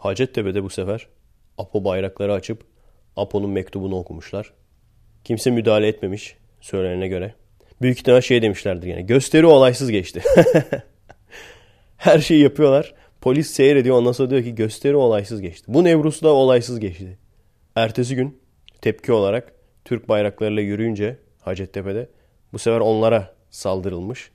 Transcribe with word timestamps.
Hacettepe'de 0.00 0.62
bu 0.62 0.70
sefer 0.70 1.06
Apo 1.58 1.84
bayrakları 1.84 2.32
açıp 2.32 2.64
Apo'nun 3.16 3.50
mektubunu 3.50 3.96
okumuşlar. 3.96 4.52
Kimse 5.24 5.50
müdahale 5.50 5.88
etmemiş 5.88 6.36
söylenene 6.60 7.08
göre. 7.08 7.34
Büyük 7.82 7.98
ihtimal 7.98 8.20
şey 8.20 8.42
demişlerdir 8.42 8.86
yani 8.86 9.06
gösteri 9.06 9.46
olaysız 9.46 9.90
geçti. 9.90 10.22
Her 11.96 12.18
şeyi 12.18 12.42
yapıyorlar. 12.42 12.94
Polis 13.20 13.50
seyrediyor 13.50 13.96
ondan 13.96 14.12
sonra 14.12 14.30
diyor 14.30 14.42
ki 14.42 14.54
gösteri 14.54 14.96
olaysız 14.96 15.40
geçti. 15.40 15.64
Bu 15.68 15.84
Nevruz 15.84 16.22
da 16.22 16.28
olaysız 16.28 16.80
geçti. 16.80 17.18
Ertesi 17.76 18.16
gün 18.16 18.40
tepki 18.80 19.12
olarak 19.12 19.52
Türk 19.84 20.08
bayraklarıyla 20.08 20.62
yürüyünce 20.62 21.18
Hacettepe'de 21.40 22.08
bu 22.52 22.58
sefer 22.58 22.80
onlara 22.80 23.34
saldırılmış. 23.50 24.30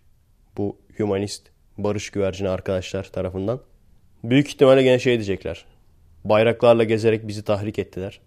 Bu 0.58 0.78
humanist 0.98 1.48
barış 1.78 2.10
güvercini 2.10 2.50
arkadaşlar 2.50 3.04
tarafından. 3.04 3.62
Büyük 4.30 4.48
ihtimalle 4.48 4.84
gene 4.84 5.00
şey 5.00 5.14
diyecekler. 5.14 5.66
Bayraklarla 6.24 6.84
gezerek 6.84 7.28
bizi 7.28 7.44
tahrik 7.44 7.80
ettiler. 7.80 8.20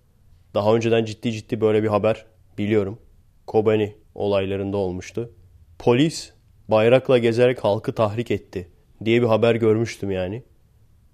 Daha 0.54 0.74
önceden 0.74 1.04
ciddi 1.04 1.32
ciddi 1.32 1.60
böyle 1.60 1.82
bir 1.82 1.88
haber 1.88 2.26
biliyorum. 2.58 2.98
Kobani 3.46 3.94
olaylarında 4.14 4.76
olmuştu. 4.76 5.32
Polis 5.78 6.32
bayrakla 6.68 7.18
gezerek 7.18 7.64
halkı 7.64 7.94
tahrik 7.94 8.30
etti 8.30 8.68
diye 9.04 9.22
bir 9.22 9.26
haber 9.26 9.54
görmüştüm 9.54 10.10
yani. 10.10 10.42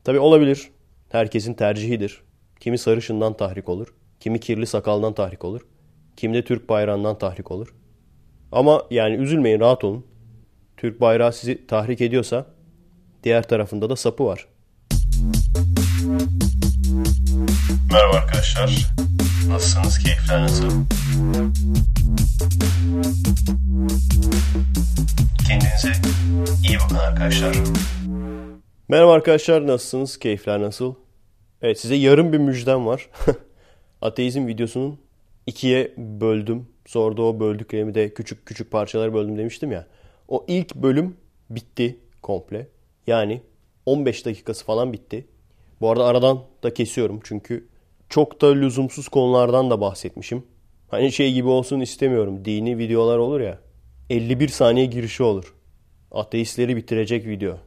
Tabi 0.05 0.19
olabilir. 0.19 0.71
Herkesin 1.09 1.55
tercihidir. 1.55 2.23
Kimi 2.61 2.79
sarışından 2.79 3.37
tahrik 3.37 3.69
olur. 3.69 3.95
Kimi 4.21 4.41
kirli 4.41 4.67
sakaldan 4.67 5.15
tahrik 5.15 5.45
olur. 5.45 5.67
Kimi 6.17 6.35
de 6.35 6.45
Türk 6.45 6.69
bayrağından 6.69 7.19
tahrik 7.19 7.51
olur. 7.51 7.75
Ama 8.53 8.87
yani 8.91 9.17
üzülmeyin 9.17 9.61
rahat 9.61 9.85
olun. 9.85 10.07
Türk 10.77 11.01
bayrağı 11.01 11.33
sizi 11.33 11.67
tahrik 11.67 12.01
ediyorsa 12.01 12.47
diğer 13.23 13.49
tarafında 13.49 13.91
da 13.91 13.97
sapı 13.97 14.25
var. 14.25 14.49
Merhaba 17.93 18.17
arkadaşlar. 18.17 18.95
Nasılsınız? 19.49 19.99
Keyifler 19.99 20.43
nasıl? 20.43 20.71
Kendinize 25.49 25.93
iyi 26.69 26.79
bakın 26.79 26.97
arkadaşlar. 26.97 27.57
Merhaba 28.89 29.13
arkadaşlar 29.13 29.67
nasılsınız? 29.67 30.19
Keyifler 30.19 30.63
nasıl? 30.63 30.95
Evet 31.63 31.81
size 31.81 31.95
yarım 31.95 32.33
bir 32.33 32.39
müjdem 32.39 32.87
var. 32.87 33.09
Ateizm 34.03 34.47
videosunun 34.47 34.99
ikiye 35.47 35.95
böldüm. 35.97 36.69
Sonra 36.87 37.17
da 37.17 37.23
o 37.23 37.41
böldüklerimi 37.41 37.95
de 37.95 38.15
küçük 38.15 38.47
küçük 38.47 38.71
parçalara 38.71 39.15
böldüm 39.15 39.39
demiştim 39.39 39.73
ya. 39.73 39.87
O 40.29 40.45
ilk 40.49 40.75
bölüm 40.75 41.17
bitti 41.51 41.99
komple. 42.23 42.67
Yani 43.07 43.43
15 43.87 44.27
dakikası 44.27 44.65
falan 44.65 44.93
bitti. 44.93 45.27
Bu 45.81 45.91
arada 45.91 46.05
aradan 46.05 46.45
da 46.63 46.75
kesiyorum 46.75 47.21
çünkü 47.25 47.69
çok 48.09 48.41
da 48.41 48.53
lüzumsuz 48.53 49.09
konulardan 49.09 49.71
da 49.71 49.81
bahsetmişim. 49.81 50.47
Hani 50.89 51.13
şey 51.13 51.33
gibi 51.33 51.49
olsun 51.49 51.81
istemiyorum. 51.81 52.45
Dini 52.45 52.79
videolar 52.79 53.19
olur 53.19 53.41
ya. 53.41 53.59
51 54.11 54.49
saniye 54.49 54.87
girişi 54.87 55.23
olur. 55.23 55.55
Ateistleri 56.11 56.77
bitirecek 56.77 57.27
video. 57.27 57.59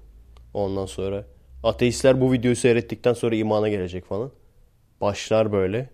Ondan 0.53 0.85
sonra 0.85 1.25
ateistler 1.63 2.21
bu 2.21 2.31
videoyu 2.31 2.55
seyrettikten 2.55 3.13
sonra 3.13 3.35
imana 3.35 3.69
gelecek 3.69 4.05
falan. 4.05 4.31
Başlar 5.01 5.51
böyle. 5.51 5.89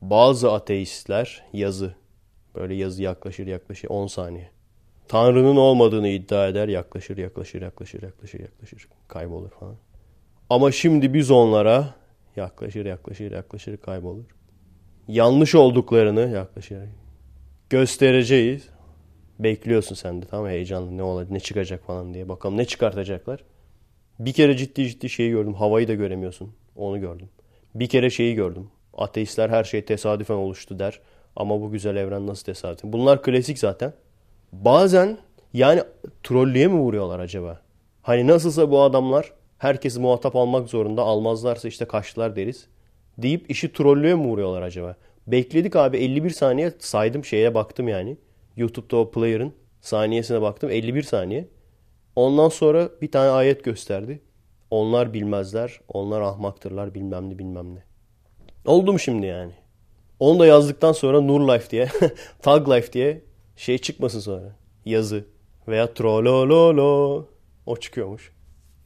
Bazı 0.00 0.52
ateistler 0.52 1.44
yazı. 1.52 1.94
Böyle 2.54 2.74
yazı 2.74 3.02
yaklaşır 3.02 3.46
yaklaşır 3.46 3.88
10 3.88 4.06
saniye. 4.06 4.50
Tanrı'nın 5.08 5.56
olmadığını 5.56 6.08
iddia 6.08 6.48
eder. 6.48 6.68
Yaklaşır 6.68 7.16
yaklaşır 7.16 7.62
yaklaşır 7.62 8.02
yaklaşır 8.02 8.40
yaklaşır. 8.40 8.88
Kaybolur 9.08 9.50
falan. 9.50 9.76
Ama 10.50 10.72
şimdi 10.72 11.14
biz 11.14 11.30
onlara 11.30 11.94
yaklaşır 12.36 12.86
yaklaşır 12.86 13.32
yaklaşır 13.32 13.76
kaybolur. 13.76 14.24
Yanlış 15.08 15.54
olduklarını 15.54 16.30
yaklaşır. 16.30 16.78
Göstereceğiz. 17.70 18.68
Bekliyorsun 19.38 19.94
sen 19.94 20.22
de 20.22 20.26
tamam 20.26 20.48
heyecanlı 20.48 20.96
ne 20.96 21.02
olacak 21.02 21.30
ne 21.30 21.40
çıkacak 21.40 21.86
falan 21.86 22.14
diye. 22.14 22.28
Bakalım 22.28 22.56
ne 22.56 22.64
çıkartacaklar. 22.64 23.44
Bir 24.18 24.32
kere 24.32 24.56
ciddi 24.56 24.88
ciddi 24.88 25.08
şeyi 25.08 25.30
gördüm. 25.30 25.54
Havayı 25.54 25.88
da 25.88 25.94
göremiyorsun. 25.94 26.54
Onu 26.76 27.00
gördüm. 27.00 27.28
Bir 27.74 27.88
kere 27.88 28.10
şeyi 28.10 28.34
gördüm. 28.34 28.70
Ateistler 28.94 29.50
her 29.50 29.64
şey 29.64 29.84
tesadüfen 29.84 30.34
oluştu 30.34 30.78
der. 30.78 31.00
Ama 31.36 31.60
bu 31.60 31.70
güzel 31.70 31.96
evren 31.96 32.26
nasıl 32.26 32.44
tesadüfen? 32.44 32.92
Bunlar 32.92 33.22
klasik 33.22 33.58
zaten. 33.58 33.92
Bazen 34.64 35.18
yani 35.52 35.82
trollüye 36.22 36.68
mi 36.68 36.78
vuruyorlar 36.78 37.20
acaba? 37.20 37.60
Hani 38.02 38.26
nasılsa 38.26 38.70
bu 38.70 38.80
adamlar 38.80 39.32
herkesi 39.58 40.00
muhatap 40.00 40.36
almak 40.36 40.68
zorunda. 40.68 41.02
Almazlarsa 41.02 41.68
işte 41.68 41.84
kaçtılar 41.84 42.36
deriz. 42.36 42.66
Deyip 43.18 43.50
işi 43.50 43.72
trollüye 43.72 44.14
mi 44.14 44.24
vuruyorlar 44.24 44.62
acaba? 44.62 44.96
Bekledik 45.26 45.76
abi 45.76 45.96
51 45.96 46.30
saniye 46.30 46.72
saydım 46.78 47.24
şeye 47.24 47.54
baktım 47.54 47.88
yani. 47.88 48.16
YouTube'da 48.56 48.96
o 48.96 49.10
player'ın 49.10 49.52
saniyesine 49.80 50.42
baktım 50.42 50.70
51 50.70 51.02
saniye. 51.02 51.48
Ondan 52.16 52.48
sonra 52.48 52.88
bir 53.02 53.10
tane 53.10 53.30
ayet 53.30 53.64
gösterdi. 53.64 54.22
Onlar 54.70 55.14
bilmezler, 55.14 55.80
onlar 55.88 56.20
ahmaktırlar 56.20 56.94
bilmem 56.94 57.30
ne 57.30 57.38
bilmem 57.38 57.74
ne. 57.74 57.84
Oldu 58.64 58.92
mu 58.92 58.98
şimdi 58.98 59.26
yani? 59.26 59.52
Onu 60.20 60.38
da 60.38 60.46
yazdıktan 60.46 60.92
sonra 60.92 61.20
Nur 61.20 61.48
Life 61.48 61.70
diye, 61.70 61.88
Tag 62.42 62.68
Life 62.68 62.92
diye 62.92 63.22
şey 63.56 63.78
çıkmasın 63.78 64.20
sonra. 64.20 64.56
Yazı 64.84 65.24
veya 65.68 65.94
trollololo 65.94 67.26
o 67.66 67.76
çıkıyormuş. 67.76 68.32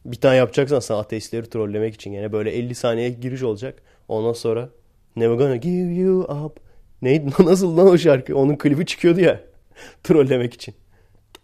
Bir 0.04 0.16
tane 0.16 0.36
yapacaksan 0.36 0.80
sen 0.80 0.94
ateistleri 0.94 1.50
trollemek 1.50 1.94
için 1.94 2.12
yine 2.12 2.32
böyle 2.32 2.50
50 2.50 2.74
saniye 2.74 3.10
giriş 3.10 3.42
olacak. 3.42 3.82
Ondan 4.08 4.32
sonra 4.32 4.68
Never 5.16 5.34
gonna 5.34 5.56
give 5.56 5.94
you 5.94 6.20
up. 6.20 6.60
Neydi 7.02 7.30
nasıl 7.44 7.76
lan 7.76 7.86
o 7.86 7.98
şarkı? 7.98 8.36
Onun 8.36 8.56
klibi 8.56 8.86
çıkıyordu 8.86 9.20
ya. 9.20 9.40
trollemek 10.04 10.54
için. 10.54 10.74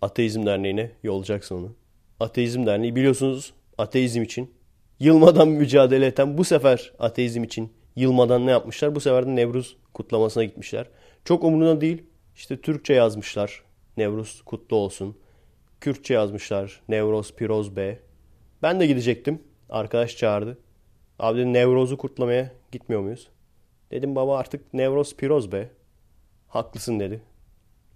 Ateizm 0.02 0.46
Derneği'ne 0.46 0.90
yollayacaksın 1.02 1.56
onu. 1.56 1.74
Ateizm 2.20 2.66
Derneği 2.66 2.96
biliyorsunuz 2.96 3.52
ateizm 3.78 4.22
için 4.22 4.54
yılmadan 5.00 5.48
mücadele 5.48 6.06
eden 6.06 6.38
bu 6.38 6.44
sefer 6.44 6.92
ateizm 6.98 7.44
için 7.44 7.72
yılmadan 7.96 8.46
ne 8.46 8.50
yapmışlar? 8.50 8.94
Bu 8.94 9.00
sefer 9.00 9.26
de 9.26 9.36
Nevruz 9.36 9.76
kutlamasına 9.94 10.44
gitmişler. 10.44 10.86
Çok 11.24 11.44
umurunda 11.44 11.80
değil. 11.80 12.02
İşte 12.36 12.60
Türkçe 12.60 12.94
yazmışlar. 12.94 13.62
Nevruz 13.96 14.42
kutlu 14.42 14.76
olsun. 14.76 15.16
Kürtçe 15.80 16.14
yazmışlar. 16.14 16.80
Nevroz 16.88 17.34
Piroz 17.34 17.76
B. 17.76 17.98
Ben 18.62 18.80
de 18.80 18.86
gidecektim. 18.86 19.42
Arkadaş 19.68 20.16
çağırdı. 20.16 20.58
Abi 21.18 21.38
dedi 21.38 21.52
Nevroz'u 21.52 21.96
kutlamaya 21.96 22.52
gitmiyor 22.72 23.02
muyuz? 23.02 23.28
Dedim 23.90 24.16
baba 24.16 24.38
artık 24.38 24.74
Nevroz 24.74 25.16
Piroz 25.16 25.52
be. 25.52 25.70
Haklısın 26.48 27.00
dedi. 27.00 27.20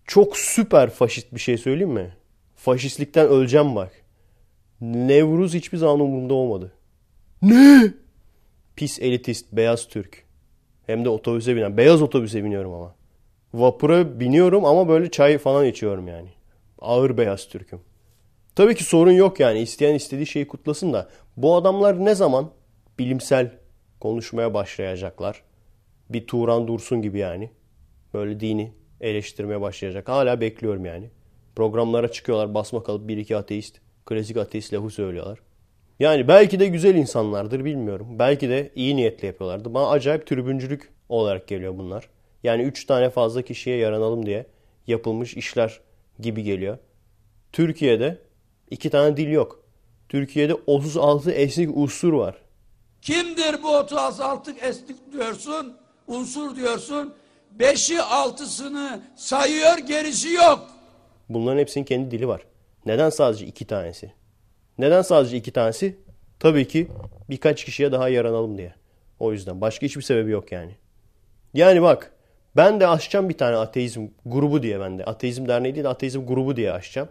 Çok 0.04 0.36
süper 0.36 0.90
faşist 0.90 1.34
bir 1.34 1.40
şey 1.40 1.58
söyleyeyim 1.58 1.92
mi? 1.92 2.16
Faşistlikten 2.56 3.26
öleceğim 3.26 3.76
bak. 3.76 3.92
Nevruz 4.80 5.54
hiçbir 5.54 5.78
zaman 5.78 6.00
umurumda 6.00 6.34
olmadı. 6.34 6.72
Ne? 7.42 7.94
Pis 8.76 8.98
elitist, 8.98 9.52
beyaz 9.52 9.88
Türk. 9.88 10.24
Hem 10.86 11.04
de 11.04 11.08
otobüse 11.08 11.56
binen. 11.56 11.76
Beyaz 11.76 12.02
otobüse 12.02 12.44
biniyorum 12.44 12.74
ama. 12.74 12.99
Vapura 13.54 14.20
biniyorum 14.20 14.64
ama 14.64 14.88
böyle 14.88 15.10
çay 15.10 15.38
falan 15.38 15.66
içiyorum 15.66 16.08
yani. 16.08 16.28
Ağır 16.78 17.16
beyaz 17.16 17.48
Türk'üm. 17.48 17.80
Tabii 18.54 18.74
ki 18.74 18.84
sorun 18.84 19.12
yok 19.12 19.40
yani. 19.40 19.60
İsteyen 19.60 19.94
istediği 19.94 20.26
şeyi 20.26 20.48
kutlasın 20.48 20.92
da. 20.92 21.08
Bu 21.36 21.56
adamlar 21.56 22.04
ne 22.04 22.14
zaman 22.14 22.50
bilimsel 22.98 23.52
konuşmaya 24.00 24.54
başlayacaklar? 24.54 25.42
Bir 26.10 26.26
Turan 26.26 26.68
Dursun 26.68 27.02
gibi 27.02 27.18
yani. 27.18 27.50
Böyle 28.14 28.40
dini 28.40 28.72
eleştirmeye 29.00 29.60
başlayacak. 29.60 30.08
Hala 30.08 30.40
bekliyorum 30.40 30.84
yani. 30.84 31.10
Programlara 31.56 32.12
çıkıyorlar 32.12 32.54
basma 32.54 32.82
kalıp 32.82 33.08
bir 33.08 33.16
iki 33.16 33.36
ateist. 33.36 33.80
Klasik 34.06 34.36
ateist 34.36 34.74
lafı 34.74 34.90
söylüyorlar. 34.90 35.38
Yani 36.00 36.28
belki 36.28 36.60
de 36.60 36.66
güzel 36.66 36.94
insanlardır 36.94 37.64
bilmiyorum. 37.64 38.06
Belki 38.18 38.48
de 38.48 38.72
iyi 38.74 38.96
niyetle 38.96 39.26
yapıyorlardı. 39.26 39.74
Bana 39.74 39.88
acayip 39.88 40.26
tribüncülük 40.26 40.92
olarak 41.08 41.48
geliyor 41.48 41.78
bunlar. 41.78 42.08
Yani 42.42 42.62
üç 42.62 42.84
tane 42.84 43.10
fazla 43.10 43.42
kişiye 43.42 43.76
yaranalım 43.76 44.26
diye 44.26 44.46
yapılmış 44.86 45.36
işler 45.36 45.80
gibi 46.20 46.42
geliyor. 46.42 46.78
Türkiye'de 47.52 48.18
iki 48.70 48.90
tane 48.90 49.16
dil 49.16 49.28
yok. 49.28 49.64
Türkiye'de 50.08 50.54
36 50.66 51.30
esnik 51.30 51.76
unsur 51.76 52.12
var. 52.12 52.36
Kimdir 53.02 53.62
bu 53.62 53.76
36 53.76 54.50
esnik 54.50 55.12
diyorsun, 55.12 55.76
unsur 56.06 56.56
diyorsun? 56.56 57.14
Beşi 57.58 58.02
altısını 58.02 59.02
sayıyor 59.16 59.78
gerisi 59.78 60.32
yok. 60.32 60.66
Bunların 61.28 61.58
hepsinin 61.58 61.84
kendi 61.84 62.10
dili 62.10 62.28
var. 62.28 62.42
Neden 62.86 63.10
sadece 63.10 63.46
iki 63.46 63.66
tanesi? 63.66 64.12
Neden 64.78 65.02
sadece 65.02 65.36
iki 65.36 65.52
tanesi? 65.52 65.98
Tabii 66.38 66.68
ki 66.68 66.88
birkaç 67.30 67.64
kişiye 67.64 67.92
daha 67.92 68.08
yaranalım 68.08 68.58
diye. 68.58 68.74
O 69.18 69.32
yüzden. 69.32 69.60
Başka 69.60 69.86
hiçbir 69.86 70.02
sebebi 70.02 70.30
yok 70.30 70.52
yani. 70.52 70.76
Yani 71.54 71.82
bak 71.82 72.12
ben 72.56 72.80
de 72.80 72.86
açacağım 72.86 73.28
bir 73.28 73.38
tane 73.38 73.56
ateizm 73.56 74.08
grubu 74.26 74.62
diye 74.62 74.80
ben 74.80 74.98
de. 74.98 75.04
Ateizm 75.04 75.48
derneği 75.48 75.74
değil 75.74 75.84
de 75.84 75.88
ateizm 75.88 76.26
grubu 76.26 76.56
diye 76.56 76.72
açacağım. 76.72 77.08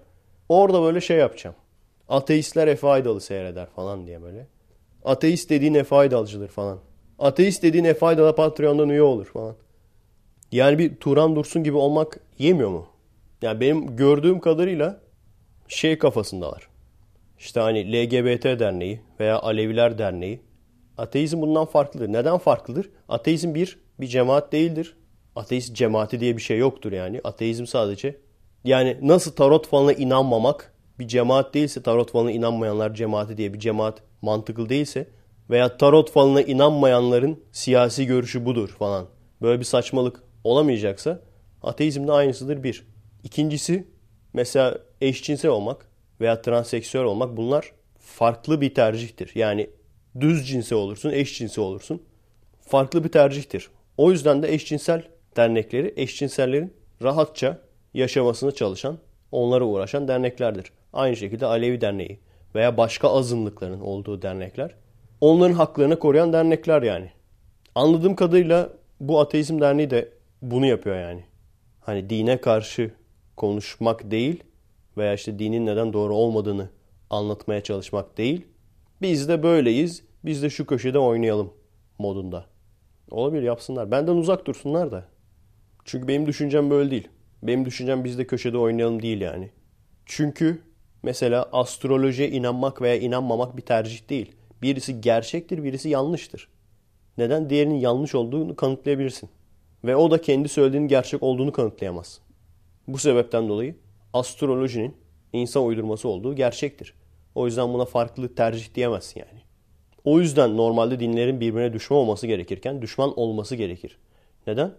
Orada 0.49 0.81
böyle 0.81 1.01
şey 1.01 1.17
yapacağım. 1.17 1.55
Ateistler 2.09 2.67
Efe 2.67 2.87
Aydal'ı 2.87 3.21
seyreder 3.21 3.67
falan 3.75 4.07
diye 4.07 4.21
böyle. 4.21 4.47
Ateist 5.05 5.49
dediğin 5.49 5.73
ne 5.73 5.83
faydalıcıdır 5.83 6.47
falan. 6.47 6.79
Ateist 7.19 7.63
dediğin 7.63 7.83
ne 7.83 7.93
faydalı 7.93 8.35
Patreon'dan 8.35 8.89
üye 8.89 9.01
olur 9.01 9.25
falan. 9.25 9.55
Yani 10.51 10.77
bir 10.77 10.95
Turan 10.95 11.35
Dursun 11.35 11.63
gibi 11.63 11.77
olmak 11.77 12.19
yemiyor 12.37 12.69
mu? 12.69 12.87
Yani 13.41 13.59
benim 13.59 13.95
gördüğüm 13.95 14.39
kadarıyla 14.39 14.99
şey 15.67 15.97
kafasındalar. 15.97 16.67
İşte 17.39 17.59
hani 17.59 17.93
LGBT 17.93 18.43
derneği 18.43 19.01
veya 19.19 19.39
Aleviler 19.39 19.97
derneği. 19.97 20.41
Ateizm 20.97 21.41
bundan 21.41 21.65
farklıdır. 21.65 22.13
Neden 22.13 22.37
farklıdır? 22.37 22.89
Ateizm 23.09 23.53
bir, 23.53 23.79
bir 23.99 24.07
cemaat 24.07 24.51
değildir. 24.51 24.95
Ateist 25.39 25.75
cemaati 25.75 26.19
diye 26.19 26.37
bir 26.37 26.41
şey 26.41 26.57
yoktur 26.57 26.91
yani. 26.91 27.21
Ateizm 27.23 27.65
sadece. 27.65 28.17
Yani 28.63 28.97
nasıl 29.01 29.31
tarot 29.31 29.67
falına 29.67 29.93
inanmamak 29.93 30.73
bir 30.99 31.07
cemaat 31.07 31.53
değilse, 31.53 31.83
tarot 31.83 32.11
falına 32.11 32.31
inanmayanlar 32.31 32.93
cemaati 32.93 33.37
diye 33.37 33.53
bir 33.53 33.59
cemaat 33.59 34.03
mantıklı 34.21 34.69
değilse 34.69 35.07
veya 35.49 35.77
tarot 35.77 36.11
falına 36.11 36.41
inanmayanların 36.41 37.43
siyasi 37.51 38.05
görüşü 38.05 38.45
budur 38.45 38.69
falan. 38.69 39.07
Böyle 39.41 39.59
bir 39.59 39.65
saçmalık 39.65 40.23
olamayacaksa 40.43 41.21
ateizm 41.63 42.07
de 42.07 42.11
aynısıdır 42.11 42.63
bir. 42.63 42.87
İkincisi 43.23 43.87
mesela 44.33 44.77
eşcinsel 45.01 45.51
olmak 45.51 45.89
veya 46.21 46.41
transseksüel 46.41 47.03
olmak 47.03 47.37
bunlar 47.37 47.71
farklı 47.99 48.61
bir 48.61 48.73
tercihtir. 48.73 49.31
Yani 49.35 49.69
düz 50.19 50.47
cinse 50.47 50.75
olursun, 50.75 51.09
eşcinse 51.09 51.61
olursun. 51.61 52.03
Farklı 52.61 53.03
bir 53.03 53.09
tercihtir. 53.09 53.69
O 53.97 54.11
yüzden 54.11 54.43
de 54.43 54.53
eşcinsel 54.53 55.03
dernekleri 55.37 55.93
eşcinsellerin 55.97 56.73
rahatça 57.03 57.57
yaşamasını 57.93 58.55
çalışan, 58.55 58.97
onlara 59.31 59.63
uğraşan 59.63 60.07
derneklerdir. 60.07 60.71
Aynı 60.93 61.15
şekilde 61.15 61.45
Alevi 61.45 61.81
Derneği 61.81 62.19
veya 62.55 62.77
başka 62.77 63.09
azınlıkların 63.09 63.79
olduğu 63.79 64.21
dernekler. 64.21 64.75
Onların 65.21 65.53
haklarını 65.53 65.99
koruyan 65.99 66.33
dernekler 66.33 66.81
yani. 66.81 67.11
Anladığım 67.75 68.15
kadarıyla 68.15 68.69
bu 68.99 69.19
Ateizm 69.19 69.61
Derneği 69.61 69.89
de 69.89 70.09
bunu 70.41 70.65
yapıyor 70.65 70.95
yani. 70.95 71.23
Hani 71.79 72.09
dine 72.09 72.41
karşı 72.41 72.91
konuşmak 73.37 74.11
değil 74.11 74.43
veya 74.97 75.13
işte 75.13 75.39
dinin 75.39 75.65
neden 75.65 75.93
doğru 75.93 76.15
olmadığını 76.15 76.69
anlatmaya 77.09 77.63
çalışmak 77.63 78.17
değil. 78.17 78.47
Biz 79.01 79.29
de 79.29 79.43
böyleyiz, 79.43 80.03
biz 80.25 80.43
de 80.43 80.49
şu 80.49 80.65
köşede 80.65 80.99
oynayalım 80.99 81.53
modunda. 81.97 82.45
Olabilir 83.11 83.43
yapsınlar. 83.43 83.91
Benden 83.91 84.15
uzak 84.15 84.47
dursunlar 84.47 84.91
da. 84.91 85.05
Çünkü 85.89 86.07
benim 86.07 86.25
düşüncem 86.25 86.69
böyle 86.69 86.91
değil. 86.91 87.07
Benim 87.43 87.65
düşüncem 87.65 88.03
biz 88.03 88.17
de 88.17 88.27
köşede 88.27 88.57
oynayalım 88.57 89.01
değil 89.01 89.21
yani. 89.21 89.49
Çünkü 90.05 90.61
mesela 91.03 91.49
astrolojiye 91.51 92.29
inanmak 92.29 92.81
veya 92.81 92.95
inanmamak 92.95 93.57
bir 93.57 93.61
tercih 93.61 94.09
değil. 94.09 94.31
Birisi 94.61 95.01
gerçektir, 95.01 95.63
birisi 95.63 95.89
yanlıştır. 95.89 96.49
Neden? 97.17 97.49
Diğerinin 97.49 97.75
yanlış 97.75 98.15
olduğunu 98.15 98.55
kanıtlayabilirsin. 98.55 99.29
Ve 99.83 99.95
o 99.95 100.11
da 100.11 100.21
kendi 100.21 100.49
söylediğinin 100.49 100.87
gerçek 100.87 101.23
olduğunu 101.23 101.51
kanıtlayamaz. 101.51 102.19
Bu 102.87 102.97
sebepten 102.97 103.49
dolayı 103.49 103.75
astrolojinin 104.13 104.97
insan 105.33 105.65
uydurması 105.65 106.09
olduğu 106.09 106.35
gerçektir. 106.35 106.93
O 107.35 107.45
yüzden 107.45 107.73
buna 107.73 107.85
farklı 107.85 108.35
tercih 108.35 108.75
diyemezsin 108.75 109.19
yani. 109.19 109.41
O 110.03 110.19
yüzden 110.19 110.57
normalde 110.57 110.99
dinlerin 110.99 111.39
birbirine 111.39 111.73
düşman 111.73 111.99
olması 111.99 112.27
gerekirken 112.27 112.81
düşman 112.81 113.19
olması 113.19 113.55
gerekir. 113.55 113.97
Neden? 114.47 114.71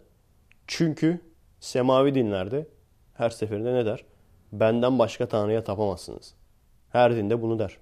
Çünkü 0.72 1.20
semavi 1.60 2.14
dinlerde 2.14 2.68
her 3.14 3.30
seferinde 3.30 3.74
ne 3.74 3.86
der? 3.86 4.04
Benden 4.52 4.98
başka 4.98 5.28
tanrıya 5.28 5.64
tapamazsınız. 5.64 6.34
Her 6.88 7.16
dinde 7.16 7.42
bunu 7.42 7.58
der. 7.58 7.76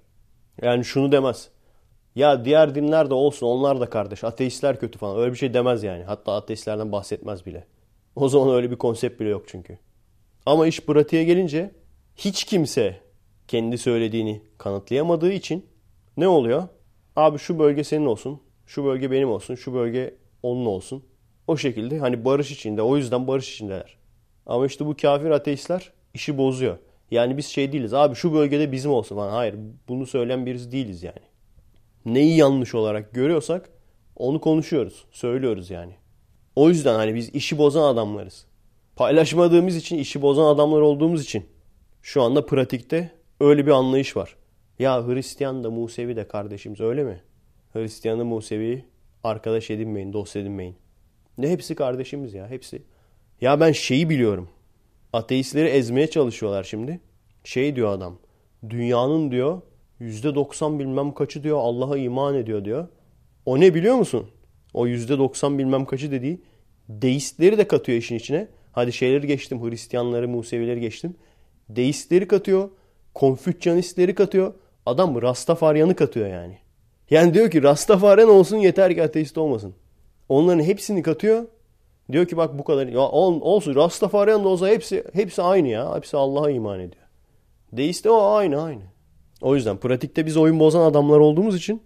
Yani 0.61 0.85
şunu 0.85 1.11
demez. 1.11 1.49
Ya 2.15 2.45
diğer 2.45 2.75
dinler 2.75 3.09
de 3.09 3.13
olsun 3.13 3.47
onlar 3.47 3.79
da 3.79 3.89
kardeş. 3.89 4.23
Ateistler 4.23 4.79
kötü 4.79 4.99
falan. 4.99 5.19
Öyle 5.19 5.31
bir 5.31 5.37
şey 5.37 5.53
demez 5.53 5.83
yani. 5.83 6.03
Hatta 6.03 6.33
ateistlerden 6.33 6.91
bahsetmez 6.91 7.45
bile. 7.45 7.67
O 8.15 8.29
zaman 8.29 8.55
öyle 8.55 8.71
bir 8.71 8.75
konsept 8.75 9.19
bile 9.19 9.29
yok 9.29 9.43
çünkü. 9.47 9.79
Ama 10.45 10.67
iş 10.67 10.79
pratiğe 10.79 11.23
gelince 11.23 11.71
hiç 12.15 12.43
kimse 12.43 12.99
kendi 13.47 13.77
söylediğini 13.77 14.41
kanıtlayamadığı 14.57 15.31
için 15.31 15.65
ne 16.17 16.27
oluyor? 16.27 16.67
Abi 17.15 17.37
şu 17.37 17.59
bölge 17.59 17.83
senin 17.83 18.05
olsun, 18.05 18.41
şu 18.65 18.85
bölge 18.85 19.11
benim 19.11 19.29
olsun, 19.29 19.55
şu 19.55 19.73
bölge 19.73 20.15
onun 20.43 20.65
olsun. 20.65 21.08
O 21.49 21.57
şekilde 21.57 21.99
hani 21.99 22.25
barış 22.25 22.51
içinde, 22.51 22.81
o 22.81 22.97
yüzden 22.97 23.27
barış 23.27 23.53
içindeler. 23.53 23.97
Ama 24.45 24.65
işte 24.65 24.85
bu 24.85 24.95
kafir 24.95 25.29
ateistler 25.29 25.91
işi 26.13 26.37
bozuyor. 26.37 26.77
Yani 27.11 27.37
biz 27.37 27.45
şey 27.45 27.71
değiliz, 27.71 27.93
abi 27.93 28.15
şu 28.15 28.33
bölgede 28.33 28.71
bizim 28.71 28.91
olsun 28.91 29.15
falan. 29.15 29.31
Hayır, 29.31 29.55
bunu 29.87 30.05
söyleyen 30.05 30.45
birisi 30.45 30.71
değiliz 30.71 31.03
yani. 31.03 31.19
Neyi 32.05 32.37
yanlış 32.37 32.75
olarak 32.75 33.13
görüyorsak 33.13 33.69
onu 34.15 34.41
konuşuyoruz, 34.41 35.05
söylüyoruz 35.11 35.69
yani. 35.69 35.93
O 36.55 36.69
yüzden 36.69 36.95
hani 36.95 37.15
biz 37.15 37.29
işi 37.29 37.57
bozan 37.57 37.93
adamlarız. 37.93 38.45
Paylaşmadığımız 38.95 39.75
için, 39.75 39.97
işi 39.97 40.21
bozan 40.21 40.55
adamlar 40.55 40.81
olduğumuz 40.81 41.23
için 41.23 41.45
şu 42.01 42.21
anda 42.21 42.45
pratikte 42.45 43.11
öyle 43.39 43.65
bir 43.65 43.71
anlayış 43.71 44.17
var. 44.17 44.35
Ya 44.79 45.07
Hristiyan 45.07 45.63
da 45.63 45.69
Musevi 45.69 46.15
de 46.15 46.27
kardeşimiz 46.27 46.81
öyle 46.81 47.03
mi? 47.03 47.21
Hristiyanı 47.73 48.25
Musevi 48.25 48.85
arkadaş 49.23 49.69
edinmeyin, 49.69 50.13
dost 50.13 50.35
edinmeyin. 50.35 50.75
Ne 51.39 51.49
hepsi 51.49 51.75
kardeşimiz 51.75 52.33
ya 52.33 52.49
hepsi. 52.49 52.81
Ya 53.41 53.59
ben 53.59 53.71
şeyi 53.71 54.09
biliyorum. 54.09 54.49
Ateistleri 55.13 55.67
ezmeye 55.67 56.09
çalışıyorlar 56.09 56.63
şimdi. 56.63 56.99
Şey 57.43 57.75
diyor 57.75 57.91
adam. 57.91 58.17
Dünyanın 58.69 59.31
diyor 59.31 59.61
%90 60.01 60.79
bilmem 60.79 61.13
kaçı 61.13 61.43
diyor 61.43 61.57
Allah'a 61.61 61.97
iman 61.97 62.35
ediyor 62.35 62.65
diyor. 62.65 62.87
O 63.45 63.59
ne 63.59 63.73
biliyor 63.73 63.95
musun? 63.95 64.29
O 64.73 64.87
%90 64.87 65.57
bilmem 65.57 65.85
kaçı 65.85 66.11
dediği 66.11 66.41
deistleri 66.89 67.57
de 67.57 67.67
katıyor 67.67 67.97
işin 67.97 68.15
içine. 68.15 68.47
Hadi 68.71 68.93
şeyleri 68.93 69.27
geçtim. 69.27 69.69
Hristiyanları, 69.69 70.27
Musevileri 70.27 70.81
geçtim. 70.81 71.15
Deistleri 71.69 72.27
katıyor. 72.27 72.69
Konfüçyanistleri 73.13 74.15
katıyor. 74.15 74.53
Adam 74.85 75.21
Rastafaryan'ı 75.21 75.95
katıyor 75.95 76.27
yani. 76.27 76.57
Yani 77.09 77.33
diyor 77.33 77.51
ki 77.51 77.63
Rastafaryan 77.63 78.29
olsun 78.29 78.57
yeter 78.57 78.95
ki 78.95 79.03
ateist 79.03 79.37
olmasın. 79.37 79.75
Onların 80.29 80.63
hepsini 80.63 81.03
katıyor. 81.03 81.45
Diyor 82.11 82.25
ki 82.25 82.37
bak 82.37 82.59
bu 82.59 82.63
kadar. 82.63 82.87
Ya 82.87 82.99
ol, 82.99 83.41
olsun 83.41 83.75
Rastafaryan 83.75 84.43
da 84.43 84.47
olsa 84.47 84.67
hepsi 84.67 85.03
hepsi 85.13 85.41
aynı 85.41 85.67
ya. 85.67 85.95
Hepsi 85.95 86.17
Allah'a 86.17 86.49
iman 86.49 86.79
ediyor. 86.79 87.03
Deist 87.71 88.05
de 88.05 88.09
o 88.09 88.31
aynı 88.31 88.63
aynı. 88.63 88.81
O 89.41 89.55
yüzden 89.55 89.77
pratikte 89.77 90.25
biz 90.25 90.37
oyun 90.37 90.59
bozan 90.59 90.81
adamlar 90.81 91.19
olduğumuz 91.19 91.55
için 91.55 91.83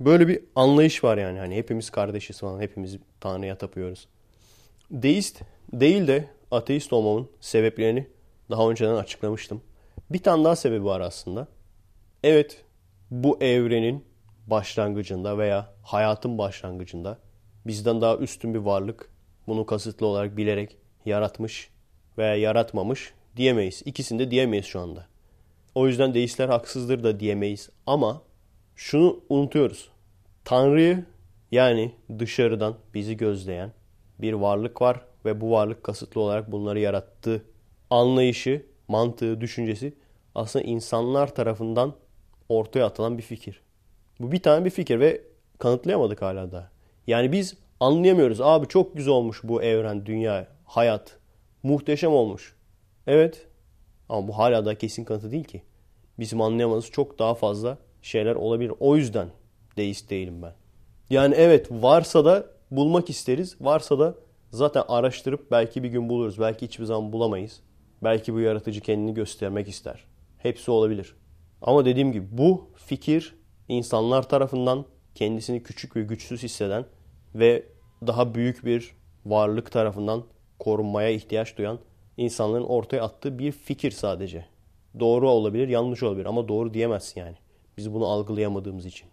böyle 0.00 0.28
bir 0.28 0.40
anlayış 0.56 1.04
var 1.04 1.18
yani. 1.18 1.38
Hani 1.38 1.56
hepimiz 1.56 1.90
kardeşiz 1.90 2.40
falan. 2.40 2.60
Hepimiz 2.60 2.98
Tanrı'ya 3.20 3.58
tapıyoruz. 3.58 4.08
Deist 4.90 5.42
değil 5.72 6.06
de 6.06 6.28
ateist 6.50 6.92
olmamın 6.92 7.28
sebeplerini 7.40 8.06
daha 8.50 8.70
önceden 8.70 8.94
açıklamıştım. 8.94 9.62
Bir 10.10 10.18
tane 10.18 10.44
daha 10.44 10.56
sebebi 10.56 10.84
var 10.84 11.00
aslında. 11.00 11.46
Evet 12.22 12.64
bu 13.10 13.38
evrenin 13.40 14.04
başlangıcında 14.46 15.38
veya 15.38 15.72
hayatın 15.82 16.38
başlangıcında 16.38 17.18
bizden 17.66 18.00
daha 18.00 18.16
üstün 18.16 18.54
bir 18.54 18.58
varlık 18.58 19.10
bunu 19.46 19.66
kasıtlı 19.66 20.06
olarak 20.06 20.36
bilerek 20.36 20.76
yaratmış 21.04 21.70
veya 22.18 22.36
yaratmamış 22.36 23.14
diyemeyiz. 23.36 23.82
İkisini 23.84 24.18
de 24.18 24.30
diyemeyiz 24.30 24.66
şu 24.66 24.80
anda. 24.80 25.06
O 25.74 25.86
yüzden 25.86 26.14
deistler 26.14 26.48
haksızdır 26.48 27.04
da 27.04 27.20
diyemeyiz. 27.20 27.70
Ama 27.86 28.22
şunu 28.76 29.20
unutuyoruz. 29.28 29.90
Tanrı'yı 30.44 31.04
yani 31.52 31.92
dışarıdan 32.18 32.76
bizi 32.94 33.16
gözleyen 33.16 33.72
bir 34.18 34.32
varlık 34.32 34.82
var 34.82 35.00
ve 35.24 35.40
bu 35.40 35.50
varlık 35.50 35.84
kasıtlı 35.84 36.20
olarak 36.20 36.52
bunları 36.52 36.80
yarattığı 36.80 37.44
anlayışı, 37.90 38.66
mantığı, 38.88 39.40
düşüncesi 39.40 39.94
aslında 40.34 40.64
insanlar 40.64 41.34
tarafından 41.34 41.94
ortaya 42.48 42.86
atılan 42.86 43.18
bir 43.18 43.22
fikir. 43.22 43.60
Bu 44.20 44.32
bir 44.32 44.42
tane 44.42 44.64
bir 44.64 44.70
fikir 44.70 45.00
ve 45.00 45.22
kanıtlayamadık 45.58 46.22
hala 46.22 46.52
da. 46.52 46.73
Yani 47.06 47.32
biz 47.32 47.54
anlayamıyoruz. 47.80 48.40
Abi 48.40 48.68
çok 48.68 48.96
güzel 48.96 49.14
olmuş 49.14 49.40
bu 49.44 49.62
evren, 49.62 50.06
dünya, 50.06 50.46
hayat. 50.64 51.16
Muhteşem 51.62 52.12
olmuş. 52.12 52.56
Evet. 53.06 53.46
Ama 54.08 54.28
bu 54.28 54.38
hala 54.38 54.64
da 54.64 54.78
kesin 54.78 55.04
kanıtı 55.04 55.30
değil 55.30 55.44
ki. 55.44 55.62
Bizim 56.18 56.40
anlayamadığımız 56.40 56.90
çok 56.90 57.18
daha 57.18 57.34
fazla 57.34 57.78
şeyler 58.02 58.34
olabilir. 58.34 58.72
O 58.80 58.96
yüzden 58.96 59.28
deist 59.76 60.10
değilim 60.10 60.42
ben. 60.42 60.52
Yani 61.10 61.34
evet 61.34 61.70
varsa 61.70 62.24
da 62.24 62.46
bulmak 62.70 63.10
isteriz. 63.10 63.56
Varsa 63.60 63.98
da 63.98 64.14
zaten 64.50 64.82
araştırıp 64.88 65.50
belki 65.50 65.82
bir 65.82 65.88
gün 65.88 66.08
buluruz. 66.08 66.40
Belki 66.40 66.66
hiçbir 66.66 66.84
zaman 66.84 67.12
bulamayız. 67.12 67.60
Belki 68.02 68.34
bu 68.34 68.40
yaratıcı 68.40 68.80
kendini 68.80 69.14
göstermek 69.14 69.68
ister. 69.68 70.04
Hepsi 70.38 70.70
olabilir. 70.70 71.16
Ama 71.62 71.84
dediğim 71.84 72.12
gibi 72.12 72.26
bu 72.30 72.70
fikir 72.76 73.36
insanlar 73.68 74.28
tarafından 74.28 74.84
kendisini 75.14 75.62
küçük 75.62 75.96
ve 75.96 76.02
güçsüz 76.02 76.42
hisseden 76.42 76.84
ve 77.34 77.62
daha 78.06 78.34
büyük 78.34 78.64
bir 78.64 78.94
varlık 79.26 79.72
tarafından 79.72 80.24
korunmaya 80.58 81.10
ihtiyaç 81.10 81.58
duyan 81.58 81.78
insanların 82.16 82.64
ortaya 82.64 83.02
attığı 83.02 83.38
bir 83.38 83.52
fikir 83.52 83.90
sadece. 83.90 84.46
Doğru 85.00 85.30
olabilir, 85.30 85.68
yanlış 85.68 86.02
olabilir 86.02 86.26
ama 86.26 86.48
doğru 86.48 86.74
diyemezsin 86.74 87.20
yani. 87.20 87.36
Biz 87.76 87.94
bunu 87.94 88.06
algılayamadığımız 88.06 88.86
için. 88.86 89.08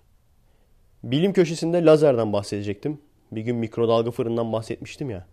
Bilim 1.03 1.33
köşesinde 1.33 1.85
lazerden 1.85 2.33
bahsedecektim. 2.33 3.01
Bir 3.31 3.41
gün 3.41 3.55
mikrodalga 3.55 4.11
fırından 4.11 4.53
bahsetmiştim 4.53 5.09
ya. 5.09 5.27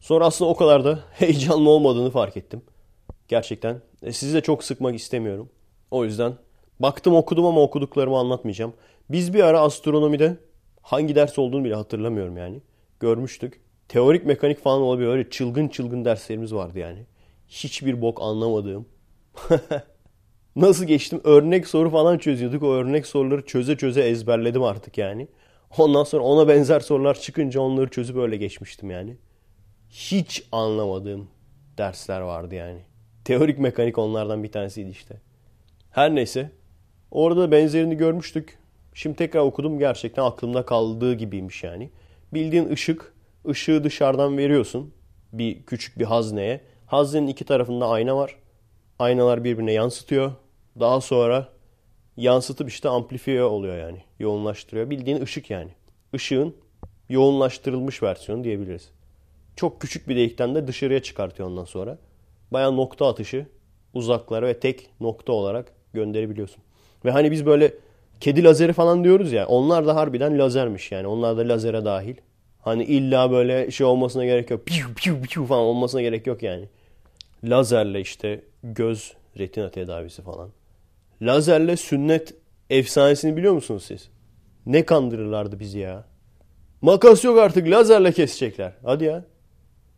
Sonra 0.00 0.26
aslında 0.26 0.50
o 0.50 0.56
kadar 0.56 0.84
da 0.84 0.98
heyecanlı 1.12 1.70
olmadığını 1.70 2.10
fark 2.10 2.36
ettim. 2.36 2.62
Gerçekten. 3.28 3.80
E, 4.02 4.12
sizi 4.12 4.34
de 4.34 4.40
çok 4.40 4.64
sıkmak 4.64 4.94
istemiyorum. 4.94 5.50
O 5.90 6.04
yüzden 6.04 6.32
baktım 6.80 7.14
okudum 7.14 7.46
ama 7.46 7.62
okuduklarımı 7.62 8.18
anlatmayacağım. 8.18 8.72
Biz 9.10 9.34
bir 9.34 9.40
ara 9.40 9.60
astronomide 9.60 10.36
hangi 10.82 11.14
ders 11.14 11.38
olduğunu 11.38 11.64
bile 11.64 11.74
hatırlamıyorum 11.74 12.36
yani. 12.36 12.60
Görmüştük. 13.00 13.60
Teorik 13.88 14.26
mekanik 14.26 14.58
falan 14.58 14.82
olabilir. 14.82 15.08
Öyle 15.08 15.30
çılgın 15.30 15.68
çılgın 15.68 16.04
derslerimiz 16.04 16.54
vardı 16.54 16.78
yani. 16.78 17.06
Hiçbir 17.48 18.02
bok 18.02 18.22
anlamadığım. 18.22 18.86
Nasıl 20.56 20.84
geçtim? 20.84 21.20
Örnek 21.24 21.66
soru 21.68 21.90
falan 21.90 22.18
çözüyorduk. 22.18 22.62
O 22.62 22.72
örnek 22.74 23.06
soruları 23.06 23.46
çöze 23.46 23.76
çöze 23.76 24.02
ezberledim 24.02 24.62
artık 24.62 24.98
yani. 24.98 25.28
Ondan 25.78 26.04
sonra 26.04 26.22
ona 26.22 26.48
benzer 26.48 26.80
sorular 26.80 27.20
çıkınca 27.20 27.60
onları 27.60 27.90
çözüp 27.90 28.16
öyle 28.16 28.36
geçmiştim 28.36 28.90
yani. 28.90 29.16
Hiç 29.90 30.44
anlamadığım 30.52 31.28
dersler 31.78 32.20
vardı 32.20 32.54
yani. 32.54 32.80
Teorik 33.24 33.58
mekanik 33.58 33.98
onlardan 33.98 34.42
bir 34.42 34.52
tanesiydi 34.52 34.90
işte. 34.90 35.20
Her 35.90 36.14
neyse. 36.14 36.50
Orada 37.10 37.50
benzerini 37.50 37.96
görmüştük. 37.96 38.58
Şimdi 38.94 39.16
tekrar 39.16 39.40
okudum 39.40 39.78
gerçekten 39.78 40.22
aklımda 40.22 40.66
kaldığı 40.66 41.14
gibiymiş 41.14 41.64
yani. 41.64 41.90
Bildiğin 42.34 42.68
ışık, 42.68 43.14
ışığı 43.48 43.84
dışarıdan 43.84 44.38
veriyorsun 44.38 44.94
bir 45.32 45.62
küçük 45.62 45.98
bir 45.98 46.04
hazneye. 46.04 46.60
Haznenin 46.86 47.26
iki 47.26 47.44
tarafında 47.44 47.88
ayna 47.88 48.16
var. 48.16 48.36
Aynalar 48.98 49.44
birbirine 49.44 49.72
yansıtıyor. 49.72 50.32
Daha 50.80 51.00
sonra 51.00 51.48
yansıtıp 52.16 52.68
işte 52.68 52.88
amplifiye 52.88 53.42
oluyor 53.42 53.76
yani. 53.76 54.02
Yoğunlaştırıyor. 54.18 54.90
Bildiğin 54.90 55.22
ışık 55.22 55.50
yani. 55.50 55.70
Işığın 56.12 56.56
yoğunlaştırılmış 57.08 58.02
versiyonu 58.02 58.44
diyebiliriz. 58.44 58.90
Çok 59.56 59.80
küçük 59.80 60.08
bir 60.08 60.16
delikten 60.16 60.54
de 60.54 60.66
dışarıya 60.66 61.02
çıkartıyor 61.02 61.48
ondan 61.48 61.64
sonra. 61.64 61.98
Baya 62.50 62.70
nokta 62.70 63.08
atışı 63.08 63.46
uzaklara 63.94 64.46
ve 64.46 64.60
tek 64.60 64.90
nokta 65.00 65.32
olarak 65.32 65.72
gönderebiliyorsun. 65.92 66.62
Ve 67.04 67.10
hani 67.10 67.30
biz 67.30 67.46
böyle 67.46 67.74
kedi 68.22 68.44
lazeri 68.44 68.72
falan 68.72 69.04
diyoruz 69.04 69.32
ya 69.32 69.46
onlar 69.46 69.86
da 69.86 69.96
harbiden 69.96 70.38
lazermiş 70.38 70.92
yani. 70.92 71.06
Onlar 71.06 71.36
da 71.36 71.48
lazere 71.48 71.84
dahil. 71.84 72.14
Hani 72.60 72.84
illa 72.84 73.30
böyle 73.30 73.70
şey 73.70 73.86
olmasına 73.86 74.24
gerek 74.24 74.50
yok. 74.50 74.66
Piu 74.66 74.94
piu 74.96 75.22
piu 75.22 75.44
falan 75.44 75.62
olmasına 75.62 76.02
gerek 76.02 76.26
yok 76.26 76.42
yani. 76.42 76.68
Lazerle 77.44 78.00
işte 78.00 78.40
göz 78.62 79.14
retina 79.38 79.70
tedavisi 79.70 80.22
falan. 80.22 80.50
Lazerle 81.22 81.76
sünnet 81.76 82.34
efsanesini 82.70 83.36
biliyor 83.36 83.52
musunuz 83.52 83.84
siz? 83.86 84.08
Ne 84.66 84.84
kandırırlardı 84.84 85.60
bizi 85.60 85.78
ya. 85.78 86.04
Makas 86.82 87.24
yok 87.24 87.38
artık 87.38 87.70
lazerle 87.70 88.12
kesecekler. 88.12 88.72
Hadi 88.84 89.04
ya. 89.04 89.24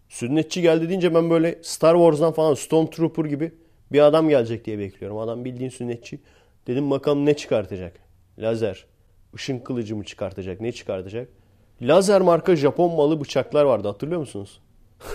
Sünnetçi 0.09 0.63
geldi 0.63 0.89
deyince 0.89 1.15
ben 1.15 1.31
böyle 1.31 1.59
Star 1.63 1.95
Wars'dan 1.95 2.33
falan 2.33 2.55
Stormtrooper 2.55 3.25
gibi 3.25 3.53
bir 3.93 4.01
adam 4.01 4.29
gelecek 4.29 4.65
diye 4.65 4.79
bekliyorum. 4.79 5.19
Adam 5.19 5.45
bildiğin 5.45 5.71
sünnetçi. 5.71 6.21
Dedim 6.67 6.91
bakalım 6.91 7.27
ne 7.27 7.35
çıkartacak? 7.37 8.04
Lazer. 8.39 8.87
Işın 9.35 9.59
kılıcı 9.59 9.97
mı 9.97 10.05
çıkartacak? 10.05 10.61
Ne 10.61 10.73
çıkartacak? 10.73 11.29
Lazer 11.83 12.21
marka 12.21 12.57
Japon 12.57 12.95
malı 12.95 13.21
bıçaklar 13.21 13.65
vardı 13.65 13.89
hatırlıyor 13.89 14.21
musunuz? 14.21 14.61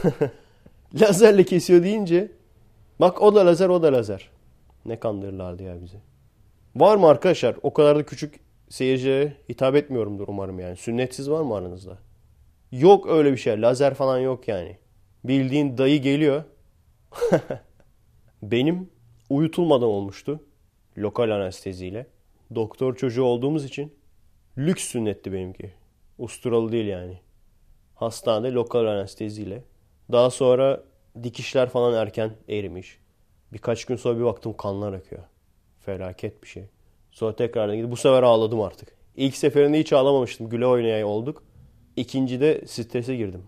Lazerle 1.01 1.43
kesiyor 1.43 1.83
deyince 1.83 2.31
bak 2.99 3.21
o 3.21 3.35
da 3.35 3.45
lazer 3.45 3.69
o 3.69 3.83
da 3.83 3.93
lazer. 3.93 4.29
Ne 4.85 4.99
kandırırlardı 4.99 5.63
ya 5.63 5.81
bizi. 5.81 5.97
Var 6.75 6.95
mı 6.95 7.07
arkadaşlar? 7.07 7.55
O 7.63 7.73
kadar 7.73 7.97
da 7.97 8.05
küçük 8.05 8.39
seyircilere 8.69 9.33
hitap 9.49 9.75
etmiyorumdur 9.75 10.27
umarım 10.27 10.59
yani. 10.59 10.75
Sünnetsiz 10.75 11.29
var 11.29 11.41
mı 11.41 11.55
aranızda? 11.55 11.97
Yok 12.71 13.09
öyle 13.09 13.31
bir 13.31 13.37
şey. 13.37 13.61
Lazer 13.61 13.93
falan 13.93 14.19
yok 14.19 14.47
yani. 14.47 14.77
Bildiğin 15.23 15.77
dayı 15.77 16.01
geliyor. 16.01 16.43
Benim 18.43 18.89
uyutulmadan 19.29 19.87
olmuştu. 19.87 20.43
Lokal 20.97 21.29
anesteziyle. 21.29 22.07
Doktor 22.55 22.95
çocuğu 22.95 23.23
olduğumuz 23.23 23.65
için 23.65 23.93
lüks 24.57 24.83
sünnetti 24.83 25.33
benimki. 25.33 25.73
Usturalı 26.17 26.71
değil 26.71 26.87
yani. 26.87 27.19
Hastanede 27.95 28.51
lokal 28.51 28.85
anesteziyle. 28.85 29.63
Daha 30.11 30.29
sonra 30.29 30.83
dikişler 31.23 31.69
falan 31.69 31.93
erken 31.93 32.31
erimiş. 32.49 32.99
Birkaç 33.53 33.85
gün 33.85 33.95
sonra 33.95 34.19
bir 34.19 34.23
baktım 34.23 34.53
kanlar 34.57 34.93
akıyor. 34.93 35.23
Felaket 35.79 36.43
bir 36.43 36.47
şey. 36.47 36.63
Sonra 37.11 37.35
tekrardan 37.35 37.75
gidip 37.75 37.91
bu 37.91 37.95
sefer 37.95 38.23
ağladım 38.23 38.61
artık. 38.61 38.89
İlk 39.15 39.35
seferinde 39.35 39.79
hiç 39.79 39.93
ağlamamıştım. 39.93 40.49
Güle 40.49 40.67
oynaya 40.67 41.07
olduk. 41.07 41.43
İkincide 41.95 42.61
strese 42.67 43.15
girdim. 43.15 43.43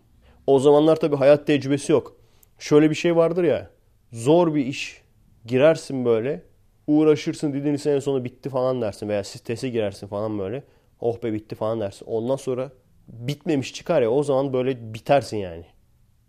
O 0.48 0.60
zamanlar 0.60 0.96
tabii 0.96 1.15
hayat 1.15 1.48
tecrübesi 1.48 1.91
yok. 1.91 2.17
Şöyle 2.60 2.89
bir 2.89 2.96
şey 2.96 3.15
vardır 3.15 3.43
ya. 3.43 3.70
Zor 4.12 4.55
bir 4.55 4.65
iş. 4.65 5.01
Girersin 5.46 6.05
böyle. 6.05 6.50
Uğraşırsın 6.88 7.53
didinirsin 7.53 7.89
en 7.89 8.00
sonu 8.00 8.23
bitti 8.25 8.50
falan 8.50 8.81
dersin. 8.81 9.09
Veya 9.09 9.23
strese 9.23 9.69
girersin 9.69 10.07
falan 10.07 10.39
böyle. 10.39 10.63
Oh 11.00 11.23
be 11.23 11.33
bitti 11.33 11.55
falan 11.55 11.79
dersin. 11.79 12.05
Ondan 12.05 12.35
sonra 12.35 12.71
bitmemiş 13.07 13.73
çıkar 13.73 14.01
ya 14.01 14.11
o 14.11 14.23
zaman 14.23 14.53
böyle 14.53 14.93
bitersin 14.93 15.38
yani. 15.38 15.65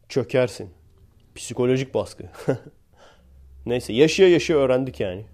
Çökersin. 0.09 0.71
Psikolojik 1.35 1.95
baskı. 1.95 2.25
Neyse 3.67 3.93
yaşaya 3.93 4.29
yaşaya 4.29 4.55
öğrendik 4.55 5.01
yani. 5.01 5.25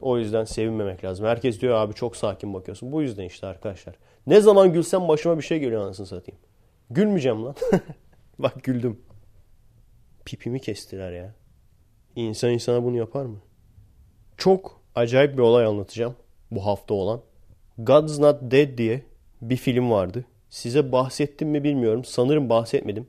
O 0.00 0.18
yüzden 0.18 0.44
sevinmemek 0.44 1.04
lazım. 1.04 1.26
Herkes 1.26 1.60
diyor 1.60 1.74
abi 1.74 1.94
çok 1.94 2.16
sakin 2.16 2.54
bakıyorsun. 2.54 2.92
Bu 2.92 3.02
yüzden 3.02 3.24
işte 3.24 3.46
arkadaşlar. 3.46 3.94
Ne 4.26 4.40
zaman 4.40 4.72
gülsem 4.72 5.08
başıma 5.08 5.38
bir 5.38 5.42
şey 5.42 5.58
geliyor 5.58 5.82
anasını 5.82 6.06
satayım. 6.06 6.40
Gülmeyeceğim 6.90 7.44
lan. 7.44 7.54
Bak 8.38 8.64
güldüm. 8.64 9.00
Pipimi 10.24 10.60
kestiler 10.60 11.12
ya. 11.12 11.34
İnsan 12.16 12.50
insana 12.50 12.84
bunu 12.84 12.96
yapar 12.96 13.24
mı? 13.24 13.38
Çok 14.36 14.80
acayip 14.94 15.32
bir 15.32 15.42
olay 15.42 15.64
anlatacağım. 15.64 16.14
Bu 16.50 16.66
hafta 16.66 16.94
olan. 16.94 17.20
God's 17.78 18.18
Not 18.18 18.36
Dead 18.42 18.78
diye 18.78 19.02
bir 19.42 19.56
film 19.56 19.90
vardı. 19.90 20.24
Size 20.50 20.92
bahsettim 20.92 21.48
mi 21.48 21.64
bilmiyorum. 21.64 22.04
Sanırım 22.04 22.48
bahsetmedim. 22.48 23.06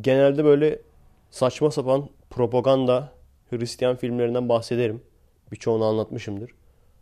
Genelde 0.00 0.44
böyle 0.44 0.78
saçma 1.30 1.70
sapan 1.70 2.08
propaganda 2.30 3.12
Hristiyan 3.50 3.96
filmlerinden 3.96 4.48
bahsederim. 4.48 5.02
Birçoğunu 5.52 5.84
anlatmışımdır. 5.84 6.50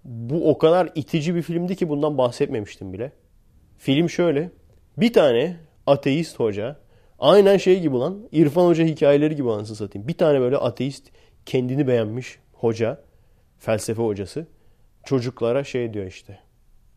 Bu 0.05 0.51
o 0.51 0.59
kadar 0.59 0.91
itici 0.95 1.35
bir 1.35 1.43
filmdi 1.43 1.77
ki 1.77 1.89
bundan 1.89 2.19
bahsetmemiştim 2.19 2.93
bile. 2.93 3.13
Film 3.79 4.11
şöyle. 4.11 4.51
Bir 4.97 5.13
tane 5.13 5.57
ateist 5.87 6.41
hoca 6.41 6.77
aynen 7.19 7.57
şey 7.57 7.81
gibi 7.81 7.97
lan 7.97 8.29
İrfan 8.33 8.67
Hoca 8.67 8.85
hikayeleri 8.85 9.37
gibi 9.37 9.51
anasını 9.51 9.77
satayım. 9.77 10.09
Bir 10.09 10.19
tane 10.19 10.41
böyle 10.41 10.57
ateist 10.57 11.09
kendini 11.47 11.89
beğenmiş 11.89 12.39
hoca 12.53 13.01
felsefe 13.59 14.03
hocası 14.03 14.47
çocuklara 15.05 15.65
şey 15.65 15.95
diyor 15.95 16.07
işte. 16.07 16.39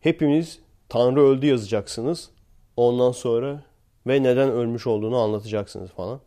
Hepimiz 0.00 0.58
Tanrı 0.88 1.20
öldü 1.20 1.46
yazacaksınız. 1.46 2.30
Ondan 2.76 3.12
sonra 3.12 3.62
ve 4.06 4.22
neden 4.22 4.50
ölmüş 4.50 4.86
olduğunu 4.86 5.16
anlatacaksınız 5.16 5.90
falan. 5.90 6.20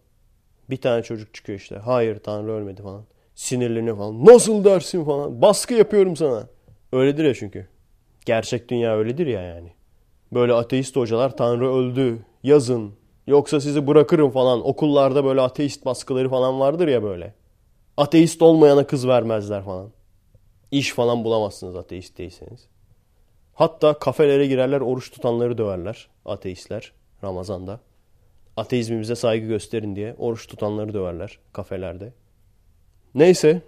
Bir 0.69 0.77
tane 0.77 1.03
çocuk 1.03 1.33
çıkıyor 1.33 1.59
işte. 1.59 1.75
Hayır 1.75 2.19
Tanrı 2.19 2.51
ölmedi 2.51 2.81
falan. 2.81 3.03
Sinirleniyor 3.35 3.97
falan. 3.97 4.25
Nasıl 4.25 4.63
dersin 4.63 5.05
falan. 5.05 5.41
Baskı 5.41 5.73
yapıyorum 5.73 6.15
sana. 6.15 6.47
Öyledir 6.91 7.23
ya 7.23 7.33
çünkü. 7.33 7.67
Gerçek 8.25 8.69
dünya 8.69 8.97
öyledir 8.97 9.27
ya 9.27 9.41
yani. 9.41 9.73
Böyle 10.33 10.53
ateist 10.53 10.95
hocalar 10.95 11.37
Tanrı 11.37 11.73
öldü 11.73 12.25
yazın. 12.43 12.93
Yoksa 13.27 13.61
sizi 13.61 13.87
bırakırım 13.87 14.31
falan. 14.31 14.67
Okullarda 14.67 15.25
böyle 15.25 15.41
ateist 15.41 15.85
baskıları 15.85 16.29
falan 16.29 16.59
vardır 16.59 16.87
ya 16.87 17.03
böyle. 17.03 17.33
Ateist 17.97 18.41
olmayana 18.41 18.87
kız 18.87 19.07
vermezler 19.07 19.63
falan. 19.63 19.89
İş 20.73 20.93
falan 20.93 21.23
bulamazsınız 21.23 21.75
ateist 21.75 22.17
değilseniz. 22.17 22.67
Hatta 23.53 23.99
kafelere 23.99 24.47
girerler 24.47 24.81
oruç 24.81 25.11
tutanları 25.11 25.57
döverler 25.57 26.09
ateistler 26.25 26.93
Ramazan'da. 27.23 27.79
Ateizmimize 28.57 29.15
saygı 29.15 29.47
gösterin 29.47 29.95
diye 29.95 30.15
oruç 30.17 30.47
tutanları 30.47 30.93
döverler 30.93 31.39
kafelerde. 31.53 32.13
Neyse 33.15 33.61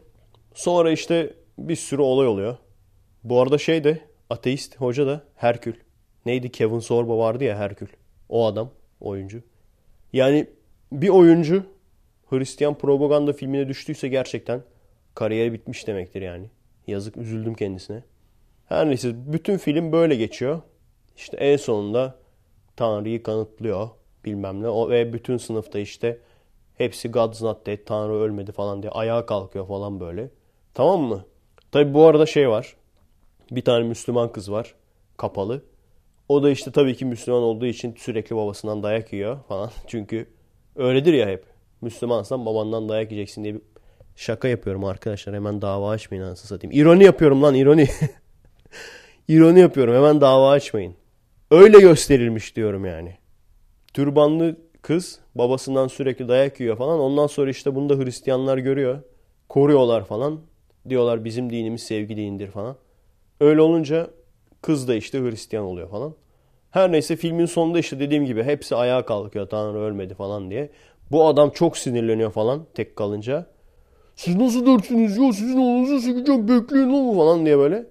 sonra 0.54 0.92
işte 0.92 1.34
bir 1.58 1.76
sürü 1.76 2.02
olay 2.02 2.28
oluyor. 2.28 2.58
Bu 3.24 3.42
arada 3.42 3.58
şey 3.58 3.84
de 3.84 4.02
ateist 4.30 4.76
hoca 4.76 5.08
da 5.08 5.24
Herkül. 5.36 5.76
Neydi 6.26 6.52
Kevin 6.52 6.80
Sorbo 6.80 7.20
vardı 7.20 7.44
ya 7.44 7.58
Herkül. 7.58 7.88
O 8.30 8.46
adam 8.46 8.72
oyuncu. 9.02 9.44
Yani 10.14 10.48
bir 10.92 11.10
oyuncu 11.10 11.64
Hristiyan 12.30 12.78
propaganda 12.78 13.34
filmine 13.34 13.68
düştüyse 13.68 14.08
gerçekten 14.08 14.62
kariyeri 15.16 15.54
bitmiş 15.54 15.88
demektir 15.88 16.22
yani. 16.22 16.50
Yazık 16.88 17.18
üzüldüm 17.18 17.54
kendisine. 17.54 18.04
Her 18.66 18.90
neyse 18.90 19.12
bütün 19.16 19.58
film 19.58 19.92
böyle 19.92 20.16
geçiyor. 20.16 20.62
İşte 21.18 21.38
en 21.38 21.58
sonunda 21.58 22.16
Tanrı'yı 22.76 23.24
kanıtlıyor 23.24 23.90
bilmem 24.26 24.64
ne. 24.64 24.68
O, 24.68 24.90
ve 24.90 25.14
bütün 25.14 25.38
sınıfta 25.38 25.80
işte 25.80 26.20
hepsi 26.78 27.12
God's 27.12 27.42
not 27.42 27.66
dead, 27.66 27.78
Tanrı 27.86 28.14
ölmedi 28.14 28.52
falan 28.52 28.82
diye 28.82 28.92
ayağa 28.92 29.26
kalkıyor 29.26 29.68
falan 29.68 30.00
böyle. 30.00 30.30
Tamam 30.74 31.02
mı? 31.02 31.26
Tabi 31.72 31.94
bu 31.94 32.06
arada 32.06 32.26
şey 32.26 32.50
var. 32.50 32.76
Bir 33.52 33.62
tane 33.62 33.88
Müslüman 33.88 34.32
kız 34.32 34.52
var. 34.52 34.76
Kapalı. 35.18 35.64
O 36.30 36.44
da 36.44 36.50
işte 36.50 36.72
tabii 36.72 36.96
ki 36.96 37.06
Müslüman 37.06 37.44
olduğu 37.44 37.66
için 37.66 37.96
sürekli 37.98 38.36
babasından 38.36 38.84
dayak 38.84 39.14
yiyor 39.14 39.40
falan. 39.48 39.72
Çünkü 39.88 40.30
öyledir 40.76 41.14
ya 41.14 41.28
hep. 41.28 41.46
Müslümansan 41.82 42.46
babandan 42.46 42.90
dayak 42.90 43.12
yiyeceksin 43.12 43.44
diye 43.44 43.54
bir 43.54 43.62
şaka 44.16 44.48
yapıyorum 44.48 44.86
arkadaşlar. 44.86 45.36
Hemen 45.36 45.62
dava 45.62 45.90
açmayın 45.90 46.24
anasını 46.24 46.48
satayım. 46.48 46.76
İroni 46.76 47.04
yapıyorum 47.04 47.44
lan 47.44 47.56
ironi. 47.56 47.88
ironi 49.28 49.60
yapıyorum. 49.60 49.96
Hemen 49.96 50.22
dava 50.22 50.50
açmayın. 50.50 50.96
Öyle 51.52 51.80
gösterilmiş 51.80 52.56
diyorum 52.56 52.86
yani. 52.86 53.18
Türbanlı 53.94 54.58
kız 54.82 55.20
babasından 55.36 55.88
sürekli 55.88 56.28
dayak 56.28 56.60
yiyor 56.60 56.78
falan. 56.78 57.00
Ondan 57.00 57.28
sonra 57.28 57.50
işte 57.50 57.76
bunu 57.76 57.90
da 57.90 58.04
Hristiyanlar 58.04 58.58
görüyor. 58.58 59.00
Koruyorlar 59.50 60.06
falan. 60.06 60.40
Diyorlar 60.90 61.26
bizim 61.26 61.50
dinimiz 61.50 61.84
sevgi 61.84 62.18
dinidir 62.18 62.48
falan. 62.52 62.76
Öyle 63.40 63.62
olunca 63.62 64.08
kız 64.62 64.88
da 64.88 64.96
işte 64.96 65.20
Hristiyan 65.20 65.66
oluyor 65.66 65.90
falan. 65.90 66.16
Her 66.72 66.92
neyse 66.92 67.16
filmin 67.16 67.46
sonunda 67.46 67.80
işte 67.80 68.00
dediğim 68.00 68.26
gibi 68.26 68.44
hepsi 68.44 68.76
ayağa 68.76 69.06
kalkıyor 69.06 69.50
Tanrı 69.50 69.80
ölmedi 69.80 70.14
falan 70.14 70.50
diye. 70.50 70.70
Bu 71.12 71.28
adam 71.28 71.50
çok 71.50 71.78
sinirleniyor 71.78 72.32
falan 72.32 72.66
tek 72.74 72.96
kalınca. 72.96 73.46
Siz 74.16 74.36
nasıl 74.36 74.66
dersiniz 74.66 75.18
ya 75.18 75.34
sizin 75.34 75.58
oğlunuzu 75.58 76.00
sikeceğim 76.00 76.48
bekleyin 76.48 76.94
lan 76.94 77.16
falan 77.16 77.46
diye 77.46 77.58
böyle. 77.58 77.86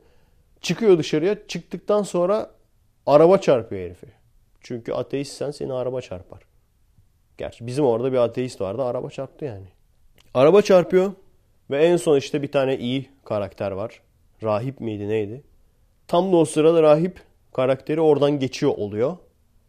Çıkıyor 0.60 0.98
dışarıya 0.98 1.46
çıktıktan 1.48 2.02
sonra 2.02 2.50
araba 3.06 3.38
çarpıyor 3.38 3.82
herifi. 3.82 4.06
Çünkü 4.60 4.92
ateistsen 4.92 5.50
seni 5.50 5.72
araba 5.72 6.00
çarpar. 6.00 6.42
Gerçi 7.38 7.66
bizim 7.66 7.84
orada 7.84 8.12
bir 8.12 8.18
ateist 8.18 8.60
vardı 8.60 8.82
araba 8.82 9.10
çarptı 9.10 9.44
yani. 9.44 9.66
Araba 10.34 10.62
çarpıyor 10.62 11.12
ve 11.70 11.84
en 11.84 11.96
son 11.96 12.16
işte 12.16 12.42
bir 12.42 12.52
tane 12.52 12.78
iyi 12.78 13.08
karakter 13.24 13.70
var. 13.70 14.00
Rahip 14.42 14.80
miydi 14.80 15.08
neydi? 15.08 15.42
Tam 16.08 16.32
da 16.32 16.36
o 16.36 16.44
sırada 16.44 16.82
rahip 16.82 17.20
karakteri 17.52 18.00
oradan 18.00 18.38
geçiyor 18.38 18.72
oluyor. 18.76 19.16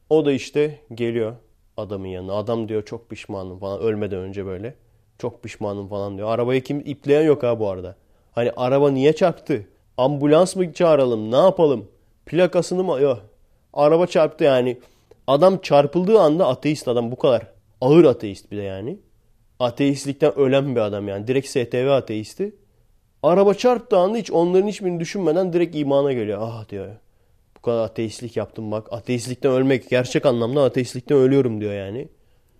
O 0.09 0.25
da 0.25 0.31
işte 0.31 0.79
geliyor 0.93 1.35
adamın 1.77 2.07
yanına. 2.07 2.33
Adam 2.33 2.69
diyor 2.69 2.85
çok 2.85 3.09
pişmanım 3.09 3.59
falan 3.59 3.81
ölmeden 3.81 4.19
önce 4.19 4.45
böyle. 4.45 4.75
Çok 5.19 5.43
pişmanım 5.43 5.87
falan 5.87 6.17
diyor. 6.17 6.29
Arabayı 6.29 6.63
kim 6.63 6.79
ipleyen 6.79 7.23
yok 7.23 7.43
ha 7.43 7.59
bu 7.59 7.69
arada. 7.69 7.95
Hani 8.31 8.51
araba 8.57 8.91
niye 8.91 9.13
çarptı? 9.13 9.67
Ambulans 9.97 10.55
mı 10.55 10.73
çağıralım? 10.73 11.31
Ne 11.31 11.35
yapalım? 11.37 11.87
Plakasını 12.25 12.83
mı? 12.83 13.01
Yok. 13.01 13.21
Araba 13.73 14.07
çarptı 14.07 14.43
yani. 14.43 14.79
Adam 15.27 15.57
çarpıldığı 15.57 16.19
anda 16.19 16.47
ateist 16.47 16.87
adam 16.87 17.11
bu 17.11 17.15
kadar. 17.15 17.47
Ağır 17.81 18.05
ateist 18.05 18.51
bir 18.51 18.57
de 18.57 18.61
yani. 18.61 18.99
Ateistlikten 19.59 20.37
ölen 20.39 20.75
bir 20.75 20.81
adam 20.81 21.07
yani. 21.07 21.27
Direkt 21.27 21.47
STV 21.47 21.89
ateisti. 21.91 22.55
Araba 23.23 23.53
çarptığı 23.53 23.97
anda 23.97 24.17
hiç 24.17 24.31
onların 24.31 24.67
hiçbirini 24.67 24.99
düşünmeden 24.99 25.53
direkt 25.53 25.75
imana 25.75 26.13
geliyor. 26.13 26.39
Ah 26.41 26.69
diyor. 26.69 26.87
Bu 27.57 27.61
kadar 27.61 27.83
ateistlik 27.83 28.37
yaptım 28.37 28.71
bak. 28.71 28.93
Ateistlikten 28.93 29.51
ölmek 29.51 29.89
gerçek 29.89 30.25
anlamda 30.25 30.63
ateistlikten 30.63 31.17
ölüyorum 31.17 31.61
diyor 31.61 31.73
yani. 31.73 32.07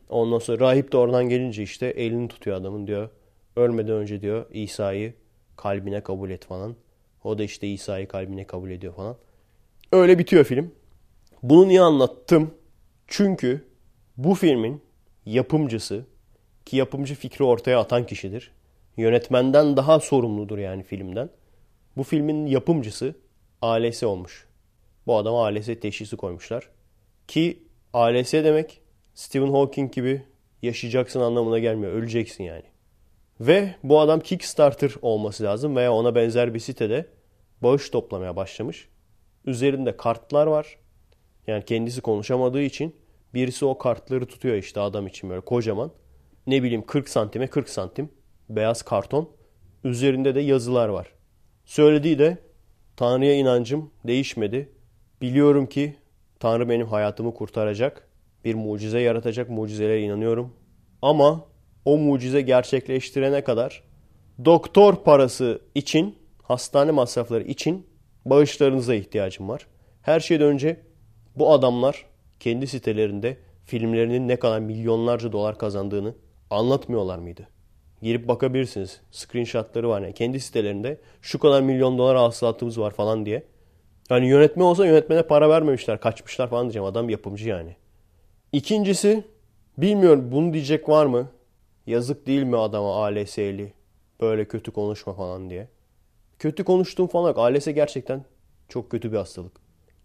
Ondan 0.10 0.40
sonra 0.40 0.60
rahip 0.60 0.92
de 0.92 0.98
oradan 0.98 1.30
gelince 1.30 1.64
işte 1.64 1.88
elini 1.88 2.28
tutuyor 2.28 2.58
adamın 2.58 2.88
diyor. 2.88 3.10
Ölmeden 3.56 3.94
önce 3.94 4.22
diyor 4.22 4.46
İsa'yı 4.52 5.14
kalbine 5.56 6.02
kabul 6.02 6.30
et 6.30 6.46
falan. 6.46 6.76
O 7.24 7.38
da 7.38 7.44
işte 7.44 7.68
İsa'yı 7.68 8.08
kalbine 8.08 8.48
kabul 8.48 8.72
ediyor 8.72 8.94
falan. 8.94 9.16
Öyle 9.92 10.20
bitiyor 10.20 10.44
film. 10.44 10.72
Bunu 11.44 11.68
niye 11.68 11.82
anlattım? 11.82 12.54
Çünkü 13.08 13.66
bu 14.18 14.36
filmin 14.36 14.82
yapımcısı 15.26 16.06
ki 16.66 16.78
yapımcı 16.78 17.16
fikri 17.16 17.44
ortaya 17.44 17.80
atan 17.80 18.06
kişidir. 18.06 18.52
Yönetmenden 18.98 19.78
daha 19.78 20.00
sorumludur 20.00 20.58
yani 20.58 20.84
filmden. 20.84 21.30
Bu 21.98 22.04
filmin 22.04 22.46
yapımcısı 22.46 23.16
ALS 23.62 24.04
olmuş. 24.04 24.48
Bu 25.08 25.18
adama 25.18 25.46
ALS 25.46 25.66
teşhisi 25.82 26.18
koymuşlar. 26.18 26.70
Ki 27.28 27.64
ALS 27.94 28.34
demek 28.34 28.82
Stephen 29.16 29.52
Hawking 29.52 29.94
gibi 29.94 30.24
yaşayacaksın 30.62 31.20
anlamına 31.20 31.60
gelmiyor. 31.60 31.94
Öleceksin 31.94 32.44
yani. 32.44 32.64
Ve 33.40 33.76
bu 33.84 34.00
adam 34.00 34.20
Kickstarter 34.20 34.92
olması 35.02 35.44
lazım 35.44 35.76
veya 35.76 35.94
ona 35.94 36.16
benzer 36.16 36.54
bir 36.54 36.60
sitede 36.60 37.06
bağış 37.62 37.90
toplamaya 37.90 38.36
başlamış. 38.36 38.88
Üzerinde 39.46 39.98
kartlar 39.98 40.48
var. 40.48 40.78
Yani 41.48 41.66
kendisi 41.66 42.02
konuşamadığı 42.02 42.62
için 42.62 42.96
birisi 43.34 43.66
o 43.66 43.78
kartları 43.78 44.26
tutuyor 44.26 44.56
işte 44.56 44.80
adam 44.80 45.08
için 45.08 45.30
böyle 45.30 45.42
kocaman. 45.42 45.92
Ne 46.48 46.64
bileyim 46.64 46.86
40 46.86 47.10
santime 47.10 47.48
40 47.48 47.70
santim 47.70 48.10
beyaz 48.50 48.82
karton. 48.82 49.30
Üzerinde 49.84 50.36
de 50.36 50.40
yazılar 50.40 50.90
var. 50.90 51.08
Söylediği 51.66 52.20
de 52.20 52.38
Tanrı'ya 52.98 53.36
inancım 53.36 53.92
değişmedi. 54.08 54.70
Biliyorum 55.22 55.66
ki 55.66 55.96
Tanrı 56.40 56.70
benim 56.70 56.88
hayatımı 56.88 57.34
kurtaracak. 57.34 58.10
Bir 58.46 58.56
mucize 58.56 59.00
yaratacak 59.00 59.50
mucizelere 59.50 60.02
inanıyorum. 60.02 60.54
Ama 61.02 61.46
o 61.86 61.98
mucize 61.98 62.42
gerçekleştirene 62.42 63.44
kadar 63.44 63.84
doktor 64.46 65.04
parası 65.04 65.62
için, 65.76 66.16
hastane 66.44 66.92
masrafları 66.92 67.44
için 67.44 67.88
bağışlarınıza 68.26 68.96
ihtiyacım 68.96 69.50
var. 69.50 69.68
Her 70.02 70.20
şeyden 70.20 70.48
önce 70.48 70.80
bu 71.36 71.52
adamlar 71.52 72.06
kendi 72.40 72.68
sitelerinde 72.68 73.38
filmlerinin 73.66 74.28
ne 74.28 74.36
kadar 74.36 74.60
milyonlarca 74.60 75.32
dolar 75.32 75.58
kazandığını 75.58 76.16
anlatmıyorlar 76.50 77.18
mıydı? 77.18 77.48
Girip 78.02 78.28
bakabilirsiniz. 78.28 79.02
Screenshotları 79.12 79.90
var 79.90 80.02
yani. 80.02 80.14
Kendi 80.14 80.40
sitelerinde 80.40 81.02
şu 81.22 81.40
kadar 81.40 81.62
milyon 81.62 81.98
dolar 81.98 82.18
hasılatımız 82.18 82.80
var 82.80 82.92
falan 82.92 83.26
diye. 83.26 83.44
Yani 84.10 84.28
yönetme 84.28 84.64
olsa 84.64 84.86
yönetmene 84.86 85.24
para 85.24 85.50
vermemişler. 85.50 86.00
Kaçmışlar 86.00 86.50
falan 86.50 86.64
diyeceğim. 86.64 86.86
Adam 86.86 87.10
yapımcı 87.10 87.50
yani. 87.50 87.76
İkincisi 88.56 89.24
bilmiyorum 89.78 90.32
bunu 90.32 90.54
diyecek 90.54 90.90
var 90.90 91.06
mı? 91.06 91.28
Yazık 91.88 92.28
değil 92.28 92.44
mi 92.44 92.58
adama 92.58 93.06
ALS'li? 93.06 93.74
Böyle 94.22 94.48
kötü 94.48 94.72
konuşma 94.72 95.14
falan 95.14 95.50
diye. 95.50 95.68
Kötü 96.40 96.64
konuştuğum 96.64 97.08
falan 97.08 97.28
yok. 97.28 97.38
ALS 97.38 97.66
gerçekten 97.66 98.26
çok 98.70 98.92
kötü 98.92 99.12
bir 99.12 99.18
hastalık. 99.18 99.52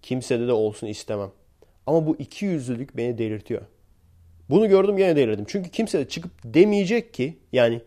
Kimsede 0.03 0.47
de 0.47 0.53
olsun 0.53 0.87
istemem. 0.87 1.31
Ama 1.87 2.07
bu 2.07 2.17
iki 2.19 2.45
yüzlülük 2.45 2.97
beni 2.97 3.19
delirtiyor. 3.19 3.63
Bunu 4.49 4.69
gördüm 4.69 4.97
gene 4.97 5.17
delirdim. 5.17 5.45
Çünkü 5.49 5.71
kimse 5.71 5.99
de 5.99 6.09
çıkıp 6.09 6.33
demeyecek 6.45 7.15
ki 7.15 7.39
yani 7.53 7.81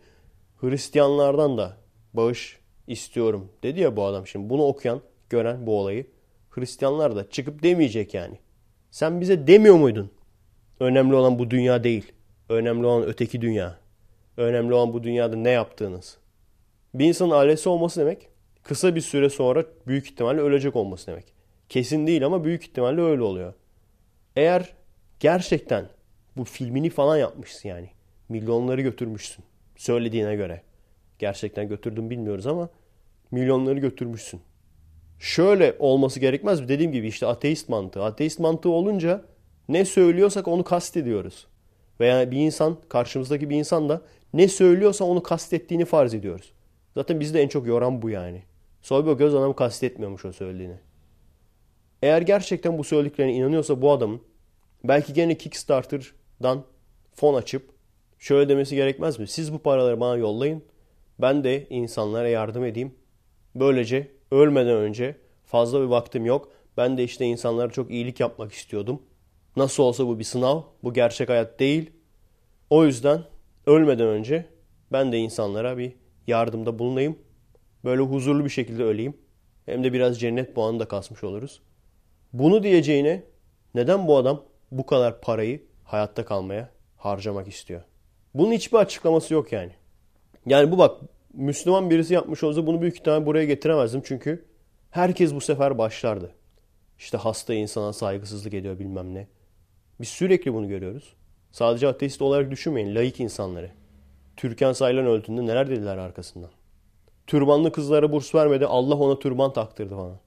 Hristiyanlardan 0.61 1.57
da 1.57 1.77
bağış 2.13 2.59
istiyorum 2.87 3.49
dedi 3.63 3.79
ya 3.79 3.95
bu 3.95 4.05
adam 4.05 4.27
şimdi. 4.27 4.49
Bunu 4.49 4.63
okuyan, 4.63 5.01
gören 5.29 5.67
bu 5.67 5.79
olayı 5.79 6.07
Hristiyanlar 6.49 7.15
da 7.15 7.29
çıkıp 7.29 7.63
demeyecek 7.63 8.13
yani. 8.13 8.37
Sen 8.91 9.21
bize 9.21 9.47
demiyor 9.47 9.75
muydun? 9.75 10.11
Önemli 10.79 11.15
olan 11.15 11.39
bu 11.39 11.51
dünya 11.51 11.83
değil. 11.83 12.11
Önemli 12.49 12.85
olan 12.85 13.07
öteki 13.07 13.41
dünya. 13.41 13.79
Önemli 14.37 14.73
olan 14.73 14.93
bu 14.93 15.03
dünyada 15.03 15.35
ne 15.35 15.49
yaptığınız. 15.49 16.17
Bir 16.93 17.05
insanın 17.05 17.31
ailesi 17.31 17.69
olması 17.69 18.01
demek 18.01 18.29
kısa 18.63 18.95
bir 18.95 19.01
süre 19.01 19.29
sonra 19.29 19.65
büyük 19.87 20.05
ihtimalle 20.05 20.41
ölecek 20.41 20.75
olması 20.75 21.07
demek. 21.07 21.25
Kesin 21.69 22.07
değil 22.07 22.25
ama 22.25 22.43
büyük 22.43 22.63
ihtimalle 22.63 23.01
öyle 23.01 23.21
oluyor. 23.21 23.53
Eğer 24.35 24.73
gerçekten 25.19 25.89
bu 26.37 26.43
filmini 26.43 26.89
falan 26.89 27.17
yapmışsın 27.17 27.69
yani. 27.69 27.89
Milyonları 28.29 28.81
götürmüşsün. 28.81 29.45
Söylediğine 29.75 30.35
göre. 30.35 30.61
Gerçekten 31.19 31.69
götürdüm 31.69 32.09
bilmiyoruz 32.09 32.47
ama 32.47 32.69
milyonları 33.31 33.79
götürmüşsün. 33.79 34.41
Şöyle 35.19 35.75
olması 35.79 36.19
gerekmez 36.19 36.61
mi? 36.61 36.67
Dediğim 36.67 36.91
gibi 36.91 37.07
işte 37.07 37.27
ateist 37.27 37.69
mantığı. 37.69 38.03
Ateist 38.03 38.39
mantığı 38.39 38.69
olunca 38.69 39.25
ne 39.69 39.85
söylüyorsak 39.85 40.47
onu 40.47 40.63
kastediyoruz. 40.63 41.47
Veya 41.99 42.31
bir 42.31 42.37
insan, 42.37 42.77
karşımızdaki 42.89 43.49
bir 43.49 43.55
insan 43.55 43.89
da 43.89 44.01
ne 44.33 44.47
söylüyorsa 44.47 45.05
onu 45.05 45.23
kastettiğini 45.23 45.85
farz 45.85 46.13
ediyoruz. 46.13 46.53
Zaten 46.95 47.19
bizi 47.19 47.33
de 47.33 47.41
en 47.41 47.47
çok 47.47 47.67
yoran 47.67 48.01
bu 48.01 48.09
yani. 48.09 48.43
Bir 48.91 49.11
göz 49.11 49.35
adam 49.35 49.53
kastetmiyormuş 49.53 50.25
o 50.25 50.33
söylediğini. 50.33 50.75
Eğer 52.01 52.21
gerçekten 52.21 52.77
bu 52.77 52.83
söylediklerine 52.83 53.33
inanıyorsa 53.33 53.81
bu 53.81 53.91
adamın 53.91 54.21
belki 54.83 55.13
gene 55.13 55.37
Kickstarter'dan 55.37 56.63
fon 57.15 57.33
açıp 57.33 57.69
şöyle 58.19 58.49
demesi 58.49 58.75
gerekmez 58.75 59.19
mi? 59.19 59.27
Siz 59.27 59.53
bu 59.53 59.59
paraları 59.59 59.99
bana 59.99 60.17
yollayın. 60.17 60.63
Ben 61.19 61.43
de 61.43 61.67
insanlara 61.69 62.27
yardım 62.27 62.65
edeyim. 62.65 62.95
Böylece 63.55 64.11
ölmeden 64.31 64.75
önce 64.75 65.15
fazla 65.45 65.81
bir 65.81 65.85
vaktim 65.85 66.25
yok. 66.25 66.51
Ben 66.77 66.97
de 66.97 67.03
işte 67.03 67.25
insanlara 67.25 67.71
çok 67.71 67.91
iyilik 67.91 68.19
yapmak 68.19 68.51
istiyordum. 68.51 69.01
Nasıl 69.55 69.83
olsa 69.83 70.07
bu 70.07 70.19
bir 70.19 70.23
sınav. 70.23 70.61
Bu 70.83 70.93
gerçek 70.93 71.29
hayat 71.29 71.59
değil. 71.59 71.91
O 72.69 72.85
yüzden 72.85 73.23
ölmeden 73.65 74.07
önce 74.07 74.45
ben 74.91 75.11
de 75.11 75.17
insanlara 75.17 75.77
bir 75.77 75.93
yardımda 76.27 76.79
bulunayım. 76.79 77.19
Böyle 77.85 78.01
huzurlu 78.01 78.45
bir 78.45 78.49
şekilde 78.49 78.83
öleyim. 78.83 79.17
Hem 79.65 79.83
de 79.83 79.93
biraz 79.93 80.19
cennet 80.19 80.55
puanı 80.55 80.79
da 80.79 80.87
kasmış 80.87 81.23
oluruz. 81.23 81.61
Bunu 82.33 82.63
diyeceğine 82.63 83.23
neden 83.75 84.07
bu 84.07 84.17
adam 84.17 84.43
bu 84.71 84.85
kadar 84.85 85.21
parayı 85.21 85.63
hayatta 85.83 86.25
kalmaya 86.25 86.69
harcamak 86.97 87.47
istiyor? 87.47 87.81
Bunun 88.33 88.51
hiçbir 88.51 88.77
açıklaması 88.77 89.33
yok 89.33 89.51
yani. 89.51 89.71
Yani 90.45 90.71
bu 90.71 90.77
bak 90.77 91.01
Müslüman 91.33 91.89
birisi 91.89 92.13
yapmış 92.13 92.43
olsa 92.43 92.67
bunu 92.67 92.81
büyük 92.81 92.95
ihtimalle 92.95 93.25
buraya 93.25 93.45
getiremezdim 93.45 94.01
çünkü 94.05 94.45
herkes 94.91 95.33
bu 95.33 95.41
sefer 95.41 95.77
başlardı. 95.77 96.31
İşte 96.99 97.17
hasta 97.17 97.53
insana 97.53 97.93
saygısızlık 97.93 98.53
ediyor 98.53 98.79
bilmem 98.79 99.13
ne. 99.13 99.27
Biz 100.01 100.07
sürekli 100.07 100.53
bunu 100.53 100.67
görüyoruz. 100.67 101.13
Sadece 101.51 101.87
ateist 101.87 102.21
olarak 102.21 102.51
düşünmeyin. 102.51 102.95
Laik 102.95 103.19
insanları. 103.19 103.71
Türkan 104.37 104.73
Saylan 104.73 105.05
öldüğünde 105.05 105.45
neler 105.45 105.69
dediler 105.69 105.97
arkasından. 105.97 106.49
Türbanlı 107.27 107.71
kızlara 107.71 108.11
burs 108.11 108.35
vermedi. 108.35 108.65
Allah 108.65 108.95
ona 108.95 109.19
türban 109.19 109.53
taktırdı 109.53 109.95
falan. 109.95 110.17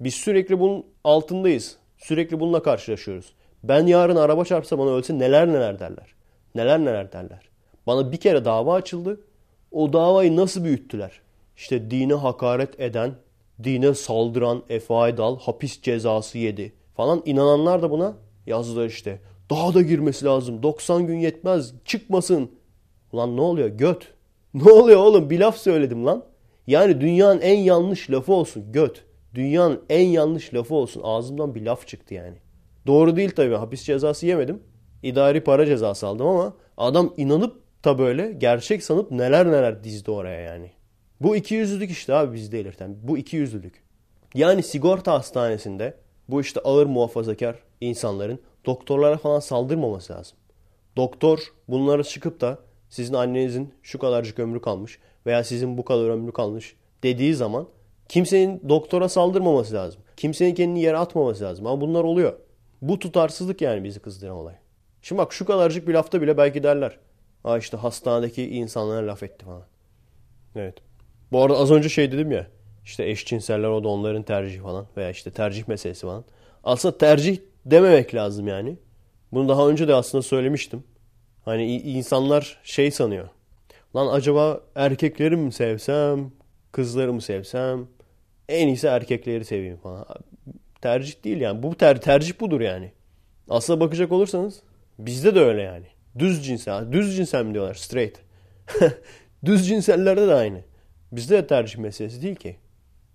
Biz 0.00 0.14
sürekli 0.14 0.60
bunun 0.60 0.86
altındayız. 1.04 1.76
Sürekli 1.98 2.40
bununla 2.40 2.62
karşılaşıyoruz. 2.62 3.34
Ben 3.62 3.86
yarın 3.86 4.16
araba 4.16 4.44
çarpsa 4.44 4.78
bana 4.78 4.90
ölse 4.90 5.18
neler 5.18 5.48
neler 5.48 5.78
derler. 5.78 6.14
Neler 6.54 6.80
neler 6.80 7.12
derler. 7.12 7.48
Bana 7.86 8.12
bir 8.12 8.16
kere 8.16 8.44
dava 8.44 8.74
açıldı. 8.74 9.20
O 9.70 9.92
davayı 9.92 10.36
nasıl 10.36 10.64
büyüttüler? 10.64 11.20
İşte 11.56 11.90
dine 11.90 12.14
hakaret 12.14 12.80
eden, 12.80 13.14
dine 13.64 13.94
saldıran 13.94 14.62
Efe 14.68 14.94
Aydal 14.94 15.38
hapis 15.38 15.82
cezası 15.82 16.38
yedi 16.38 16.72
falan. 16.94 17.22
inananlar 17.24 17.82
da 17.82 17.90
buna 17.90 18.16
yazdılar 18.46 18.86
işte. 18.86 19.20
Daha 19.50 19.74
da 19.74 19.82
girmesi 19.82 20.24
lazım. 20.24 20.62
90 20.62 21.06
gün 21.06 21.18
yetmez. 21.18 21.74
Çıkmasın. 21.84 22.50
Ulan 23.12 23.36
ne 23.36 23.40
oluyor? 23.40 23.68
Göt. 23.68 24.14
Ne 24.54 24.70
oluyor 24.72 25.00
oğlum? 25.00 25.30
Bir 25.30 25.40
laf 25.40 25.56
söyledim 25.56 26.06
lan. 26.06 26.24
Yani 26.66 27.00
dünyanın 27.00 27.40
en 27.40 27.58
yanlış 27.58 28.10
lafı 28.10 28.32
olsun. 28.32 28.72
Göt. 28.72 29.04
Dünyanın 29.34 29.80
en 29.88 30.06
yanlış 30.06 30.54
lafı 30.54 30.74
olsun. 30.74 31.00
Ağzımdan 31.04 31.54
bir 31.54 31.62
laf 31.62 31.86
çıktı 31.86 32.14
yani. 32.14 32.36
Doğru 32.86 33.16
değil 33.16 33.30
tabii. 33.30 33.54
Hapis 33.54 33.84
cezası 33.84 34.26
yemedim. 34.26 34.62
İdari 35.02 35.44
para 35.44 35.66
cezası 35.66 36.06
aldım 36.06 36.26
ama 36.26 36.54
adam 36.76 37.14
inanıp 37.16 37.84
da 37.84 37.98
böyle 37.98 38.32
gerçek 38.32 38.82
sanıp 38.84 39.10
neler 39.10 39.46
neler 39.46 39.84
dizdi 39.84 40.10
oraya 40.10 40.40
yani. 40.40 40.70
Bu 41.20 41.36
iki 41.36 41.54
yüzlülük 41.54 41.90
işte 41.90 42.14
abi 42.14 42.34
bizde 42.34 42.60
ilirten. 42.60 42.96
Bu 43.02 43.18
iki 43.18 43.36
yüzlülük. 43.36 43.82
Yani 44.34 44.62
sigorta 44.62 45.12
hastanesinde 45.12 45.94
bu 46.28 46.40
işte 46.40 46.60
ağır 46.60 46.86
muhafazakar 46.86 47.56
insanların 47.80 48.38
doktorlara 48.66 49.16
falan 49.16 49.40
saldırmaması 49.40 50.12
lazım. 50.12 50.38
Doktor 50.96 51.38
bunlara 51.68 52.04
çıkıp 52.04 52.40
da 52.40 52.58
sizin 52.88 53.14
annenizin 53.14 53.74
şu 53.82 53.98
kadarcık 53.98 54.38
ömrü 54.38 54.60
kalmış 54.60 54.98
veya 55.26 55.44
sizin 55.44 55.78
bu 55.78 55.84
kadar 55.84 56.08
ömrü 56.08 56.32
kalmış 56.32 56.76
dediği 57.02 57.34
zaman 57.34 57.66
kimsenin 58.08 58.62
doktora 58.68 59.08
saldırmaması 59.08 59.74
lazım. 59.74 60.00
Kimsenin 60.16 60.54
kendini 60.54 60.82
yere 60.82 60.96
atmaması 60.96 61.44
lazım. 61.44 61.66
Ama 61.66 61.80
bunlar 61.80 62.04
oluyor. 62.04 62.32
Bu 62.82 62.98
tutarsızlık 62.98 63.60
yani 63.60 63.84
bizi 63.84 64.00
kızdıran 64.00 64.36
olay. 64.36 64.54
Şimdi 65.02 65.18
bak 65.18 65.32
şu 65.32 65.44
kadarcık 65.44 65.88
bir 65.88 65.94
lafta 65.94 66.22
bile 66.22 66.36
belki 66.36 66.62
derler. 66.62 66.98
Ha 67.42 67.58
işte 67.58 67.76
hastanedeki 67.76 68.50
insanlara 68.50 69.06
laf 69.06 69.22
etti 69.22 69.44
falan. 69.44 69.62
Evet. 70.56 70.74
Bu 71.32 71.42
arada 71.42 71.58
az 71.58 71.70
önce 71.70 71.88
şey 71.88 72.12
dedim 72.12 72.32
ya. 72.32 72.46
İşte 72.84 73.10
eşcinseller 73.10 73.68
o 73.68 73.84
da 73.84 73.88
onların 73.88 74.22
tercihi 74.22 74.60
falan. 74.62 74.86
Veya 74.96 75.10
işte 75.10 75.30
tercih 75.30 75.68
meselesi 75.68 76.00
falan. 76.06 76.24
Aslında 76.64 76.98
tercih 76.98 77.38
dememek 77.66 78.14
lazım 78.14 78.48
yani. 78.48 78.76
Bunu 79.32 79.48
daha 79.48 79.68
önce 79.68 79.88
de 79.88 79.94
aslında 79.94 80.22
söylemiştim. 80.22 80.84
Hani 81.44 81.76
insanlar 81.76 82.60
şey 82.64 82.90
sanıyor. 82.90 83.28
Lan 83.96 84.14
acaba 84.14 84.60
erkekleri 84.74 85.36
mi 85.36 85.52
sevsem, 85.52 86.32
kızları 86.72 87.12
mı 87.12 87.22
sevsem? 87.22 87.86
En 88.48 88.68
iyisi 88.68 88.86
erkekleri 88.86 89.44
seveyim 89.44 89.76
falan. 89.76 90.06
Tercih 90.82 91.24
değil 91.24 91.40
yani. 91.40 91.62
Bu 91.62 91.74
ter 91.74 92.00
tercih 92.00 92.40
budur 92.40 92.60
yani. 92.60 92.92
Aslına 93.48 93.80
bakacak 93.80 94.12
olursanız 94.12 94.62
bizde 94.98 95.34
de 95.34 95.40
öyle 95.40 95.62
yani. 95.62 95.86
Düz 96.18 96.46
cinsel. 96.46 96.92
Düz 96.92 97.16
cinsel 97.16 97.44
mi 97.44 97.54
diyorlar? 97.54 97.74
Straight. 97.74 98.18
Düz 99.44 99.68
cinsellerde 99.68 100.28
de 100.28 100.34
aynı. 100.34 100.60
Bizde 101.12 101.36
de 101.36 101.46
tercih 101.46 101.78
meselesi 101.78 102.22
değil 102.22 102.36
ki. 102.36 102.56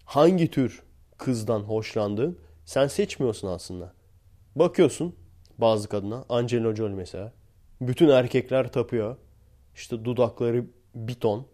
Hangi 0.09 0.51
tür 0.51 0.83
kızdan 1.17 1.59
hoşlandığın 1.59 2.39
sen 2.65 2.87
seçmiyorsun 2.87 3.47
aslında. 3.47 3.93
Bakıyorsun 4.55 5.15
bazı 5.57 5.89
kadına 5.89 6.25
Angelina 6.29 6.75
Jolie 6.75 6.95
mesela. 6.95 7.33
Bütün 7.81 8.09
erkekler 8.09 8.71
tapıyor. 8.71 9.17
İşte 9.75 10.05
dudakları 10.05 10.65
bir 10.95 11.13
ton. 11.13 11.47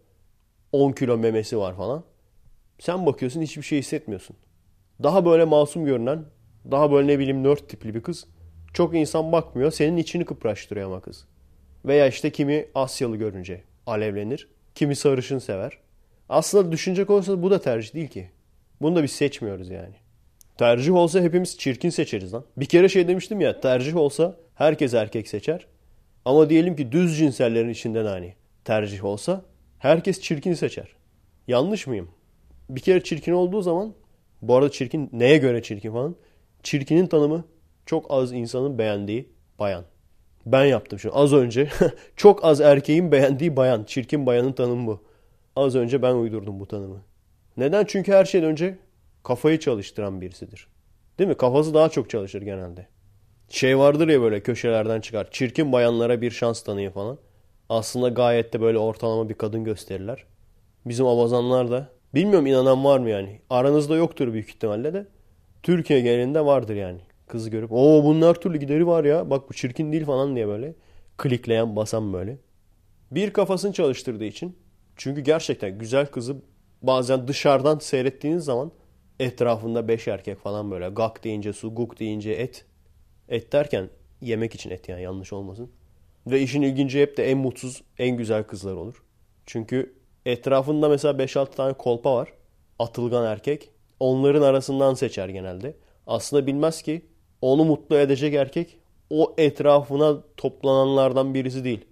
10 0.72 0.92
kilo 0.92 1.18
memesi 1.18 1.58
var 1.58 1.76
falan. 1.76 2.04
Sen 2.80 3.06
bakıyorsun 3.06 3.42
hiçbir 3.42 3.62
şey 3.62 3.80
hissetmiyorsun. 3.80 4.36
Daha 5.04 5.26
böyle 5.26 5.46
masum 5.46 5.86
görünen, 5.86 6.26
daha 6.72 6.92
böyle 6.92 7.08
ne 7.08 7.20
bileyim 7.20 7.44
nerd 7.44 7.58
tipli 7.58 7.96
bir 7.96 8.02
kız. 8.02 8.28
Çok 8.74 8.96
insan 8.96 9.32
bakmıyor. 9.32 9.72
Senin 9.72 9.98
içini 9.98 10.26
kıpraştırıyor 10.26 10.86
ama 10.86 11.02
kız. 11.02 11.28
Veya 11.86 12.08
işte 12.08 12.32
kimi 12.32 12.68
Asyalı 12.76 13.18
görünce 13.18 13.64
alevlenir. 13.88 14.48
Kimi 14.76 14.96
sarışın 14.96 15.40
sever. 15.40 15.78
Aslında 16.30 16.72
düşünecek 16.72 17.10
olursa 17.10 17.42
bu 17.42 17.52
da 17.52 17.62
tercih 17.62 17.94
değil 17.94 18.08
ki. 18.08 18.35
Bunu 18.82 18.96
da 18.96 19.04
biz 19.04 19.12
seçmiyoruz 19.12 19.70
yani. 19.70 19.96
Tercih 20.58 20.94
olsa 20.94 21.22
hepimiz 21.22 21.58
çirkin 21.58 21.90
seçeriz 21.90 22.34
lan. 22.34 22.46
Bir 22.58 22.66
kere 22.66 22.90
şey 22.90 23.08
demiştim 23.08 23.42
ya 23.42 23.60
tercih 23.60 23.96
olsa 23.96 24.38
herkes 24.56 24.94
erkek 24.94 25.28
seçer. 25.28 25.68
Ama 26.26 26.50
diyelim 26.50 26.76
ki 26.76 26.92
düz 26.92 27.18
cinsellerin 27.18 27.70
içinden 27.70 28.06
hani 28.06 28.34
tercih 28.64 29.06
olsa 29.06 29.46
herkes 29.80 30.22
çirkin 30.22 30.54
seçer. 30.54 30.88
Yanlış 31.48 31.88
mıyım? 31.88 32.10
Bir 32.70 32.82
kere 32.82 33.04
çirkin 33.04 33.32
olduğu 33.32 33.62
zaman 33.62 33.94
bu 34.42 34.56
arada 34.56 34.72
çirkin 34.72 35.10
neye 35.14 35.38
göre 35.38 35.64
çirkin 35.64 35.92
falan? 35.92 36.16
Çirkinin 36.64 37.08
tanımı 37.08 37.46
çok 37.86 38.06
az 38.10 38.32
insanın 38.32 38.78
beğendiği 38.78 39.30
bayan. 39.60 39.84
Ben 40.46 40.66
yaptım 40.66 41.00
şu 41.00 41.18
az 41.18 41.34
önce. 41.34 41.70
çok 42.16 42.46
az 42.46 42.62
erkeğin 42.62 43.12
beğendiği 43.12 43.56
bayan. 43.56 43.84
Çirkin 43.84 44.26
bayanın 44.26 44.54
tanımı 44.54 44.88
bu. 44.88 45.04
Az 45.56 45.76
önce 45.76 46.02
ben 46.02 46.16
uydurdum 46.16 46.60
bu 46.60 46.66
tanımı. 46.66 47.02
Neden? 47.58 47.86
Çünkü 47.86 48.12
her 48.12 48.26
şeyden 48.26 48.50
önce 48.50 48.78
kafayı 49.24 49.60
çalıştıran 49.60 50.22
birisidir. 50.22 50.68
Değil 51.20 51.28
mi? 51.28 51.38
Kafası 51.38 51.74
daha 51.74 51.90
çok 51.90 52.10
çalışır 52.10 52.42
genelde. 52.42 52.88
Şey 53.50 53.78
vardır 53.78 54.08
ya 54.08 54.22
böyle 54.22 54.40
köşelerden 54.44 55.02
çıkar. 55.02 55.28
Çirkin 55.32 55.72
bayanlara 55.72 56.22
bir 56.22 56.32
şans 56.32 56.64
tanıyın 56.64 56.92
falan. 56.92 57.18
Aslında 57.70 58.10
gayet 58.10 58.54
de 58.54 58.62
böyle 58.62 58.78
ortalama 58.78 59.30
bir 59.30 59.34
kadın 59.34 59.64
gösterirler. 59.64 60.26
Bizim 60.86 61.06
abazanlar 61.06 61.72
da 61.72 61.90
bilmiyorum 62.14 62.46
inanan 62.46 62.86
var 62.86 63.00
mı 63.00 63.10
yani. 63.10 63.42
Aranızda 63.50 63.96
yoktur 63.96 64.34
büyük 64.34 64.50
ihtimalle 64.50 64.94
de. 64.94 65.08
Türkiye 65.64 66.02
genelinde 66.02 66.46
vardır 66.46 66.76
yani. 66.76 67.00
Kızı 67.28 67.50
görüp 67.50 67.72
o 67.72 68.04
bunun 68.04 68.28
her 68.28 68.34
türlü 68.34 68.58
gideri 68.58 68.88
var 68.88 69.06
ya. 69.06 69.30
Bak 69.30 69.50
bu 69.50 69.54
çirkin 69.54 69.92
değil 69.92 70.06
falan 70.06 70.36
diye 70.36 70.48
böyle. 70.48 70.76
Klikleyen 71.18 71.76
basan 71.76 72.14
böyle. 72.14 72.38
Bir 73.12 73.34
kafasını 73.34 73.74
çalıştırdığı 73.74 74.26
için. 74.26 74.58
Çünkü 74.96 75.22
gerçekten 75.22 75.78
güzel 75.80 76.06
kızı 76.06 76.36
bazen 76.88 77.28
dışarıdan 77.28 77.80
seyrettiğiniz 77.80 78.44
zaman 78.44 78.72
etrafında 79.20 79.88
beş 79.88 80.08
erkek 80.08 80.40
falan 80.40 80.72
böyle 80.72 80.90
gak 80.90 81.24
deyince 81.24 81.54
su, 81.54 81.76
guk 81.76 82.00
deyince 82.00 82.32
et. 82.32 82.66
Et 83.30 83.54
derken 83.54 83.90
yemek 84.22 84.56
için 84.56 84.70
et 84.70 84.90
yani 84.90 85.02
yanlış 85.02 85.34
olmasın. 85.34 85.72
Ve 86.28 86.42
işin 86.42 86.62
ilginci 86.62 87.02
hep 87.02 87.18
de 87.18 87.32
en 87.32 87.38
mutsuz, 87.38 87.84
en 88.00 88.18
güzel 88.18 88.44
kızlar 88.44 88.74
olur. 88.74 89.04
Çünkü 89.46 89.96
etrafında 90.26 90.90
mesela 90.90 91.14
5-6 91.24 91.56
tane 91.56 91.74
kolpa 91.74 92.16
var. 92.16 92.34
Atılgan 92.80 93.26
erkek. 93.26 93.70
Onların 94.00 94.42
arasından 94.42 94.94
seçer 94.94 95.30
genelde. 95.30 95.76
Aslında 96.08 96.48
bilmez 96.48 96.82
ki 96.82 97.06
onu 97.42 97.66
mutlu 97.66 97.98
edecek 97.98 98.34
erkek 98.34 98.78
o 99.10 99.34
etrafına 99.38 100.24
toplananlardan 100.38 101.34
birisi 101.34 101.64
değil. 101.64 101.86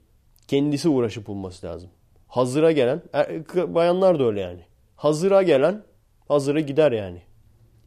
Kendisi 0.47 0.89
uğraşıp 0.89 1.27
bulması 1.27 1.67
lazım. 1.67 1.89
Hazıra 2.27 2.71
gelen, 2.71 3.01
er, 3.13 3.45
bayanlar 3.73 4.19
da 4.19 4.23
öyle 4.23 4.41
yani. 4.41 4.61
Hazıra 5.03 5.43
gelen 5.43 5.83
hazıra 6.27 6.59
gider 6.59 6.91
yani. 6.91 7.21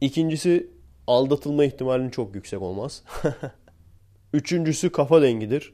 İkincisi 0.01 0.71
aldatılma 1.07 1.65
ihtimalinin 1.65 2.09
çok 2.09 2.35
yüksek 2.35 2.61
olmaz. 2.61 3.03
Üçüncüsü 4.33 4.91
kafa 4.91 5.21
dengidir. 5.21 5.73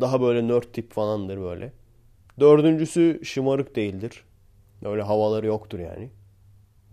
Daha 0.00 0.20
böyle 0.20 0.48
nerd 0.48 0.62
tip 0.72 0.92
falandır 0.92 1.40
böyle. 1.40 1.72
Dördüncüsü 2.40 3.20
şımarık 3.24 3.76
değildir. 3.76 4.24
Öyle 4.84 5.02
havaları 5.02 5.46
yoktur 5.46 5.78
yani. 5.78 6.10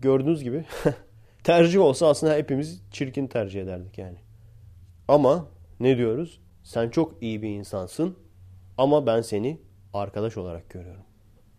Gördüğünüz 0.00 0.42
gibi 0.42 0.64
tercih 1.44 1.80
olsa 1.80 2.08
aslında 2.08 2.34
hepimiz 2.34 2.82
çirkin 2.90 3.26
tercih 3.26 3.62
ederdik 3.62 3.98
yani. 3.98 4.18
Ama 5.08 5.48
ne 5.80 5.96
diyoruz? 5.96 6.40
Sen 6.62 6.90
çok 6.90 7.22
iyi 7.22 7.42
bir 7.42 7.48
insansın 7.48 8.16
ama 8.78 9.06
ben 9.06 9.20
seni 9.20 9.60
arkadaş 9.94 10.36
olarak 10.36 10.70
görüyorum. 10.70 11.04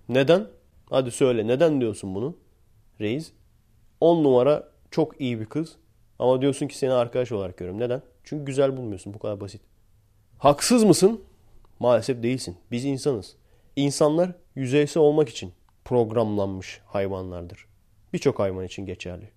Neden? 0.09 0.47
Hadi 0.89 1.11
söyle 1.11 1.47
neden 1.47 1.81
diyorsun 1.81 2.15
bunu? 2.15 2.35
Reis 3.01 3.31
10 4.01 4.23
numara 4.23 4.67
çok 4.91 5.21
iyi 5.21 5.39
bir 5.39 5.45
kız 5.45 5.75
ama 6.19 6.41
diyorsun 6.41 6.67
ki 6.67 6.77
seni 6.77 6.91
arkadaş 6.91 7.31
olarak 7.31 7.57
görüyorum. 7.57 7.81
Neden? 7.81 8.01
Çünkü 8.23 8.45
güzel 8.45 8.77
bulmuyorsun. 8.77 9.13
Bu 9.13 9.19
kadar 9.19 9.41
basit. 9.41 9.61
Haksız 10.37 10.83
mısın? 10.83 11.21
Maalesef 11.79 12.23
değilsin. 12.23 12.57
Biz 12.71 12.85
insanız. 12.85 13.35
İnsanlar 13.75 14.31
yüzeysel 14.55 15.03
olmak 15.03 15.29
için 15.29 15.53
programlanmış 15.85 16.81
hayvanlardır. 16.85 17.65
Birçok 18.13 18.39
hayvan 18.39 18.65
için 18.65 18.85
geçerli. 18.85 19.29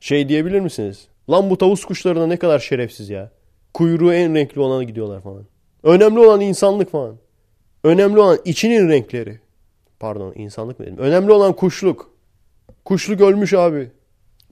Şey 0.00 0.28
diyebilir 0.28 0.60
misiniz? 0.60 1.08
Lan 1.30 1.50
bu 1.50 1.58
tavus 1.58 1.84
kuşlarına 1.84 2.26
ne 2.26 2.36
kadar 2.36 2.58
şerefsiz 2.58 3.10
ya. 3.10 3.30
Kuyruğu 3.74 4.12
en 4.12 4.34
renkli 4.34 4.60
olana 4.60 4.82
gidiyorlar 4.82 5.20
falan. 5.20 5.46
Önemli 5.82 6.20
olan 6.20 6.40
insanlık 6.40 6.90
falan. 6.90 7.16
Önemli 7.84 8.20
olan 8.20 8.38
içinin 8.44 8.88
renkleri. 8.88 9.40
Pardon 10.00 10.32
insanlık 10.36 10.80
mı 10.80 10.86
dedim? 10.86 10.98
Önemli 10.98 11.32
olan 11.32 11.52
kuşluk. 11.52 12.10
Kuşluk 12.84 13.20
ölmüş 13.20 13.54
abi. 13.54 13.90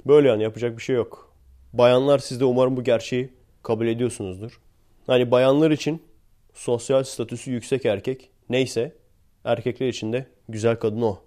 Böyle 0.06 0.28
yani 0.28 0.42
yapacak 0.42 0.76
bir 0.76 0.82
şey 0.82 0.96
yok. 0.96 1.34
Bayanlar 1.72 2.18
siz 2.18 2.40
de 2.40 2.44
umarım 2.44 2.76
bu 2.76 2.84
gerçeği 2.84 3.32
kabul 3.62 3.86
ediyorsunuzdur. 3.86 4.60
Hani 5.06 5.30
bayanlar 5.30 5.70
için 5.70 6.02
sosyal 6.54 7.02
statüsü 7.02 7.50
yüksek 7.50 7.86
erkek 7.86 8.30
neyse 8.50 8.96
erkekler 9.44 9.88
için 9.88 10.12
de 10.12 10.26
güzel 10.48 10.76
kadın 10.76 11.02
o. 11.02 11.18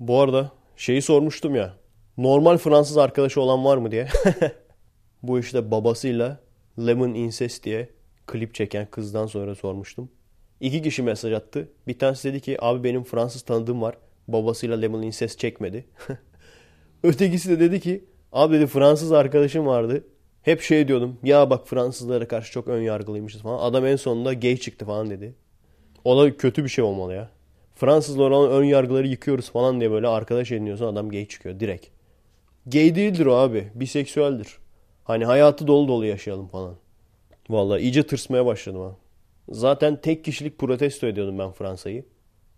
Bu 0.00 0.20
arada 0.20 0.52
şeyi 0.76 1.02
sormuştum 1.02 1.54
ya. 1.54 1.74
Normal 2.18 2.56
Fransız 2.56 2.98
arkadaşı 2.98 3.40
olan 3.40 3.64
var 3.64 3.76
mı 3.76 3.90
diye. 3.90 4.08
bu 5.22 5.38
işte 5.38 5.70
babasıyla 5.70 6.40
Lemon 6.78 7.14
Incest 7.14 7.64
diye 7.64 7.88
klip 8.26 8.54
çeken 8.54 8.86
kızdan 8.90 9.26
sonra 9.26 9.54
sormuştum. 9.54 10.10
İki 10.60 10.82
kişi 10.82 11.02
mesaj 11.02 11.32
attı. 11.32 11.68
Bir 11.86 11.98
tanesi 11.98 12.28
dedi 12.28 12.40
ki 12.40 12.56
abi 12.60 12.84
benim 12.84 13.04
Fransız 13.04 13.42
tanıdığım 13.42 13.82
var. 13.82 13.94
Babasıyla 14.28 14.76
Lemon 14.76 15.02
Incest 15.02 15.38
çekmedi. 15.38 15.84
Ötekisi 17.02 17.50
de 17.50 17.60
dedi 17.60 17.80
ki 17.80 18.04
abi 18.32 18.54
dedi 18.54 18.66
Fransız 18.66 19.12
arkadaşım 19.12 19.66
vardı. 19.66 20.04
Hep 20.42 20.60
şey 20.60 20.88
diyordum 20.88 21.18
ya 21.22 21.50
bak 21.50 21.68
Fransızlara 21.68 22.28
karşı 22.28 22.52
çok 22.52 22.68
ön 22.68 22.82
yargılıymışız 22.82 23.42
falan. 23.42 23.70
Adam 23.70 23.86
en 23.86 23.96
sonunda 23.96 24.32
gay 24.32 24.56
çıktı 24.56 24.86
falan 24.86 25.10
dedi. 25.10 25.34
O 26.04 26.22
da 26.22 26.36
kötü 26.36 26.64
bir 26.64 26.68
şey 26.68 26.84
olmalı 26.84 27.14
ya. 27.14 27.30
Fransızlar 27.74 28.30
olan 28.30 28.50
ön 28.50 28.64
yargıları 28.64 29.06
yıkıyoruz 29.06 29.50
falan 29.50 29.80
diye 29.80 29.90
böyle 29.90 30.08
arkadaş 30.08 30.52
ediniyorsun 30.52 30.86
adam 30.86 31.08
gay 31.08 31.26
çıkıyor 31.26 31.60
direkt. 31.60 31.86
Gay 32.66 32.94
değildir 32.94 33.26
o 33.26 33.34
abi. 33.34 33.70
Biseksüeldir. 33.74 34.58
Hani 35.04 35.24
hayatı 35.24 35.66
dolu 35.66 35.88
dolu 35.88 36.06
yaşayalım 36.06 36.48
falan. 36.48 36.74
Vallahi 37.50 37.82
iyice 37.82 38.02
tırsmaya 38.02 38.46
başladım 38.46 38.80
ha. 38.80 38.96
Zaten 39.50 40.00
tek 40.00 40.24
kişilik 40.24 40.58
protesto 40.58 41.06
ediyordum 41.06 41.38
ben 41.38 41.52
Fransa'yı. 41.52 42.04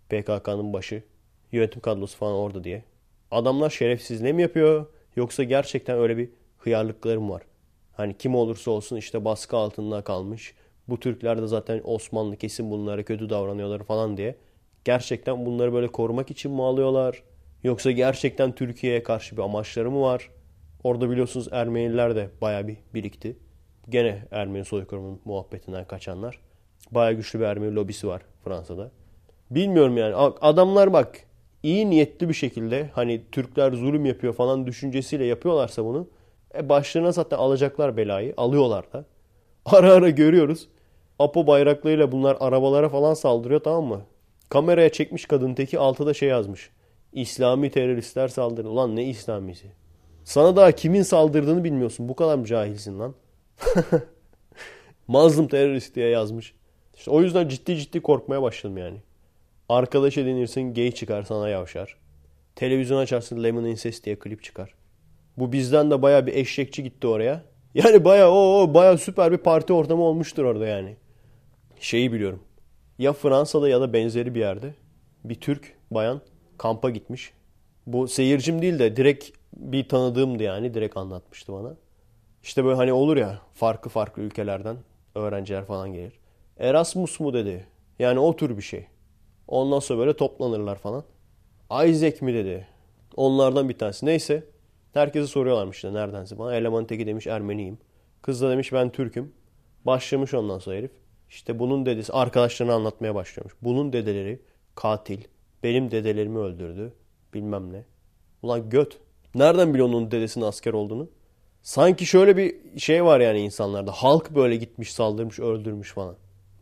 PKK'nın 0.09 0.73
başı. 0.73 1.03
Yönetim 1.51 1.81
kadrosu 1.81 2.17
falan 2.17 2.33
orada 2.33 2.63
diye. 2.63 2.83
Adamlar 3.31 3.69
şerefsizliğe 3.69 4.33
mi 4.33 4.41
yapıyor? 4.41 4.85
Yoksa 5.15 5.43
gerçekten 5.43 5.97
öyle 5.97 6.17
bir 6.17 6.29
hıyarlıkları 6.57 7.21
mı 7.21 7.29
var? 7.33 7.41
Hani 7.93 8.17
kim 8.17 8.35
olursa 8.35 8.71
olsun 8.71 8.95
işte 8.95 9.25
baskı 9.25 9.57
altında 9.57 10.01
kalmış. 10.01 10.53
Bu 10.87 10.99
Türkler 10.99 11.41
de 11.41 11.47
zaten 11.47 11.81
Osmanlı 11.83 12.37
kesin 12.37 12.71
bunlara 12.71 13.03
kötü 13.03 13.29
davranıyorlar 13.29 13.83
falan 13.83 14.17
diye. 14.17 14.35
Gerçekten 14.85 15.45
bunları 15.45 15.73
böyle 15.73 15.87
korumak 15.87 16.31
için 16.31 16.51
mi 16.51 16.63
alıyorlar? 16.63 17.23
Yoksa 17.63 17.91
gerçekten 17.91 18.51
Türkiye'ye 18.55 19.03
karşı 19.03 19.37
bir 19.37 19.41
amaçları 19.41 19.91
mı 19.91 20.01
var? 20.01 20.29
Orada 20.83 21.09
biliyorsunuz 21.09 21.47
Ermeniler 21.51 22.15
de 22.15 22.29
baya 22.41 22.67
bir 22.67 22.77
birikti. 22.93 23.37
Gene 23.89 24.27
Ermeni 24.31 24.65
soykırımının 24.65 25.21
muhabbetinden 25.25 25.87
kaçanlar. 25.87 26.50
Baya 26.91 27.11
güçlü 27.11 27.39
bir 27.39 27.45
Ermeni 27.45 27.75
lobisi 27.75 28.07
var 28.07 28.21
Fransa'da. 28.43 28.91
Bilmiyorum 29.51 29.97
yani 29.97 30.15
adamlar 30.41 30.93
bak 30.93 31.19
iyi 31.63 31.89
niyetli 31.89 32.29
bir 32.29 32.33
şekilde 32.33 32.89
hani 32.93 33.21
Türkler 33.31 33.71
zulüm 33.73 34.05
yapıyor 34.05 34.33
falan 34.33 34.67
düşüncesiyle 34.67 35.25
yapıyorlarsa 35.25 35.85
bunu 35.85 36.07
e 36.55 36.69
başlarına 36.69 37.11
zaten 37.11 37.37
alacaklar 37.37 37.97
belayı. 37.97 38.33
Alıyorlar 38.37 38.93
da. 38.93 39.05
Ara 39.65 39.93
ara 39.93 40.09
görüyoruz. 40.09 40.67
Apo 41.19 41.47
bayraklarıyla 41.47 42.11
bunlar 42.11 42.37
arabalara 42.39 42.89
falan 42.89 43.13
saldırıyor 43.13 43.59
tamam 43.59 43.85
mı? 43.85 44.01
Kameraya 44.49 44.89
çekmiş 44.89 45.25
kadın 45.25 45.53
teki 45.53 45.79
altıda 45.79 46.13
şey 46.13 46.29
yazmış. 46.29 46.69
İslami 47.13 47.71
teröristler 47.71 48.27
saldırdı. 48.27 48.69
Ulan 48.69 48.95
ne 48.95 49.03
İslamisi? 49.03 49.67
Sana 50.23 50.55
daha 50.55 50.71
kimin 50.71 51.01
saldırdığını 51.01 51.63
bilmiyorsun. 51.63 52.09
Bu 52.09 52.15
kadar 52.15 52.35
mı 52.35 52.45
cahilsin 52.45 52.99
lan? 52.99 53.15
Mazlum 55.07 55.47
terörist 55.47 55.95
diye 55.95 56.09
yazmış. 56.09 56.53
İşte 57.01 57.11
o 57.11 57.21
yüzden 57.21 57.47
ciddi 57.47 57.77
ciddi 57.77 58.01
korkmaya 58.01 58.41
başladım 58.41 58.77
yani. 58.77 58.97
Arkadaş 59.69 60.17
edinirsin 60.17 60.73
gay 60.73 60.91
çıkar 60.91 61.23
sana 61.23 61.49
yavşar. 61.49 61.95
Televizyon 62.55 62.97
açarsın 62.97 63.43
Lemon 63.43 63.65
Incest 63.65 64.05
diye 64.05 64.19
klip 64.19 64.43
çıkar. 64.43 64.73
Bu 65.37 65.51
bizden 65.51 65.91
de 65.91 66.01
baya 66.01 66.27
bir 66.27 66.35
eşekçi 66.35 66.83
gitti 66.83 67.07
oraya. 67.07 67.43
Yani 67.73 68.05
baya 68.05 68.31
o, 68.31 68.73
baya 68.73 68.97
süper 68.97 69.31
bir 69.31 69.37
parti 69.37 69.73
ortamı 69.73 70.03
olmuştur 70.03 70.43
orada 70.43 70.67
yani. 70.67 70.95
Şeyi 71.79 72.13
biliyorum. 72.13 72.43
Ya 72.99 73.13
Fransa'da 73.13 73.69
ya 73.69 73.81
da 73.81 73.93
benzeri 73.93 74.35
bir 74.35 74.39
yerde 74.39 74.73
bir 75.23 75.35
Türk 75.35 75.73
bayan 75.91 76.21
kampa 76.57 76.89
gitmiş. 76.89 77.33
Bu 77.87 78.07
seyircim 78.07 78.61
değil 78.61 78.79
de 78.79 78.95
direkt 78.95 79.29
bir 79.53 79.87
tanıdığımdı 79.89 80.43
yani. 80.43 80.73
Direkt 80.73 80.97
anlatmıştı 80.97 81.53
bana. 81.53 81.75
İşte 82.43 82.65
böyle 82.65 82.75
hani 82.75 82.93
olur 82.93 83.17
ya 83.17 83.41
farklı 83.53 83.89
farklı 83.89 84.21
ülkelerden 84.21 84.77
öğrenciler 85.15 85.65
falan 85.65 85.93
gelir. 85.93 86.20
Erasmus 86.61 87.19
mu 87.19 87.33
dedi. 87.33 87.67
Yani 87.99 88.19
o 88.19 88.35
tür 88.35 88.57
bir 88.57 88.61
şey. 88.61 88.85
Ondan 89.47 89.79
sonra 89.79 89.99
böyle 89.99 90.13
toplanırlar 90.13 90.75
falan. 90.75 91.03
Isaac 91.85 92.21
mi 92.21 92.33
dedi. 92.33 92.67
Onlardan 93.15 93.69
bir 93.69 93.77
tanesi. 93.77 94.05
Neyse. 94.05 94.43
Herkese 94.93 95.27
soruyorlarmış 95.27 95.75
işte 95.75 95.93
neredense 95.93 96.37
bana. 96.37 96.55
Eleman 96.55 96.85
teki 96.85 97.07
demiş 97.07 97.27
Ermeniyim. 97.27 97.77
Kız 98.21 98.41
da 98.41 98.51
demiş 98.51 98.73
ben 98.73 98.89
Türk'üm. 98.89 99.33
Başlamış 99.85 100.33
ondan 100.33 100.59
sonra 100.59 100.75
herif. 100.75 100.91
İşte 101.29 101.59
bunun 101.59 101.85
dedesi 101.85 102.13
arkadaşlarına 102.13 102.73
anlatmaya 102.73 103.15
başlıyormuş. 103.15 103.53
Bunun 103.61 103.93
dedeleri 103.93 104.41
katil. 104.75 105.21
Benim 105.63 105.91
dedelerimi 105.91 106.37
öldürdü. 106.37 106.93
Bilmem 107.33 107.73
ne. 107.73 107.85
Ulan 108.41 108.69
göt. 108.69 108.97
Nereden 109.35 109.73
biliyorsun 109.73 109.93
onun 109.93 110.11
dedesinin 110.11 110.45
asker 110.45 110.73
olduğunu? 110.73 111.09
Sanki 111.61 112.05
şöyle 112.05 112.37
bir 112.37 112.79
şey 112.79 113.03
var 113.03 113.19
yani 113.19 113.39
insanlarda. 113.39 113.91
Halk 113.91 114.35
böyle 114.35 114.55
gitmiş 114.55 114.93
saldırmış 114.93 115.39
öldürmüş 115.39 115.91
falan. 115.91 116.15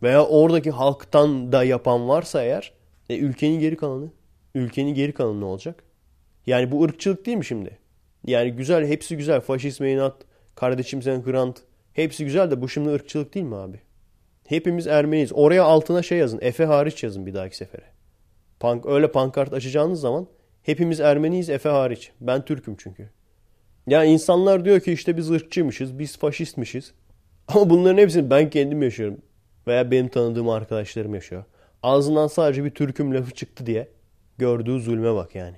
Veya 0.04 0.26
oradaki 0.26 0.72
halktan 0.72 1.52
da 1.52 1.64
yapan 1.64 2.10
varsa 2.10 2.44
eğer 2.44 2.74
e, 3.10 3.18
ülkenin 3.18 3.60
geri 3.60 3.78
kalanı. 3.78 4.12
Ülkenin 4.56 4.94
geri 4.94 5.14
kalanı 5.14 5.42
ne 5.42 5.46
olacak? 5.46 5.84
Yani 6.46 6.72
bu 6.72 6.84
ırkçılık 6.84 7.26
değil 7.26 7.38
mi 7.38 7.46
şimdi? 7.46 7.78
Yani 8.26 8.52
güzel 8.52 8.88
hepsi 8.88 9.18
güzel. 9.18 9.42
Faşist 9.42 9.82
inat, 9.82 10.16
kardeşim 10.56 11.02
sen 11.02 11.26
Hrant. 11.26 11.62
Hepsi 11.94 12.26
güzel 12.26 12.52
de 12.52 12.62
bu 12.62 12.70
şimdi 12.70 12.90
ırkçılık 12.90 13.36
değil 13.36 13.46
mi 13.46 13.56
abi? 13.56 13.80
Hepimiz 14.48 14.88
Ermeniyiz. 14.88 15.32
Oraya 15.34 15.64
altına 15.64 16.02
şey 16.02 16.18
yazın. 16.18 16.40
Efe 16.42 16.66
hariç 16.66 17.04
yazın 17.04 17.26
bir 17.26 17.34
dahaki 17.34 17.58
sefere. 17.58 17.86
Pank, 18.60 18.86
öyle 18.86 19.12
pankart 19.12 19.54
açacağınız 19.54 20.02
zaman 20.02 20.28
hepimiz 20.64 21.00
Ermeniyiz 21.00 21.50
Efe 21.50 21.70
hariç. 21.70 22.12
Ben 22.22 22.46
Türk'üm 22.46 22.76
çünkü. 22.78 23.10
Ya 23.88 24.04
insanlar 24.04 24.66
diyor 24.66 24.80
ki 24.80 24.92
işte 24.92 25.18
biz 25.18 25.32
ırkçıymışız, 25.32 26.00
biz 26.00 26.18
faşistmişiz. 26.18 26.94
Ama 27.48 27.70
bunların 27.70 27.98
hepsini 27.98 28.30
ben 28.30 28.50
kendim 28.50 28.84
yaşıyorum. 28.84 29.18
Veya 29.70 29.92
benim 29.92 30.08
tanıdığım 30.08 30.50
arkadaşlarım 30.50 31.14
yaşıyor. 31.14 31.44
Ağzından 31.84 32.28
sadece 32.28 32.64
bir 32.64 32.70
Türk'üm 32.70 33.14
lafı 33.14 33.32
çıktı 33.32 33.66
diye 33.66 33.88
gördüğü 34.38 34.80
zulme 34.80 35.16
bak 35.16 35.36
yani. 35.36 35.58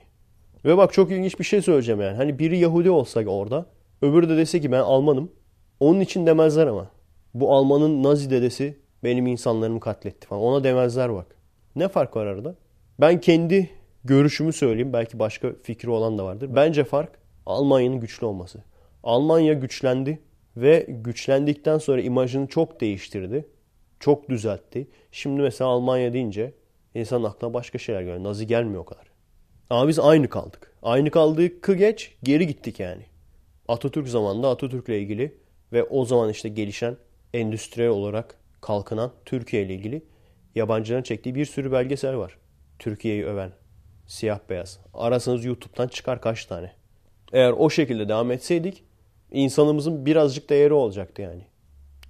Ve 0.66 0.78
bak 0.78 0.94
çok 0.94 1.12
ilginç 1.12 1.40
bir 1.40 1.44
şey 1.44 1.62
söyleyeceğim 1.62 2.02
yani. 2.02 2.16
Hani 2.16 2.40
biri 2.40 2.58
Yahudi 2.58 2.90
olsa 2.90 3.26
orada, 3.26 3.66
öbürü 4.02 4.30
de 4.30 4.38
dese 4.38 4.62
ki 4.62 4.72
ben 4.72 4.80
Almanım. 4.80 5.32
Onun 5.80 6.00
için 6.00 6.26
demezler 6.26 6.68
ama. 6.68 6.92
Bu 7.34 7.54
Almanın 7.54 8.04
Nazi 8.04 8.30
dedesi 8.30 8.78
benim 9.04 9.28
insanlarımı 9.28 9.80
katletti 9.80 10.28
falan. 10.28 10.42
Ona 10.42 10.64
demezler 10.64 11.14
bak. 11.14 11.36
Ne 11.76 11.88
fark 11.88 12.16
var 12.16 12.26
arada? 12.26 12.56
Ben 13.00 13.20
kendi 13.20 13.70
görüşümü 14.04 14.54
söyleyeyim. 14.54 14.94
Belki 14.94 15.20
başka 15.20 15.54
fikri 15.64 15.90
olan 15.90 16.18
da 16.18 16.26
vardır. 16.26 16.50
Bence 16.56 16.84
fark 16.84 17.12
Almanya'nın 17.46 18.00
güçlü 18.00 18.26
olması. 18.26 18.64
Almanya 19.04 19.54
güçlendi 19.54 20.20
ve 20.58 20.86
güçlendikten 20.90 21.78
sonra 21.78 22.02
imajını 22.02 22.48
çok 22.48 22.82
değiştirdi. 22.82 23.46
Çok 24.02 24.30
düzeltti. 24.30 24.88
Şimdi 25.12 25.42
mesela 25.42 25.70
Almanya 25.70 26.14
deyince 26.14 26.54
insan 26.96 27.24
aklına 27.24 27.54
başka 27.54 27.78
şeyler 27.78 28.02
geliyor. 28.02 28.24
Nazi 28.24 28.48
gelmiyor 28.48 28.82
o 28.82 28.86
kadar. 28.86 29.08
Ama 29.70 29.88
biz 29.88 30.00
aynı 30.00 30.30
kaldık. 30.30 30.74
Aynı 30.84 31.12
kaldık 31.12 31.68
geç 31.78 32.16
geri 32.24 32.48
gittik 32.48 32.80
yani. 32.80 33.06
Atatürk 33.68 34.08
zamanında 34.08 34.50
Atatürk'le 34.50 34.90
ilgili 34.90 35.36
ve 35.74 35.84
o 35.84 36.06
zaman 36.06 36.30
işte 36.30 36.50
gelişen 36.50 36.98
endüstriyel 37.34 37.92
olarak 37.92 38.36
kalkınan 38.62 39.12
Türkiye 39.26 39.64
ile 39.64 39.74
ilgili 39.76 40.06
yabancıların 40.56 41.04
çektiği 41.04 41.36
bir 41.36 41.46
sürü 41.46 41.72
belgesel 41.72 42.18
var. 42.18 42.38
Türkiye'yi 42.80 43.26
öven. 43.26 43.52
Siyah 44.08 44.40
beyaz. 44.50 44.80
Arasanız 44.94 45.46
YouTube'dan 45.46 45.88
çıkar 45.88 46.22
kaç 46.22 46.46
tane. 46.46 46.72
Eğer 47.34 47.52
o 47.52 47.70
şekilde 47.70 48.10
devam 48.10 48.32
etseydik 48.32 48.84
insanımızın 49.32 50.06
birazcık 50.06 50.50
değeri 50.50 50.74
olacaktı 50.74 51.22
yani. 51.22 51.42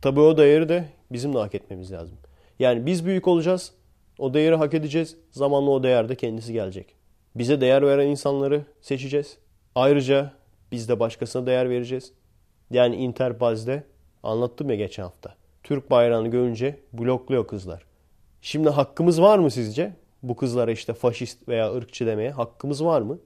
Tabii 0.02 0.20
o 0.20 0.38
değeri 0.38 0.70
de 0.70 0.86
bizim 1.14 1.34
de 1.34 1.38
hak 1.38 1.56
etmemiz 1.56 1.92
lazım. 1.92 2.18
Yani 2.60 2.86
biz 2.86 3.06
büyük 3.06 3.28
olacağız. 3.28 3.74
O 4.20 4.34
değeri 4.34 4.56
hak 4.56 4.74
edeceğiz. 4.74 5.18
Zamanla 5.32 5.70
o 5.70 5.84
değer 5.84 6.10
de 6.10 6.16
kendisi 6.16 6.54
gelecek. 6.54 6.96
Bize 7.36 7.62
değer 7.62 7.82
veren 7.82 8.08
insanları 8.08 8.66
seçeceğiz. 8.82 9.38
Ayrıca 9.76 10.34
biz 10.72 10.90
de 10.90 11.00
başkasına 11.00 11.46
değer 11.46 11.70
vereceğiz. 11.70 12.14
Yani 12.72 12.96
Interbaz'de 12.96 13.84
anlattım 14.24 14.70
ya 14.70 14.76
geçen 14.76 15.04
hafta. 15.04 15.36
Türk 15.64 15.92
bayrağını 15.92 16.28
görünce 16.28 16.80
blokluyor 16.94 17.48
kızlar. 17.48 17.86
Şimdi 18.42 18.70
hakkımız 18.70 19.22
var 19.22 19.40
mı 19.40 19.52
sizce? 19.52 19.94
Bu 20.24 20.36
kızlara 20.36 20.72
işte 20.72 20.94
faşist 20.94 21.48
veya 21.48 21.74
ırkçı 21.74 22.06
demeye 22.06 22.32
hakkımız 22.32 22.86
var 22.86 23.02
mı? 23.02 23.20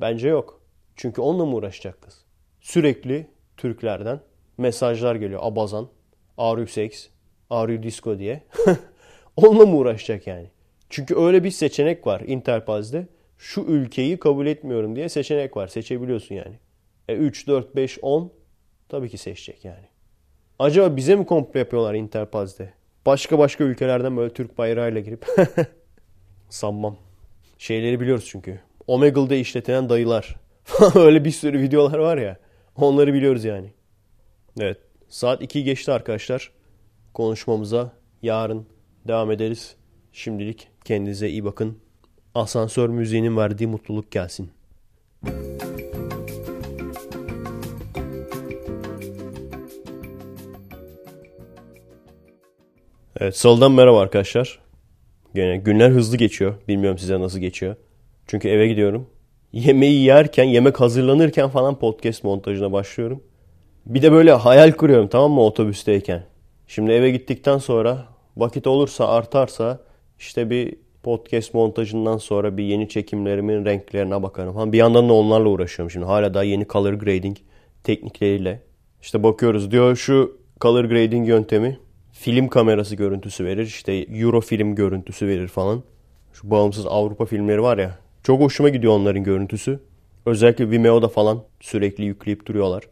Bence 0.00 0.28
yok. 0.28 0.60
Çünkü 0.96 1.20
onunla 1.20 1.44
mı 1.44 1.56
uğraşacak 1.56 2.02
kız? 2.02 2.24
Sürekli 2.60 3.26
Türklerden 3.56 4.20
mesajlar 4.58 5.14
geliyor. 5.14 5.40
Abazan, 5.42 5.88
Are 6.38 6.60
you 6.60 6.66
Are 7.50 7.82
disco 7.82 8.18
diye. 8.18 8.42
onunla 9.36 9.66
mı 9.66 9.76
uğraşacak 9.76 10.26
yani? 10.26 10.46
Çünkü 10.90 11.16
öyle 11.16 11.44
bir 11.44 11.50
seçenek 11.50 12.06
var 12.06 12.20
Interpaz'de. 12.20 13.06
Şu 13.38 13.60
ülkeyi 13.60 14.16
kabul 14.16 14.46
etmiyorum 14.46 14.96
diye 14.96 15.08
seçenek 15.08 15.56
var. 15.56 15.68
Seçebiliyorsun 15.68 16.34
yani. 16.34 16.58
E 17.08 17.14
3, 17.14 17.46
4, 17.46 17.76
5, 17.76 17.98
10 18.02 18.32
Tabii 18.90 19.08
ki 19.08 19.18
seçecek 19.18 19.64
yani. 19.64 19.86
Acaba 20.58 20.96
bize 20.96 21.16
mi 21.16 21.26
komplo 21.26 21.58
yapıyorlar 21.58 21.94
Interpaz'de? 21.94 22.72
Başka 23.06 23.38
başka 23.38 23.64
ülkelerden 23.64 24.16
böyle 24.16 24.32
Türk 24.32 24.58
bayrağıyla 24.58 25.00
girip 25.00 25.26
sanmam. 26.48 26.96
Şeyleri 27.58 28.00
biliyoruz 28.00 28.26
çünkü. 28.28 28.60
Omegle'da 28.86 29.34
işletilen 29.34 29.88
dayılar. 29.88 30.36
Öyle 30.94 31.24
bir 31.24 31.30
sürü 31.30 31.60
videolar 31.60 31.98
var 31.98 32.18
ya. 32.18 32.36
Onları 32.76 33.14
biliyoruz 33.14 33.44
yani. 33.44 33.72
Evet. 34.60 34.78
Saat 35.08 35.42
2 35.42 35.64
geçti 35.64 35.92
arkadaşlar. 35.92 36.52
Konuşmamıza 37.14 37.92
yarın 38.22 38.66
devam 39.08 39.30
ederiz. 39.30 39.76
Şimdilik 40.12 40.68
kendinize 40.84 41.28
iyi 41.28 41.44
bakın. 41.44 41.78
Asansör 42.34 42.88
müziğinin 42.88 43.36
verdiği 43.36 43.66
mutluluk 43.66 44.10
gelsin. 44.10 44.50
Evet, 53.20 53.36
salıdan 53.36 53.72
merhaba 53.72 54.00
arkadaşlar. 54.00 54.58
Gene 55.34 55.56
günler 55.56 55.90
hızlı 55.90 56.16
geçiyor. 56.16 56.54
Bilmiyorum 56.68 56.98
size 56.98 57.20
nasıl 57.20 57.38
geçiyor. 57.38 57.76
Çünkü 58.26 58.48
eve 58.48 58.68
gidiyorum. 58.68 59.06
Yemeği 59.52 60.04
yerken, 60.04 60.44
yemek 60.44 60.80
hazırlanırken 60.80 61.48
falan 61.48 61.78
podcast 61.78 62.24
montajına 62.24 62.72
başlıyorum. 62.72 63.22
Bir 63.86 64.02
de 64.02 64.12
böyle 64.12 64.32
hayal 64.32 64.72
kuruyorum 64.72 65.08
tamam 65.08 65.32
mı 65.32 65.40
otobüsteyken. 65.40 66.29
Şimdi 66.70 66.92
eve 66.92 67.10
gittikten 67.10 67.58
sonra 67.58 68.06
vakit 68.36 68.66
olursa 68.66 69.08
artarsa 69.08 69.80
işte 70.18 70.50
bir 70.50 70.74
podcast 71.02 71.54
montajından 71.54 72.16
sonra 72.16 72.56
bir 72.56 72.64
yeni 72.64 72.88
çekimlerimin 72.88 73.64
renklerine 73.64 74.22
bakarım 74.22 74.54
falan. 74.54 74.72
Bir 74.72 74.78
yandan 74.78 75.08
da 75.08 75.12
onlarla 75.12 75.48
uğraşıyorum 75.48 75.90
şimdi. 75.90 76.06
Hala 76.06 76.34
daha 76.34 76.42
yeni 76.42 76.66
color 76.68 76.92
grading 76.92 77.36
teknikleriyle. 77.84 78.62
İşte 79.02 79.22
bakıyoruz 79.22 79.70
diyor 79.70 79.96
şu 79.96 80.38
color 80.60 80.84
grading 80.84 81.28
yöntemi 81.28 81.78
film 82.12 82.48
kamerası 82.48 82.96
görüntüsü 82.96 83.44
verir. 83.44 83.66
İşte 83.66 83.92
Euro 83.92 84.40
film 84.40 84.74
görüntüsü 84.74 85.26
verir 85.26 85.48
falan. 85.48 85.82
Şu 86.32 86.50
bağımsız 86.50 86.86
Avrupa 86.86 87.26
filmleri 87.26 87.62
var 87.62 87.78
ya. 87.78 87.98
Çok 88.22 88.40
hoşuma 88.40 88.68
gidiyor 88.68 88.92
onların 88.92 89.24
görüntüsü. 89.24 89.80
Özellikle 90.26 90.70
Vimeo'da 90.70 91.08
falan 91.08 91.42
sürekli 91.60 92.04
yükleyip 92.04 92.46
duruyorlar. 92.46 92.82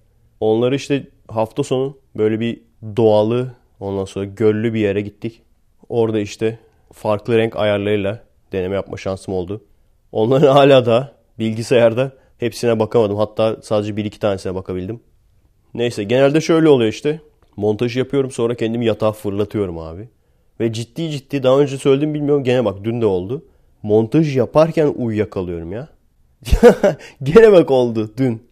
Onları 0.40 0.76
işte 0.76 1.08
hafta 1.28 1.62
sonu 1.62 1.96
böyle 2.16 2.40
bir 2.40 2.60
doğalı 2.96 3.57
ondan 3.80 4.04
sonra 4.04 4.24
göllü 4.24 4.74
bir 4.74 4.80
yere 4.80 5.00
gittik. 5.00 5.42
Orada 5.88 6.20
işte 6.20 6.58
farklı 6.92 7.38
renk 7.38 7.56
ayarlarıyla 7.56 8.22
deneme 8.52 8.74
yapma 8.74 8.96
şansım 8.96 9.34
oldu. 9.34 9.64
Onların 10.12 10.52
hala 10.52 10.86
da 10.86 11.12
bilgisayarda 11.38 12.12
hepsine 12.38 12.78
bakamadım. 12.78 13.16
Hatta 13.16 13.56
sadece 13.62 13.96
bir 13.96 14.04
iki 14.04 14.18
tanesine 14.18 14.54
bakabildim. 14.54 15.00
Neyse 15.74 16.04
genelde 16.04 16.40
şöyle 16.40 16.68
oluyor 16.68 16.92
işte. 16.92 17.20
Montaj 17.56 17.96
yapıyorum 17.96 18.30
sonra 18.30 18.54
kendimi 18.54 18.86
yatağa 18.86 19.12
fırlatıyorum 19.12 19.78
abi. 19.78 20.08
Ve 20.60 20.72
ciddi 20.72 21.10
ciddi 21.10 21.42
daha 21.42 21.60
önce 21.60 21.78
söyledim 21.78 22.14
bilmiyorum 22.14 22.44
gene 22.44 22.64
bak 22.64 22.84
dün 22.84 23.00
de 23.00 23.06
oldu. 23.06 23.44
Montaj 23.82 24.36
yaparken 24.36 24.94
uyuyakalıyorum 24.96 25.72
ya. 25.72 25.88
gene 27.22 27.52
bak 27.52 27.70
oldu 27.70 28.10
dün. 28.16 28.47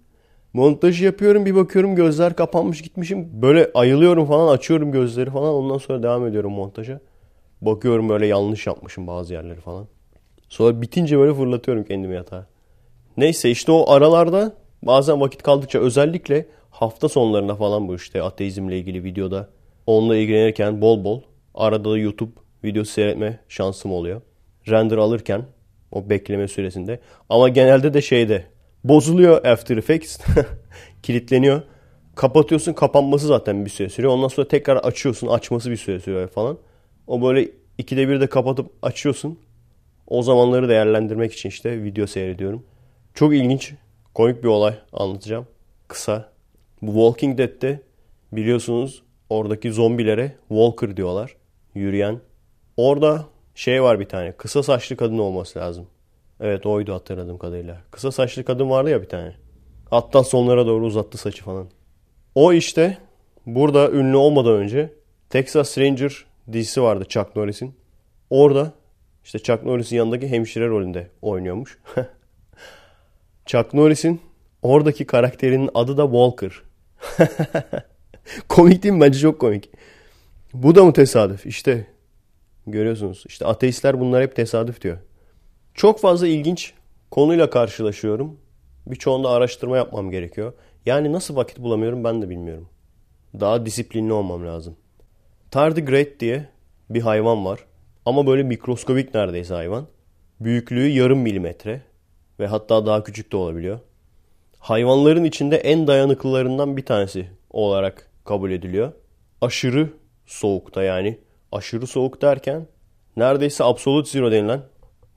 Montajı 0.57 1.05
yapıyorum 1.05 1.47
bir 1.47 1.55
bakıyorum 1.55 1.97
gözler 1.97 2.37
kapanmış 2.37 2.83
gitmişim. 2.83 3.43
Böyle 3.43 3.71
ayılıyorum 3.75 4.27
falan 4.27 4.55
açıyorum 4.55 4.93
gözleri 4.93 5.31
falan 5.31 5.55
ondan 5.55 5.79
sonra 5.79 6.03
devam 6.03 6.27
ediyorum 6.27 6.53
montaja. 6.53 7.01
Bakıyorum 7.61 8.09
böyle 8.09 8.27
yanlış 8.27 8.67
yapmışım 8.67 9.07
bazı 9.07 9.33
yerleri 9.33 9.61
falan. 9.61 9.87
Sonra 10.49 10.83
bitince 10.83 11.19
böyle 11.19 11.35
fırlatıyorum 11.35 11.85
kendimi 11.85 12.15
yatağa. 12.15 12.47
Neyse 13.17 13.51
işte 13.51 13.73
o 13.73 13.91
aralarda 13.91 14.55
bazen 14.83 15.21
vakit 15.21 15.43
kaldıkça 15.43 15.79
özellikle 15.79 16.47
hafta 16.71 17.09
sonlarında 17.09 17.55
falan 17.55 17.89
bu 17.89 17.95
işte 17.95 18.23
ateizmle 18.23 18.79
ilgili 18.79 19.05
videoda 19.05 19.49
onunla 19.87 20.17
ilgilenirken 20.17 20.81
bol 20.81 21.05
bol 21.05 21.21
arada 21.55 21.91
da 21.91 21.99
YouTube 21.99 22.33
videosu 22.65 22.93
seyretme 22.93 23.39
şansım 23.49 23.93
oluyor. 23.93 24.21
Render 24.69 24.97
alırken 24.97 25.43
o 25.93 26.11
bekleme 26.11 26.49
süresinde 26.49 27.01
ama 27.29 27.49
genelde 27.49 27.95
de 27.95 28.03
şeyde 28.03 28.56
bozuluyor 28.89 29.45
After 29.45 29.77
Effects 29.77 30.19
kilitleniyor. 31.03 31.63
Kapatıyorsun 32.15 32.73
kapanması 32.73 33.27
zaten 33.27 33.65
bir 33.65 33.71
süre 33.71 33.89
sürüyor. 33.89 34.13
Ondan 34.13 34.29
sonra 34.29 34.49
tekrar 34.49 34.77
açıyorsun 34.77 35.27
açması 35.27 35.71
bir 35.71 35.77
süre 35.77 36.01
sürüyor 36.01 36.29
falan. 36.29 36.59
O 37.07 37.23
böyle 37.23 37.49
ikide 37.79 38.09
bir 38.09 38.21
de 38.21 38.27
kapatıp 38.27 38.71
açıyorsun. 38.83 39.39
O 40.07 40.23
zamanları 40.23 40.69
değerlendirmek 40.69 41.33
için 41.33 41.49
işte 41.49 41.83
video 41.83 42.07
seyrediyorum. 42.07 42.63
Çok 43.15 43.35
ilginç, 43.35 43.75
komik 44.15 44.43
bir 44.43 44.49
olay 44.49 44.75
anlatacağım. 44.93 45.47
Kısa. 45.89 46.33
Bu 46.83 46.93
Walking 46.93 47.39
Dead'te 47.39 47.81
biliyorsunuz 48.33 49.03
oradaki 49.31 49.73
zombilere 49.73 50.33
Walker 50.49 50.97
diyorlar. 50.97 51.37
Yürüyen. 51.75 52.21
Orada 52.77 53.25
şey 53.55 53.83
var 53.83 54.01
bir 54.01 54.09
tane. 54.09 54.33
Kısa 54.33 54.63
saçlı 54.63 54.97
kadın 54.97 55.19
olması 55.19 55.59
lazım. 55.59 55.87
Evet 56.41 56.67
oydu 56.67 56.95
hatırladığım 56.95 57.39
kadarıyla. 57.39 57.81
Kısa 57.91 58.13
saçlı 58.13 58.45
kadın 58.45 58.71
vardı 58.71 58.91
ya 58.91 59.03
bir 59.03 59.09
tane. 59.09 59.35
Hatta 59.91 60.25
sonlara 60.25 60.67
doğru 60.67 60.85
uzattı 60.85 61.19
saçı 61.19 61.45
falan. 61.45 61.69
O 62.35 62.53
işte 62.53 62.99
burada 63.47 63.91
ünlü 63.91 64.17
olmadan 64.17 64.53
önce 64.53 64.93
Texas 65.31 65.79
Ranger 65.79 66.25
dizisi 66.53 66.83
vardı 66.83 67.05
Chuck 67.09 67.37
Norris'in. 67.37 67.75
Orada 68.31 68.73
işte 69.25 69.39
Chuck 69.39 69.63
Norris'in 69.63 69.97
yanındaki 69.97 70.29
hemşire 70.29 70.69
rolünde 70.69 71.11
oynuyormuş. 71.23 71.79
Chuck 73.47 73.75
Norris'in 73.75 74.21
oradaki 74.63 75.07
karakterinin 75.07 75.71
adı 75.75 75.97
da 75.97 76.05
Walker. 76.05 76.63
komik 78.49 78.83
değil 78.83 78.95
mi? 78.95 79.01
Bence 79.01 79.19
çok 79.19 79.41
komik. 79.41 79.71
Bu 80.55 80.75
da 80.75 80.85
mı 80.85 80.93
tesadüf? 80.93 81.47
İşte 81.47 81.87
görüyorsunuz. 82.67 83.25
İşte 83.29 83.47
ateistler 83.47 84.01
bunlar 84.01 84.23
hep 84.23 84.37
tesadüf 84.37 84.81
diyor. 84.81 84.99
Çok 85.77 86.01
fazla 86.01 86.27
ilginç 86.27 86.73
konuyla 87.11 87.51
karşılaşıyorum. 87.51 88.41
Birçoğunda 88.87 89.31
araştırma 89.31 89.77
yapmam 89.77 90.11
gerekiyor. 90.11 90.53
Yani 90.87 91.13
nasıl 91.13 91.37
vakit 91.37 91.59
bulamıyorum 91.59 92.05
ben 92.05 92.23
de 92.23 92.29
bilmiyorum. 92.31 92.69
Daha 93.41 93.67
disiplinli 93.67 94.13
olmam 94.13 94.47
lazım. 94.47 94.77
Tardigrade 95.51 96.21
diye 96.21 96.49
bir 96.91 97.01
hayvan 97.01 97.45
var. 97.45 97.61
Ama 98.07 98.27
böyle 98.27 98.43
mikroskobik 98.43 99.15
neredeyse 99.15 99.55
hayvan. 99.55 99.87
Büyüklüğü 100.41 100.89
yarım 100.89 101.19
milimetre 101.19 101.83
ve 102.41 102.47
hatta 102.47 102.87
daha 102.87 103.05
küçük 103.05 103.33
de 103.33 103.37
olabiliyor. 103.37 103.79
Hayvanların 104.59 105.25
içinde 105.25 105.57
en 105.57 105.87
dayanıklılarından 105.87 106.77
bir 106.77 106.85
tanesi 106.85 107.29
olarak 107.51 108.11
kabul 108.25 108.51
ediliyor. 108.51 108.93
Aşırı 109.41 109.91
soğukta 110.27 110.83
yani 110.83 111.19
aşırı 111.53 111.87
soğuk 111.87 112.23
derken 112.23 112.67
neredeyse 113.17 113.65
absolute 113.65 114.11
zero 114.11 114.33
denilen 114.33 114.63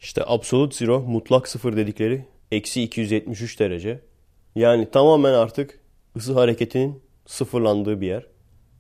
işte 0.02 0.24
absolute 0.26 0.76
zero 0.76 1.00
mutlak 1.00 1.48
sıfır 1.48 1.78
dedikleri 1.78 2.26
eksi 2.52 2.84
273 2.84 3.60
derece. 3.60 4.00
Yani 4.56 4.92
tamamen 4.92 5.34
artık 5.34 5.80
ısı 6.16 6.34
hareketinin 6.34 7.02
sıfırlandığı 7.26 8.02
bir 8.02 8.08
yer. 8.08 8.26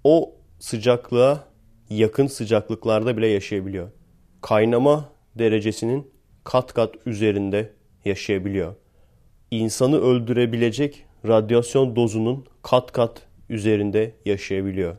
O 0.04 0.36
sıcaklığa 0.60 1.44
yakın 1.90 2.28
sıcaklıklarda 2.28 3.18
bile 3.18 3.28
yaşayabiliyor. 3.28 3.92
Kaynama 4.42 5.10
derecesinin 5.36 6.12
kat 6.44 6.74
kat 6.74 6.96
üzerinde 7.06 7.74
yaşayabiliyor. 8.06 8.76
İnsanı 9.52 10.02
öldürebilecek 10.02 11.06
radyasyon 11.28 11.96
dozunun 11.96 12.46
kat 12.62 12.92
kat 12.92 13.22
üzerinde 13.50 14.16
yaşayabiliyor. 14.26 14.96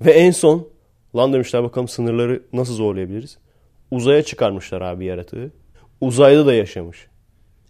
Ve 0.00 0.12
en 0.12 0.30
son 0.30 0.68
lan 1.16 1.32
demişler 1.32 1.62
bakalım 1.62 1.88
sınırları 1.88 2.42
nasıl 2.52 2.74
zorlayabiliriz? 2.74 3.38
Uzaya 3.92 4.22
çıkarmışlar 4.22 4.80
abi 4.80 5.04
yaratığı. 5.04 5.52
Uzayda 6.00 6.46
da 6.46 6.54
yaşamış. 6.54 7.06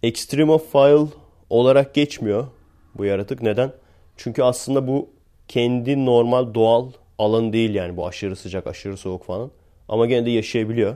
Extremophile 0.03 1.07
olarak 1.49 1.93
geçmiyor 1.93 2.47
bu 2.95 3.05
yaratık. 3.05 3.41
Neden? 3.41 3.71
Çünkü 4.17 4.43
aslında 4.43 4.87
bu 4.87 5.09
kendi 5.47 6.05
normal 6.05 6.53
doğal 6.53 6.91
alanı 7.17 7.53
değil 7.53 7.75
yani 7.75 7.97
bu 7.97 8.07
aşırı 8.07 8.35
sıcak, 8.35 8.67
aşırı 8.67 8.97
soğuk 8.97 9.25
falan. 9.25 9.51
Ama 9.89 10.05
gene 10.05 10.25
de 10.25 10.29
yaşayabiliyor. 10.29 10.95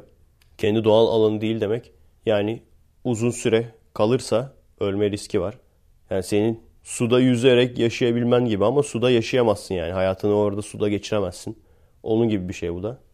Kendi 0.58 0.84
doğal 0.84 1.08
alanı 1.08 1.42
değil 1.42 1.62
demek. 1.62 1.92
Yani 2.26 2.62
uzun 3.04 3.32
süre 3.32 3.66
kalırsa 3.94 4.54
ölme 4.80 5.12
riski 5.12 5.42
var. 5.42 5.58
Yani 6.10 6.24
senin 6.24 6.62
suda 6.84 7.20
yüzerek 7.20 7.80
yaşayabilmen 7.80 8.46
gibi 8.46 8.66
ama 8.66 8.84
suda 8.84 9.12
yaşayamazsın 9.12 9.76
yani. 9.76 9.92
Hayatını 9.92 10.34
orada 10.34 10.62
suda 10.62 10.90
geçiremezsin. 10.90 11.58
Onun 12.04 12.30
gibi 12.30 12.50
bir 12.50 12.54
şey 12.54 12.74
bu 12.74 12.84
da. 12.84 13.07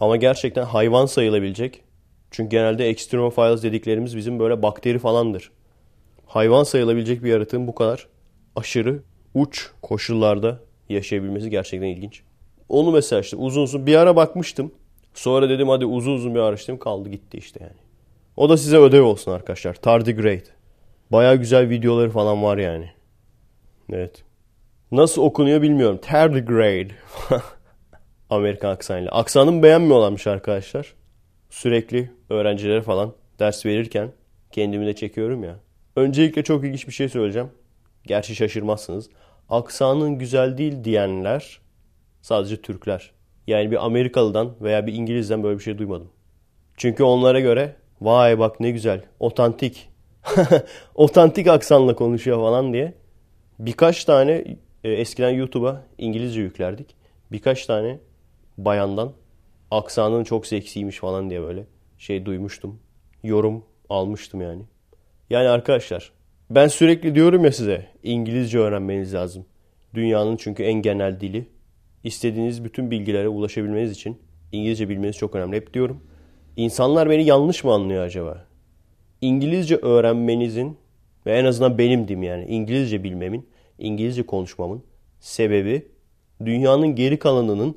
Ama 0.00 0.16
gerçekten 0.16 0.64
hayvan 0.64 1.06
sayılabilecek. 1.06 1.82
Çünkü 2.30 2.50
genelde 2.50 2.88
extremophiles 2.88 3.62
dediklerimiz 3.62 4.16
bizim 4.16 4.38
böyle 4.38 4.62
bakteri 4.62 4.98
falandır. 4.98 5.50
Hayvan 6.26 6.64
sayılabilecek 6.64 7.24
bir 7.24 7.30
yaratığın 7.30 7.66
bu 7.66 7.74
kadar 7.74 8.06
aşırı 8.56 9.02
uç 9.34 9.70
koşullarda 9.82 10.60
yaşayabilmesi 10.88 11.50
gerçekten 11.50 11.88
ilginç. 11.88 12.22
Onu 12.68 12.92
mesela 12.92 13.20
işte 13.20 13.36
uzun 13.36 13.62
uzun 13.62 13.86
bir 13.86 13.94
ara 13.94 14.16
bakmıştım. 14.16 14.72
Sonra 15.14 15.48
dedim 15.48 15.68
hadi 15.68 15.84
uzun 15.84 16.12
uzun 16.12 16.34
bir 16.34 16.40
araştırdım 16.40 16.78
kaldı 16.78 17.08
gitti 17.08 17.38
işte 17.38 17.60
yani. 17.62 17.76
O 18.36 18.48
da 18.48 18.56
size 18.56 18.76
ödev 18.76 19.02
olsun 19.02 19.32
arkadaşlar. 19.32 19.74
Tardigrade. 19.74 20.44
Baya 21.12 21.34
güzel 21.34 21.68
videoları 21.68 22.10
falan 22.10 22.42
var 22.42 22.58
yani. 22.58 22.90
Evet. 23.92 24.24
Nasıl 24.92 25.22
okunuyor 25.22 25.62
bilmiyorum. 25.62 25.98
Tardigrade. 26.02 26.88
Amerikan 28.30 28.70
aksanıyla. 28.70 29.10
Aksanımı 29.10 29.62
beğenmiyorlarmış 29.62 30.26
arkadaşlar. 30.26 30.94
Sürekli 31.50 32.10
öğrencilere 32.30 32.82
falan 32.82 33.12
ders 33.38 33.66
verirken 33.66 34.12
kendimi 34.52 34.86
de 34.86 34.94
çekiyorum 34.94 35.44
ya. 35.44 35.56
Öncelikle 35.96 36.44
çok 36.44 36.64
ilginç 36.64 36.88
bir 36.88 36.92
şey 36.92 37.08
söyleyeceğim. 37.08 37.50
Gerçi 38.04 38.34
şaşırmazsınız. 38.34 39.10
Aksanın 39.48 40.18
güzel 40.18 40.58
değil 40.58 40.84
diyenler 40.84 41.60
sadece 42.22 42.62
Türkler. 42.62 43.10
Yani 43.46 43.70
bir 43.70 43.84
Amerikalıdan 43.84 44.54
veya 44.60 44.86
bir 44.86 44.92
İngilizden 44.92 45.42
böyle 45.42 45.58
bir 45.58 45.62
şey 45.62 45.78
duymadım. 45.78 46.08
Çünkü 46.76 47.02
onlara 47.02 47.40
göre 47.40 47.76
vay 48.00 48.38
bak 48.38 48.60
ne 48.60 48.70
güzel, 48.70 49.02
otantik, 49.20 49.88
otantik 50.94 51.46
aksanla 51.46 51.94
konuşuyor 51.94 52.38
falan 52.38 52.72
diye 52.72 52.94
birkaç 53.58 54.04
tane 54.04 54.44
e, 54.84 54.92
eskiden 54.92 55.30
YouTube'a 55.30 55.82
İngilizce 55.98 56.40
yüklerdik. 56.40 56.96
Birkaç 57.32 57.66
tane 57.66 57.98
bayandan 58.58 59.12
aksanın 59.70 60.24
çok 60.24 60.46
seksiymiş 60.46 60.98
falan 60.98 61.30
diye 61.30 61.42
böyle 61.42 61.66
şey 61.98 62.26
duymuştum. 62.26 62.80
Yorum 63.22 63.64
almıştım 63.88 64.40
yani. 64.40 64.62
Yani 65.30 65.48
arkadaşlar 65.48 66.12
ben 66.50 66.68
sürekli 66.68 67.14
diyorum 67.14 67.44
ya 67.44 67.52
size 67.52 67.86
İngilizce 68.02 68.58
öğrenmeniz 68.58 69.14
lazım. 69.14 69.46
Dünyanın 69.94 70.36
çünkü 70.36 70.62
en 70.62 70.82
genel 70.82 71.20
dili. 71.20 71.48
İstediğiniz 72.04 72.64
bütün 72.64 72.90
bilgilere 72.90 73.28
ulaşabilmeniz 73.28 73.90
için 73.90 74.18
İngilizce 74.52 74.88
bilmeniz 74.88 75.16
çok 75.16 75.34
önemli. 75.34 75.56
Hep 75.56 75.74
diyorum. 75.74 76.00
İnsanlar 76.56 77.10
beni 77.10 77.24
yanlış 77.24 77.64
mı 77.64 77.72
anlıyor 77.72 78.04
acaba? 78.04 78.46
İngilizce 79.20 79.76
öğrenmenizin 79.76 80.76
ve 81.26 81.38
en 81.38 81.44
azından 81.44 81.78
benim 81.78 82.08
diyeyim 82.08 82.22
yani 82.22 82.44
İngilizce 82.44 83.04
bilmemin, 83.04 83.48
İngilizce 83.78 84.26
konuşmamın 84.26 84.82
sebebi 85.20 85.88
dünyanın 86.44 86.94
geri 86.94 87.18
kalanının 87.18 87.76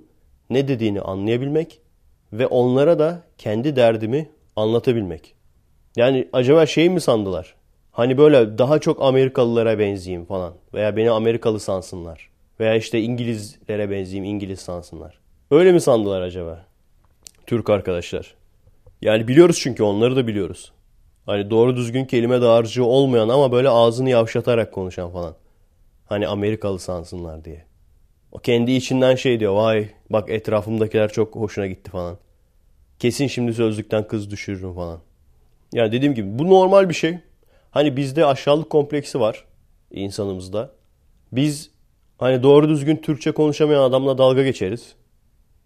ne 0.50 0.68
dediğini 0.68 1.02
anlayabilmek 1.02 1.82
ve 2.34 2.48
onlara 2.48 3.00
da 3.00 3.24
kendi 3.38 3.76
derdimi 3.76 4.30
anlatabilmek. 4.56 5.36
Yani 5.96 6.30
acaba 6.34 6.66
şey 6.66 6.90
mi 6.90 7.02
sandılar? 7.02 7.56
Hani 7.92 8.18
böyle 8.18 8.58
daha 8.58 8.80
çok 8.80 9.02
Amerikalılara 9.02 9.80
benzeyeyim 9.80 10.26
falan 10.26 10.54
veya 10.74 10.98
beni 10.98 11.12
Amerikalı 11.12 11.60
sansınlar 11.60 12.30
veya 12.60 12.76
işte 12.76 13.02
İngilizlere 13.02 13.92
benzeyeyim 13.92 14.34
İngiliz 14.36 14.60
sansınlar. 14.60 15.20
Öyle 15.52 15.72
mi 15.72 15.82
sandılar 15.82 16.22
acaba? 16.22 16.66
Türk 17.48 17.70
arkadaşlar. 17.70 18.36
Yani 19.02 19.28
biliyoruz 19.28 19.60
çünkü 19.62 19.84
onları 19.84 20.16
da 20.16 20.28
biliyoruz. 20.28 20.72
Hani 21.26 21.50
doğru 21.50 21.76
düzgün 21.76 22.06
kelime 22.06 22.42
dağarcığı 22.42 22.86
olmayan 22.86 23.30
ama 23.30 23.52
böyle 23.52 23.70
ağzını 23.70 24.10
yavşatarak 24.10 24.74
konuşan 24.74 25.12
falan. 25.12 25.36
Hani 26.06 26.28
Amerikalı 26.28 26.80
sansınlar 26.80 27.46
diye. 27.46 27.66
O 28.32 28.40
kendi 28.40 28.72
içinden 28.72 29.16
şey 29.16 29.40
diyor. 29.40 29.54
Vay 29.56 29.90
bak 30.10 30.30
etrafımdakiler 30.30 31.12
çok 31.12 31.36
hoşuna 31.36 31.68
gitti 31.68 31.92
falan. 31.92 32.18
Kesin 33.00 33.28
şimdi 33.28 33.54
sözlükten 33.54 34.08
kız 34.08 34.32
düşürürüm 34.32 34.74
falan. 34.74 35.00
Yani 35.74 35.92
dediğim 35.92 36.16
gibi 36.16 36.40
bu 36.40 36.50
normal 36.50 36.90
bir 36.90 36.94
şey. 36.94 37.18
Hani 37.72 37.98
bizde 37.98 38.26
aşağılık 38.26 38.70
kompleksi 38.70 39.20
var 39.20 39.46
insanımızda. 39.92 40.72
Biz 41.32 41.72
hani 42.18 42.44
doğru 42.44 42.70
düzgün 42.70 42.96
Türkçe 42.96 43.32
konuşamayan 43.32 43.84
adamla 43.84 44.18
dalga 44.18 44.44
geçeriz. 44.44 44.96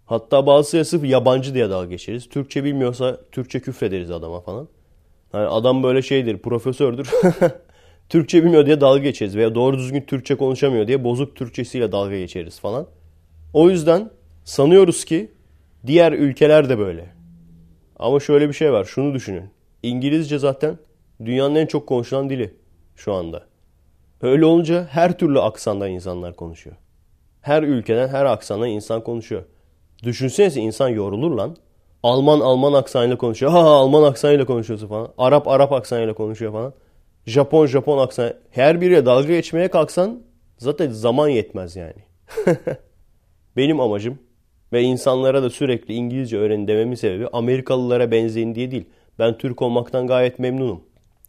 Hatta 0.06 0.46
bazısı 0.46 0.84
sırf 0.84 1.04
yabancı 1.04 1.54
diye 1.54 1.70
dalga 1.70 1.86
geçeriz. 1.86 2.28
Türkçe 2.28 2.64
bilmiyorsa 2.64 3.20
Türkçe 3.32 3.60
küfrederiz 3.60 4.10
adama 4.10 4.40
falan. 4.40 4.68
Hani 5.32 5.46
adam 5.46 5.82
böyle 5.82 6.02
şeydir, 6.02 6.38
profesördür. 6.38 7.10
Türkçe 8.08 8.44
bilmiyor 8.44 8.66
diye 8.66 8.80
dalga 8.80 8.98
geçeriz 8.98 9.36
veya 9.36 9.54
doğru 9.54 9.78
düzgün 9.78 10.00
Türkçe 10.00 10.34
konuşamıyor 10.34 10.86
diye 10.86 11.04
bozuk 11.04 11.36
Türkçesiyle 11.36 11.92
dalga 11.92 12.18
geçeriz 12.18 12.60
falan. 12.60 12.86
O 13.52 13.70
yüzden 13.70 14.10
sanıyoruz 14.44 15.04
ki 15.04 15.30
diğer 15.86 16.12
ülkeler 16.12 16.68
de 16.68 16.78
böyle. 16.78 17.14
Ama 17.98 18.20
şöyle 18.20 18.48
bir 18.48 18.54
şey 18.54 18.72
var. 18.72 18.84
Şunu 18.84 19.14
düşünün. 19.14 19.50
İngilizce 19.82 20.38
zaten 20.38 20.78
dünyanın 21.24 21.54
en 21.54 21.66
çok 21.66 21.86
konuşulan 21.86 22.30
dili 22.30 22.54
şu 22.96 23.12
anda. 23.12 23.44
Öyle 24.22 24.44
olunca 24.44 24.86
her 24.90 25.18
türlü 25.18 25.40
aksandan 25.40 25.90
insanlar 25.90 26.36
konuşuyor. 26.36 26.76
Her 27.40 27.62
ülkeden 27.62 28.08
her 28.08 28.24
aksandan 28.24 28.68
insan 28.68 29.04
konuşuyor. 29.04 29.42
Düşünsenize 30.02 30.60
insan 30.60 30.88
yorulur 30.88 31.30
lan. 31.30 31.56
Alman 32.02 32.40
Alman 32.40 32.72
aksanıyla 32.72 33.18
konuşuyor. 33.18 33.52
Ha 33.52 33.58
Alman 33.58 34.02
aksanıyla 34.02 34.44
konuşuyorsun 34.44 34.88
falan. 34.88 35.08
Arap 35.18 35.48
Arap 35.48 35.72
aksanıyla 35.72 36.14
konuşuyor 36.14 36.52
falan. 36.52 36.72
Japon 37.26 37.66
Japon 37.66 37.98
aksan. 37.98 38.34
Her 38.50 38.80
biriyle 38.80 39.06
dalga 39.06 39.28
geçmeye 39.28 39.68
kalksan 39.68 40.22
zaten 40.58 40.90
zaman 40.90 41.28
yetmez 41.28 41.76
yani. 41.76 42.04
Benim 43.56 43.80
amacım 43.80 44.18
ve 44.72 44.82
insanlara 44.82 45.42
da 45.42 45.50
sürekli 45.50 45.94
İngilizce 45.94 46.38
öğrenin 46.38 46.68
dememin 46.68 46.94
sebebi 46.94 47.28
Amerikalılara 47.32 48.10
benzeyin 48.10 48.54
diye 48.54 48.70
değil. 48.70 48.84
Ben 49.18 49.38
Türk 49.38 49.62
olmaktan 49.62 50.06
gayet 50.06 50.38
memnunum. 50.38 50.84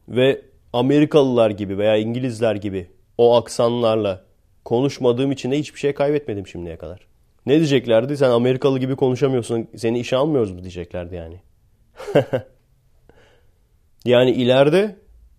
Ve 0.10 0.42
Amerikalılar 0.74 1.50
gibi 1.50 1.78
veya 1.78 1.98
İngilizler 1.98 2.56
gibi 2.56 2.88
o 3.18 3.36
aksanlarla 3.36 4.26
konuşmadığım 4.66 5.32
için 5.32 5.52
de 5.52 5.60
hiçbir 5.60 5.80
şey 5.80 5.94
kaybetmedim 5.94 6.48
şimdiye 6.48 6.78
kadar. 6.78 7.08
Ne 7.46 7.56
diyeceklerdi? 7.56 8.18
Sen 8.18 8.30
Amerikalı 8.30 8.80
gibi 8.80 8.96
konuşamıyorsun. 8.96 9.68
Seni 9.76 10.00
işe 10.00 10.16
almıyoruz 10.16 10.52
mu 10.52 10.60
diyeceklerdi 10.62 11.16
yani. 11.16 11.42
yani 14.06 14.32
ileride 14.32 14.96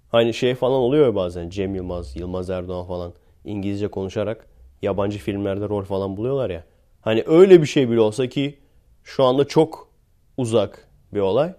hani 0.08 0.34
şey 0.34 0.54
falan 0.54 0.80
oluyor 0.80 1.14
bazen. 1.14 1.50
Cem 1.50 1.74
Yılmaz, 1.74 2.16
Yılmaz 2.16 2.50
Erdoğan 2.50 2.86
falan 2.86 3.12
İngilizce 3.44 3.88
konuşarak 3.88 4.46
yabancı 4.82 5.18
filmlerde 5.18 5.68
rol 5.68 5.84
falan 5.84 6.16
buluyorlar 6.16 6.50
ya. 6.50 6.64
Hani 7.00 7.24
öyle 7.26 7.62
bir 7.62 7.66
şey 7.66 7.90
bile 7.90 8.00
olsa 8.00 8.26
ki 8.26 8.58
şu 9.04 9.24
anda 9.24 9.44
çok 9.44 9.88
uzak 10.36 10.88
bir 11.14 11.20
olay. 11.20 11.54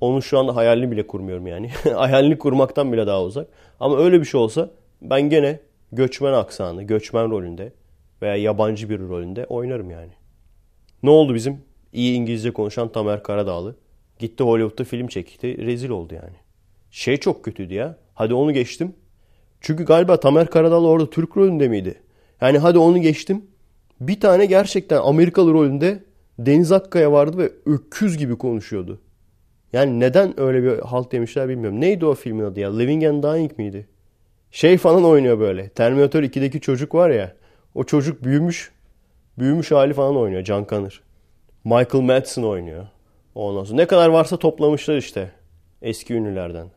Onun 0.00 0.20
şu 0.20 0.38
anda 0.38 0.56
hayalini 0.56 0.90
bile 0.90 1.06
kurmuyorum 1.06 1.46
yani. 1.46 1.70
hayalini 1.94 2.38
kurmaktan 2.38 2.92
bile 2.92 3.06
daha 3.06 3.22
uzak. 3.22 3.48
Ama 3.80 3.98
öyle 3.98 4.20
bir 4.20 4.24
şey 4.24 4.40
olsa 4.40 4.70
ben 5.02 5.20
gene 5.22 5.60
göçmen 5.92 6.32
aksanı, 6.32 6.82
göçmen 6.82 7.30
rolünde 7.30 7.72
veya 8.22 8.36
yabancı 8.36 8.90
bir 8.90 9.00
rolünde 9.00 9.46
oynarım 9.46 9.90
yani. 9.90 10.12
Ne 11.02 11.10
oldu 11.10 11.34
bizim 11.34 11.62
iyi 11.92 12.14
İngilizce 12.14 12.50
konuşan 12.50 12.92
Tamer 12.92 13.22
Karadağlı? 13.22 13.76
Gitti 14.18 14.44
Hollywood'da 14.44 14.84
film 14.84 15.06
çekti. 15.06 15.66
Rezil 15.66 15.90
oldu 15.90 16.14
yani. 16.14 16.36
Şey 16.90 17.16
çok 17.16 17.44
kötüydü 17.44 17.74
ya. 17.74 17.96
Hadi 18.14 18.34
onu 18.34 18.52
geçtim. 18.52 18.94
Çünkü 19.60 19.84
galiba 19.84 20.20
Tamer 20.20 20.50
Karadağlı 20.50 20.88
orada 20.88 21.10
Türk 21.10 21.36
rolünde 21.36 21.68
miydi? 21.68 21.94
Yani 22.40 22.58
hadi 22.58 22.78
onu 22.78 22.98
geçtim. 22.98 23.42
Bir 24.00 24.20
tane 24.20 24.46
gerçekten 24.46 25.00
Amerikalı 25.00 25.52
rolünde 25.52 26.04
Deniz 26.38 26.72
Akkaya 26.72 27.12
vardı 27.12 27.38
ve 27.38 27.52
öküz 27.66 28.18
gibi 28.18 28.38
konuşuyordu. 28.38 29.00
Yani 29.72 30.00
neden 30.00 30.40
öyle 30.40 30.62
bir 30.62 30.78
halt 30.78 31.12
demişler 31.12 31.48
bilmiyorum. 31.48 31.80
Neydi 31.80 32.06
o 32.06 32.14
filmin 32.14 32.44
adı 32.44 32.60
ya? 32.60 32.76
Living 32.76 33.04
and 33.04 33.22
Dying 33.22 33.58
miydi? 33.58 33.88
Şey 34.50 34.78
falan 34.78 35.04
oynuyor 35.04 35.38
böyle. 35.40 35.68
Terminator 35.68 36.22
2'deki 36.22 36.60
çocuk 36.60 36.94
var 36.94 37.10
ya. 37.10 37.36
O 37.74 37.84
çocuk 37.84 38.24
büyümüş. 38.24 38.72
Büyümüş 39.38 39.70
hali 39.70 39.94
falan 39.94 40.16
oynuyor. 40.16 40.44
Can 40.44 40.64
Kanır. 40.64 41.02
Michael 41.64 42.04
Madsen 42.04 42.42
oynuyor. 42.42 42.86
Ondan 43.34 43.64
sonra 43.64 43.76
ne 43.76 43.86
kadar 43.86 44.08
varsa 44.08 44.36
toplamışlar 44.36 44.96
işte. 44.96 45.30
Eski 45.82 46.14
ünlülerden. 46.14 46.70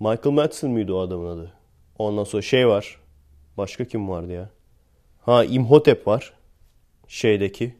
Michael 0.00 0.34
Madsen 0.34 0.70
miydi 0.70 0.92
o 0.92 0.98
adamın 0.98 1.26
adı? 1.26 1.52
Ondan 1.98 2.24
sonra 2.24 2.42
şey 2.42 2.68
var. 2.68 3.00
Başka 3.56 3.84
kim 3.84 4.08
vardı 4.08 4.32
ya? 4.32 4.50
Ha 5.20 5.44
Imhotep 5.44 6.06
var. 6.06 6.32
Şeydeki. 7.08 7.74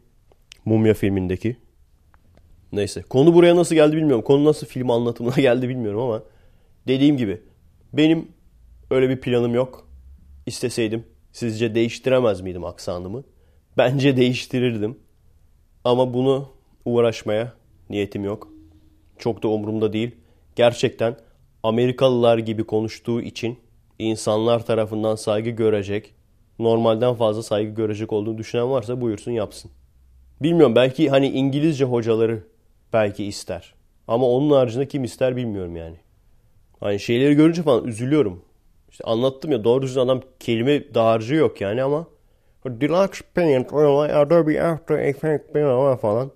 Mumya 0.65 0.95
filmindeki. 0.95 1.57
Neyse. 2.73 3.03
Konu 3.03 3.35
buraya 3.35 3.57
nasıl 3.57 3.75
geldi 3.75 3.97
bilmiyorum. 3.97 4.25
Konu 4.25 4.45
nasıl 4.45 4.67
film 4.67 4.91
anlatımına 4.91 5.35
geldi 5.41 5.69
bilmiyorum 5.69 6.01
ama 6.01 6.23
dediğim 6.89 7.17
gibi 7.17 7.41
benim 7.93 8.29
öyle 8.91 9.09
bir 9.09 9.21
planım 9.21 9.55
yok. 9.55 9.89
İsteseydim 10.47 11.05
sizce 11.33 11.75
değiştiremez 11.75 12.41
miydim 12.41 12.65
aksanımı? 12.65 13.25
Bence 13.77 14.17
değiştirirdim. 14.17 14.99
Ama 15.85 16.15
bunu 16.15 16.49
uğraşmaya 16.85 17.53
niyetim 17.91 18.25
yok. 18.25 18.49
Çok 19.19 19.43
da 19.43 19.49
umurumda 19.49 19.93
değil. 19.93 20.11
Gerçekten 20.57 21.17
Amerikalılar 21.69 22.39
gibi 22.39 22.65
konuştuğu 22.65 23.21
için 23.21 23.59
insanlar 23.99 24.67
tarafından 24.67 25.15
saygı 25.15 25.51
görecek, 25.51 26.15
normalden 26.59 27.15
fazla 27.15 27.43
saygı 27.43 27.71
görecek 27.71 28.13
olduğunu 28.13 28.39
düşünen 28.39 28.71
varsa 28.71 29.01
buyursun 29.01 29.33
yapsın. 29.33 29.71
Bilmiyorum 30.43 30.77
belki 30.77 31.11
hani 31.11 31.29
İngilizce 31.29 31.85
hocaları 31.85 32.43
belki 32.93 33.25
ister. 33.25 33.75
Ama 34.09 34.27
onun 34.27 34.51
haricinde 34.51 34.89
kim 34.89 35.05
ister 35.05 35.37
bilmiyorum 35.37 35.77
yani. 35.77 35.97
Hani 36.81 37.01
şeyleri 37.01 37.35
görünce 37.35 37.63
falan 37.63 37.85
üzülüyorum. 37.85 38.43
İşte 38.91 39.05
anlattım 39.05 39.53
ya 39.53 39.65
doğru 39.65 39.83
düzgün 39.83 40.01
adam 40.01 40.21
kelime 40.41 40.95
dağarcığı 40.95 41.35
yok 41.35 41.61
yani 41.61 41.83
ama 41.83 42.07
Deluxe 42.67 43.25
Paint, 43.35 43.73
Adobe 43.73 44.63
After 44.63 44.99
Effects 44.99 46.01
falan. 46.01 46.31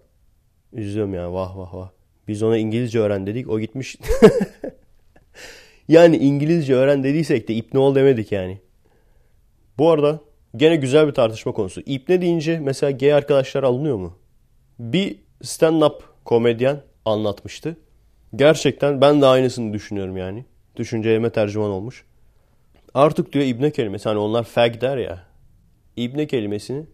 Üzülüyorum 0.72 1.14
yani 1.14 1.34
vah 1.34 1.56
vah 1.56 1.74
vah. 1.74 1.90
Biz 2.28 2.42
ona 2.42 2.58
İngilizce 2.58 3.00
öğren 3.00 3.26
dedik 3.26 3.50
o 3.50 3.60
gitmiş. 3.60 3.96
yani 5.88 6.16
İngilizce 6.16 6.74
öğren 6.74 7.02
dediysek 7.02 7.48
de 7.48 7.54
ipne 7.54 7.80
ol 7.80 7.94
demedik 7.94 8.32
yani. 8.32 8.58
Bu 9.78 9.90
arada 9.90 10.20
Gene 10.56 10.76
güzel 10.76 11.06
bir 11.06 11.12
tartışma 11.12 11.52
konusu. 11.52 11.80
İpne 11.86 12.20
deyince 12.20 12.58
mesela 12.58 12.90
gay 12.90 13.12
arkadaşlar 13.12 13.62
alınıyor 13.62 13.96
mu? 13.96 14.18
Bir 14.78 15.16
stand-up 15.42 16.00
komedyen 16.24 16.80
anlatmıştı. 17.04 17.76
Gerçekten 18.36 19.00
ben 19.00 19.22
de 19.22 19.26
aynısını 19.26 19.72
düşünüyorum 19.72 20.16
yani. 20.16 20.44
Düşüncelerime 20.76 21.30
tercüman 21.30 21.70
olmuş. 21.70 22.04
Artık 22.94 23.32
diyor 23.32 23.44
ibne 23.44 23.70
kelimesi 23.70 24.08
hani 24.08 24.18
onlar 24.18 24.44
fag 24.44 24.80
der 24.80 24.96
ya. 24.96 25.24
İbne 25.96 26.26
kelimesini 26.26 26.86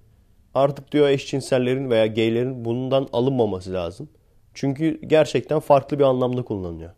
artık 0.54 0.92
diyor 0.92 1.08
eşcinsellerin 1.08 1.90
veya 1.90 2.06
gaylerin 2.06 2.64
bundan 2.64 3.08
alınmaması 3.12 3.72
lazım. 3.72 4.08
Çünkü 4.54 5.00
gerçekten 5.06 5.60
farklı 5.60 5.98
bir 5.98 6.04
anlamda 6.04 6.42
kullanılıyor. 6.42 6.90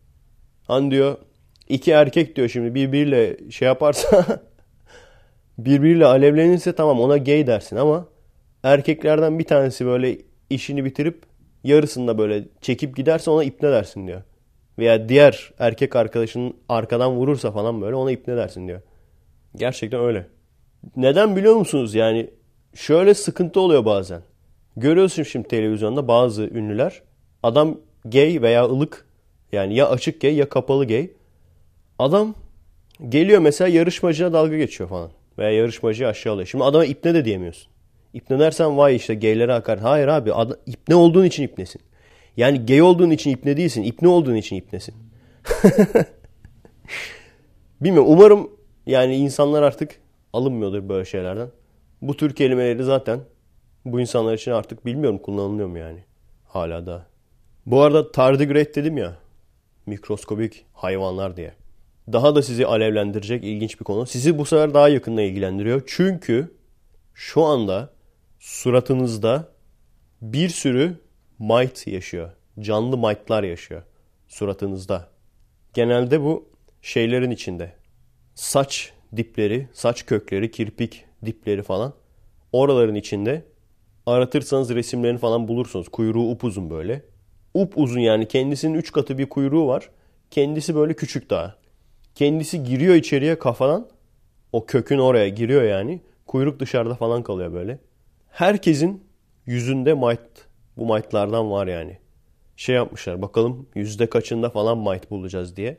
Hani 0.67 0.91
diyor 0.91 1.17
iki 1.71 1.91
erkek 1.91 2.37
diyor 2.37 2.49
şimdi 2.49 2.75
birbiriyle 2.75 3.51
şey 3.51 3.67
yaparsa 3.67 4.25
birbiriyle 5.59 6.07
alevlenirse 6.07 6.73
tamam 6.73 7.01
ona 7.01 7.17
gay 7.17 7.47
dersin 7.47 7.77
ama 7.77 8.09
erkeklerden 8.63 9.39
bir 9.39 9.45
tanesi 9.45 9.87
böyle 9.87 10.19
işini 10.51 10.85
bitirip 10.85 11.23
yarısında 11.65 12.19
böyle 12.19 12.45
çekip 12.61 12.97
giderse 12.97 13.31
ona 13.31 13.45
ipne 13.45 13.71
dersin 13.71 14.07
diyor. 14.07 14.23
Veya 14.79 15.09
diğer 15.09 15.53
erkek 15.59 15.97
arkadaşının 15.97 16.55
arkadan 16.69 17.13
vurursa 17.13 17.53
falan 17.53 17.81
böyle 17.81 17.95
ona 17.95 18.11
ipne 18.11 18.37
dersin 18.37 18.69
diyor. 18.69 18.81
Gerçekten 19.57 20.01
öyle. 20.01 20.27
Neden 20.97 21.37
biliyor 21.37 21.57
musunuz? 21.57 21.95
Yani 21.95 22.31
şöyle 22.75 23.15
sıkıntı 23.15 23.61
oluyor 23.61 23.85
bazen. 23.85 24.23
Görüyorsun 24.77 25.23
şimdi 25.23 25.49
televizyonda 25.49 26.09
bazı 26.09 26.43
ünlüler. 26.43 27.03
Adam 27.43 27.79
gay 28.05 28.43
veya 28.43 28.65
ılık 28.65 29.07
yani 29.53 29.75
ya 29.75 29.89
açık 29.89 30.21
gay 30.21 30.35
ya 30.35 30.49
kapalı 30.49 30.87
gay. 30.87 31.11
Adam 32.01 32.35
geliyor 33.09 33.41
mesela 33.41 33.69
yarışmacıya 33.69 34.33
dalga 34.33 34.57
geçiyor 34.57 34.89
falan. 34.89 35.11
Veya 35.39 35.51
yarışmacıyı 35.51 36.09
aşağılıyor. 36.09 36.47
Şimdi 36.47 36.65
adama 36.65 36.85
ipne 36.85 37.15
de 37.15 37.25
diyemiyorsun. 37.25 37.71
İpne 38.15 38.39
dersen 38.39 38.79
vay 38.79 38.97
işte 38.97 39.15
gaylere 39.15 39.53
akar. 39.53 39.79
Hayır 39.79 40.09
abi 40.09 40.33
ad- 40.33 40.59
ipne 40.67 40.95
olduğun 40.95 41.25
için 41.25 41.43
ipnesin. 41.43 41.83
Yani 42.37 42.67
gay 42.67 42.83
olduğun 42.83 43.11
için 43.11 43.31
ipne 43.31 43.57
değilsin. 43.57 43.83
İpne 43.83 44.09
olduğun 44.09 44.35
için 44.35 44.57
ipnesin. 44.57 44.95
Bilmiyorum. 47.81 48.11
Umarım 48.13 48.51
yani 48.87 49.17
insanlar 49.17 49.63
artık 49.63 50.01
alınmıyordur 50.33 50.89
böyle 50.89 51.05
şeylerden. 51.05 51.49
Bu 52.03 52.17
tür 52.17 52.35
kelimeleri 52.35 52.85
zaten 52.85 53.21
bu 53.85 54.01
insanlar 54.01 54.35
için 54.35 54.51
artık 54.51 54.87
bilmiyorum 54.87 55.19
kullanılıyor 55.19 55.69
mu 55.69 55.79
yani. 55.79 56.05
Hala 56.49 56.87
da. 56.87 57.07
Bu 57.67 57.83
arada 57.83 58.13
tardigrade 58.13 58.75
dedim 58.75 58.97
ya. 58.97 59.17
Mikroskobik 59.87 60.65
hayvanlar 60.73 61.37
diye. 61.37 61.60
Daha 62.13 62.35
da 62.35 62.43
sizi 62.43 62.67
alevlendirecek 62.67 63.45
ilginç 63.45 63.81
bir 63.81 63.85
konu. 63.85 64.07
Sizi 64.07 64.39
bu 64.39 64.45
sefer 64.45 64.75
daha 64.75 64.89
yakında 64.89 65.23
ilgilendiriyor. 65.23 65.83
Çünkü 65.87 66.55
şu 67.15 67.43
anda 67.43 67.91
suratınızda 68.39 69.49
bir 70.23 70.49
sürü 70.49 70.95
mite 71.39 71.91
yaşıyor. 71.91 72.31
Canlı 72.61 72.99
mite'lar 72.99 73.43
yaşıyor 73.43 73.83
suratınızda. 74.31 75.09
Genelde 75.75 76.23
bu 76.23 76.49
şeylerin 76.83 77.31
içinde. 77.31 77.73
Saç 78.35 78.93
dipleri, 79.17 79.69
saç 79.73 80.07
kökleri, 80.07 80.51
kirpik 80.51 81.05
dipleri 81.25 81.63
falan. 81.63 81.93
Oraların 82.53 82.95
içinde 82.95 83.45
aratırsanız 84.07 84.71
resimlerini 84.71 85.19
falan 85.19 85.49
bulursunuz. 85.49 85.89
Kuyruğu 85.89 86.31
upuzun 86.31 86.71
böyle. 86.71 87.03
Upuzun 87.55 88.01
yani 88.01 88.29
kendisinin 88.29 88.75
3 88.75 88.93
katı 88.93 89.19
bir 89.19 89.29
kuyruğu 89.29 89.67
var. 89.67 89.91
Kendisi 90.31 90.75
böyle 90.75 90.95
küçük 90.95 91.31
daha. 91.31 91.60
Kendisi 92.15 92.65
giriyor 92.65 92.95
içeriye 92.95 93.39
kafadan. 93.39 93.89
O 94.53 94.67
kökün 94.67 94.99
oraya 94.99 95.29
giriyor 95.29 95.63
yani. 95.63 96.01
Kuyruk 96.27 96.61
dışarıda 96.61 96.95
falan 96.95 97.23
kalıyor 97.23 97.53
böyle. 97.53 97.79
Herkesin 98.31 99.05
yüzünde 99.47 99.95
mite, 99.95 100.23
bu 100.77 100.95
mite'lardan 100.95 101.51
var 101.51 101.67
yani. 101.67 101.99
Şey 102.57 102.75
yapmışlar 102.75 103.23
bakalım 103.23 103.67
yüzde 103.75 104.07
kaçında 104.07 104.51
falan 104.51 104.79
mite 104.79 105.11
bulacağız 105.11 105.57
diye. 105.57 105.79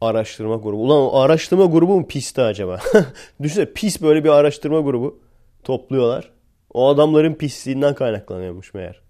Araştırma 0.00 0.56
grubu. 0.56 0.82
Ulan 0.82 1.02
o 1.02 1.18
araştırma 1.18 1.64
grubu 1.64 2.00
mu 2.00 2.06
pisti 2.06 2.42
acaba? 2.42 2.78
Düşünsene 3.42 3.72
pis 3.72 4.02
böyle 4.02 4.24
bir 4.24 4.28
araştırma 4.28 4.80
grubu 4.80 5.20
topluyorlar. 5.64 6.30
O 6.74 6.88
adamların 6.88 7.34
pisliğinden 7.34 7.94
kaynaklanıyormuş 7.94 8.74
meğer. 8.74 9.00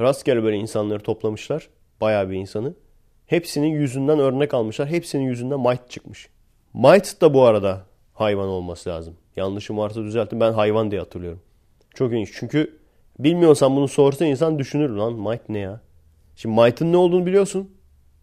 Rastgele 0.00 0.42
böyle 0.42 0.56
insanları 0.56 1.00
toplamışlar. 1.00 1.68
Bayağı 2.00 2.30
bir 2.30 2.36
insanı. 2.36 2.74
Hepsinin 3.28 3.68
yüzünden 3.68 4.18
örnek 4.18 4.54
almışlar. 4.54 4.88
Hepsinin 4.88 5.22
yüzünden 5.22 5.60
mite 5.60 5.88
çıkmış. 5.88 6.28
Mite 6.74 7.20
da 7.20 7.34
bu 7.34 7.42
arada 7.42 7.82
hayvan 8.14 8.48
olması 8.48 8.90
lazım. 8.90 9.16
Yanlışım 9.36 9.78
varsa 9.78 10.02
düzeltin. 10.02 10.40
Ben 10.40 10.52
hayvan 10.52 10.90
diye 10.90 11.00
hatırlıyorum. 11.00 11.40
Çok 11.94 12.12
ilginç. 12.12 12.30
Çünkü 12.34 12.78
bilmiyorsan 13.18 13.76
bunu 13.76 13.88
sorsa 13.88 14.24
insan 14.24 14.58
düşünür 14.58 14.90
lan. 14.90 15.12
Mite 15.12 15.44
ne 15.48 15.58
ya? 15.58 15.80
Şimdi 16.36 16.60
mite'ın 16.60 16.92
ne 16.92 16.96
olduğunu 16.96 17.26
biliyorsun. 17.26 17.70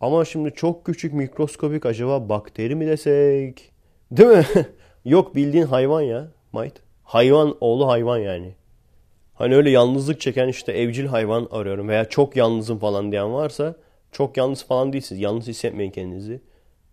Ama 0.02 0.26
şimdi 0.26 0.52
çok 0.52 0.86
küçük 0.86 1.14
mikroskopik 1.14 1.86
acaba 1.86 2.30
bakteri 2.30 2.76
mi 2.76 2.88
desek? 2.88 3.72
Değil 4.12 4.30
mi? 4.30 4.46
Yok 5.06 5.36
bildiğin 5.36 5.66
hayvan 5.66 6.02
ya. 6.02 6.28
Mite. 6.54 6.82
Hayvan 7.04 7.56
oğlu 7.62 7.88
hayvan 7.88 8.18
yani. 8.18 8.56
Hani 9.34 9.56
öyle 9.56 9.70
yalnızlık 9.70 10.22
çeken 10.22 10.48
işte 10.48 10.72
evcil 10.72 11.06
hayvan 11.06 11.48
arıyorum 11.52 11.88
veya 11.90 12.06
çok 12.06 12.36
yalnızım 12.36 12.80
falan 12.80 13.12
diyen 13.12 13.34
varsa 13.34 13.76
çok 14.16 14.38
yalnız 14.38 14.66
falan 14.66 14.94
değilsiniz. 14.94 15.22
Yalnız 15.22 15.48
hissetmeyin 15.48 15.92
kendinizi. 15.92 16.42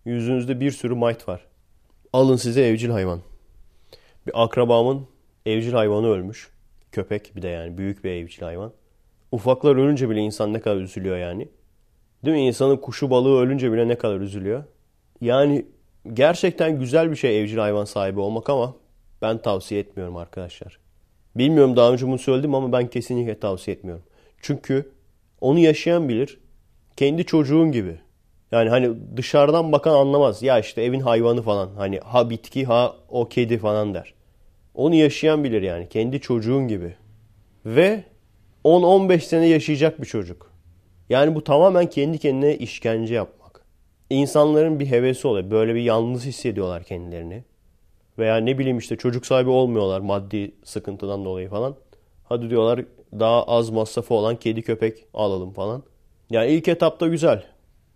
Yüzünüzde 0.05 0.59
bir 0.59 0.71
sürü 0.71 0.95
mite 0.95 1.27
var. 1.27 1.45
Alın 2.13 2.35
size 2.35 2.67
evcil 2.67 2.89
hayvan. 2.89 3.21
Bir 4.27 4.43
akrabamın 4.43 5.07
evcil 5.45 5.73
hayvanı 5.73 6.07
ölmüş. 6.07 6.49
Köpek 6.91 7.35
bir 7.35 7.41
de 7.41 7.47
yani 7.47 7.77
büyük 7.77 8.03
bir 8.03 8.11
evcil 8.11 8.41
hayvan. 8.41 8.73
Ufaklar 9.31 9.75
ölünce 9.75 10.09
bile 10.09 10.19
insan 10.19 10.53
ne 10.53 10.61
kadar 10.61 10.81
üzülüyor 10.81 11.17
yani. 11.17 11.47
Değil 12.25 12.37
mi? 12.37 12.47
İnsanın 12.47 12.77
kuşu 12.77 13.09
balığı 13.09 13.39
ölünce 13.39 13.71
bile 13.71 13.87
ne 13.87 13.97
kadar 13.97 14.19
üzülüyor. 14.19 14.63
Yani 15.21 15.65
gerçekten 16.13 16.79
güzel 16.79 17.11
bir 17.11 17.15
şey 17.15 17.41
evcil 17.41 17.57
hayvan 17.57 17.85
sahibi 17.85 18.19
olmak 18.19 18.49
ama 18.49 18.75
ben 19.21 19.37
tavsiye 19.37 19.81
etmiyorum 19.81 20.17
arkadaşlar. 20.17 20.79
Bilmiyorum 21.35 21.75
daha 21.75 21.93
önce 21.93 22.07
bunu 22.07 22.17
söyledim 22.17 22.55
ama 22.55 22.71
ben 22.71 22.87
kesinlikle 22.87 23.39
tavsiye 23.39 23.77
etmiyorum. 23.77 24.03
Çünkü 24.41 24.91
onu 25.41 25.59
yaşayan 25.59 26.09
bilir. 26.09 26.42
Kendi 26.97 27.25
çocuğun 27.25 27.71
gibi. 27.71 27.99
Yani 28.51 28.69
hani 28.69 29.17
dışarıdan 29.17 29.71
bakan 29.71 29.93
anlamaz. 29.93 30.43
Ya 30.43 30.59
işte 30.59 30.81
evin 30.81 30.99
hayvanı 30.99 31.41
falan. 31.41 31.69
Hani 31.75 31.99
ha 31.99 32.29
bitki 32.29 32.65
ha 32.65 32.95
o 33.09 33.29
kedi 33.29 33.57
falan 33.57 33.93
der. 33.93 34.13
Onu 34.75 34.95
yaşayan 34.95 35.43
bilir 35.43 35.61
yani. 35.61 35.89
Kendi 35.89 36.21
çocuğun 36.21 36.67
gibi. 36.67 36.95
Ve 37.65 38.03
10-15 38.65 39.19
sene 39.19 39.47
yaşayacak 39.47 40.01
bir 40.01 40.05
çocuk. 40.05 40.51
Yani 41.09 41.35
bu 41.35 41.43
tamamen 41.43 41.89
kendi 41.89 42.17
kendine 42.17 42.57
işkence 42.57 43.13
yapmak. 43.13 43.65
İnsanların 44.09 44.79
bir 44.79 44.85
hevesi 44.85 45.27
oluyor. 45.27 45.51
Böyle 45.51 45.75
bir 45.75 45.81
yalnız 45.81 46.25
hissediyorlar 46.25 46.83
kendilerini. 46.83 47.43
Veya 48.17 48.37
ne 48.37 48.57
bileyim 48.59 48.77
işte 48.77 48.95
çocuk 48.95 49.25
sahibi 49.25 49.49
olmuyorlar 49.49 49.99
maddi 49.99 50.51
sıkıntıdan 50.63 51.25
dolayı 51.25 51.49
falan. 51.49 51.75
Hadi 52.23 52.49
diyorlar 52.49 52.85
daha 53.19 53.43
az 53.43 53.69
masrafı 53.69 54.13
olan 54.13 54.35
kedi 54.35 54.61
köpek 54.61 55.05
alalım 55.13 55.53
falan. 55.53 55.83
Yani 56.33 56.51
ilk 56.51 56.67
etapta 56.67 57.07
güzel. 57.07 57.43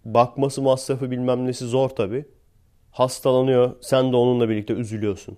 Bakması 0.05 0.61
masrafı 0.61 1.11
bilmem 1.11 1.45
nesi 1.45 1.65
zor 1.65 1.89
tabi. 1.89 2.25
Hastalanıyor 2.91 3.75
sen 3.81 4.11
de 4.11 4.15
onunla 4.15 4.49
birlikte 4.49 4.73
üzülüyorsun. 4.73 5.37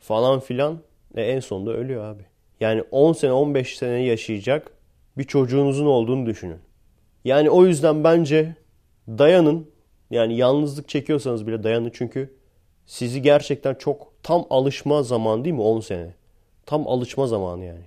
Falan 0.00 0.40
filan. 0.40 0.78
E 1.14 1.22
en 1.22 1.40
sonunda 1.40 1.72
ölüyor 1.72 2.04
abi. 2.04 2.22
Yani 2.60 2.82
10 2.90 3.12
sene 3.12 3.32
15 3.32 3.78
sene 3.78 4.02
yaşayacak 4.02 4.70
bir 5.18 5.24
çocuğunuzun 5.24 5.86
olduğunu 5.86 6.26
düşünün. 6.26 6.58
Yani 7.24 7.50
o 7.50 7.66
yüzden 7.66 8.04
bence 8.04 8.56
dayanın. 9.08 9.70
Yani 10.10 10.36
yalnızlık 10.36 10.88
çekiyorsanız 10.88 11.46
bile 11.46 11.62
dayanın 11.62 11.90
çünkü 11.94 12.34
sizi 12.86 13.22
gerçekten 13.22 13.74
çok 13.74 14.12
tam 14.22 14.44
alışma 14.50 15.02
zamanı 15.02 15.44
değil 15.44 15.54
mi 15.54 15.62
10 15.62 15.80
sene? 15.80 16.14
Tam 16.66 16.88
alışma 16.88 17.26
zamanı 17.26 17.64
yani. 17.64 17.84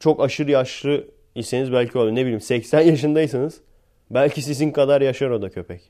Çok 0.00 0.20
aşırı 0.20 0.50
yaşlı 0.50 1.04
iseniz 1.34 1.72
belki 1.72 1.98
olur. 1.98 2.10
Ne 2.10 2.22
bileyim 2.22 2.40
80 2.40 2.80
yaşındaysanız 2.80 3.60
belki 4.10 4.42
sizin 4.42 4.72
kadar 4.72 5.00
yaşar 5.00 5.30
o 5.30 5.42
da 5.42 5.50
köpek 5.50 5.80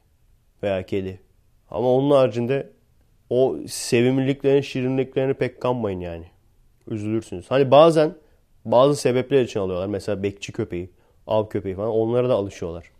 veya 0.63 0.87
kedi. 0.87 1.21
Ama 1.71 1.93
onun 1.93 2.11
haricinde 2.11 2.71
o 3.31 3.57
sevimliliklerin, 3.69 4.61
şirinliklerini 4.61 5.35
pek 5.35 5.61
kanmayın 5.61 6.01
yani. 6.01 6.27
Üzülürsünüz. 6.89 7.51
Hani 7.51 7.71
bazen 7.71 8.15
bazı 8.65 8.97
sebepler 9.01 9.43
için 9.43 9.61
alıyorlar. 9.61 9.87
Mesela 9.87 10.23
bekçi 10.23 10.53
köpeği, 10.53 10.91
av 11.27 11.49
köpeği 11.49 11.75
falan. 11.75 11.91
Onlara 11.91 12.29
da 12.29 12.35
alışıyorlar. 12.35 12.91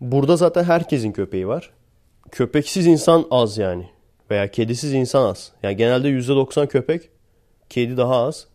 Burada 0.00 0.36
zaten 0.36 0.64
herkesin 0.64 1.12
köpeği 1.12 1.48
var. 1.48 1.70
Köpeksiz 2.30 2.86
insan 2.86 3.26
az 3.30 3.58
yani. 3.58 3.88
Veya 4.30 4.50
kedisiz 4.50 4.92
insan 4.92 5.24
az. 5.26 5.52
Yani 5.62 5.76
genelde 5.76 6.08
%90 6.08 6.68
köpek, 6.68 7.10
kedi 7.68 7.96
daha 7.96 8.16
az. 8.16 8.46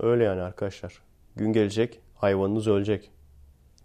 Öyle 0.00 0.24
yani 0.24 0.42
arkadaşlar. 0.42 0.92
Gün 1.36 1.52
gelecek, 1.52 2.00
hayvanınız 2.14 2.68
ölecek. 2.68 3.10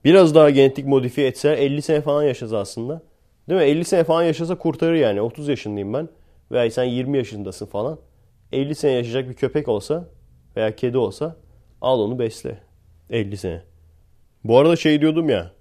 Biraz 0.05 0.35
daha 0.35 0.49
genetik 0.49 0.85
modifiye 0.87 1.27
etseler 1.27 1.57
50 1.57 1.81
sene 1.81 2.01
falan 2.01 2.23
yaşasa 2.23 2.57
aslında. 2.57 3.01
Değil 3.49 3.61
mi? 3.61 3.65
50 3.65 3.85
sene 3.85 4.03
falan 4.03 4.23
yaşasa 4.23 4.57
kurtarır 4.57 4.95
yani. 4.95 5.21
30 5.21 5.47
yaşındayım 5.47 5.93
ben. 5.93 6.09
Veya 6.51 6.71
sen 6.71 6.83
20 6.83 7.17
yaşındasın 7.17 7.65
falan. 7.65 7.99
50 8.51 8.75
sene 8.75 8.91
yaşayacak 8.91 9.29
bir 9.29 9.33
köpek 9.33 9.67
olsa 9.67 10.09
veya 10.55 10.75
kedi 10.75 10.97
olsa 10.97 11.35
al 11.81 11.99
onu 11.99 12.19
besle. 12.19 12.59
50 13.09 13.37
sene. 13.37 13.61
Bu 14.43 14.57
arada 14.57 14.75
şey 14.75 15.01
diyordum 15.01 15.29
ya 15.29 15.51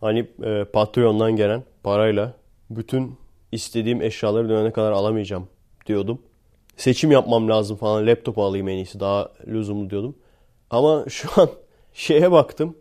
hani 0.00 0.26
e, 0.44 0.64
Patreon'dan 0.64 1.36
gelen 1.36 1.62
parayla 1.82 2.32
bütün 2.70 3.18
istediğim 3.52 4.02
eşyaları 4.02 4.48
dönene 4.48 4.72
kadar 4.72 4.92
alamayacağım 4.92 5.48
diyordum. 5.86 6.22
Seçim 6.76 7.10
yapmam 7.10 7.48
lazım 7.48 7.76
falan 7.76 8.06
laptop 8.06 8.38
alayım 8.38 8.68
en 8.68 8.76
iyisi 8.76 9.00
daha 9.00 9.32
lüzumlu 9.46 9.90
diyordum. 9.90 10.16
Ama 10.70 11.04
şu 11.08 11.28
an 11.36 11.48
şeye 11.92 12.32
baktım. 12.32 12.76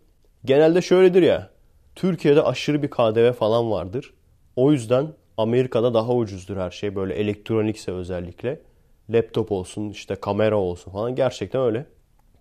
Genelde 0.46 0.82
şöyledir 0.82 1.22
ya. 1.22 1.50
Türkiye'de 1.96 2.43
aşırı 2.43 2.84
bir 2.84 2.89
KDV 2.89 3.32
falan 3.32 3.72
vardır. 3.72 4.14
O 4.56 4.72
yüzden 4.72 5.08
Amerika'da 5.38 5.93
daha 5.93 6.14
ucuzdur 6.14 6.58
her 6.58 6.72
şey. 6.72 6.96
Böyle 6.96 7.14
elektronikse 7.14 7.91
özellikle. 7.91 8.62
Laptop 9.10 9.52
olsun 9.52 9.89
işte 9.89 10.16
kamera 10.16 10.58
olsun 10.58 10.91
falan. 10.91 11.16
Gerçekten 11.16 11.62
öyle. 11.62 11.86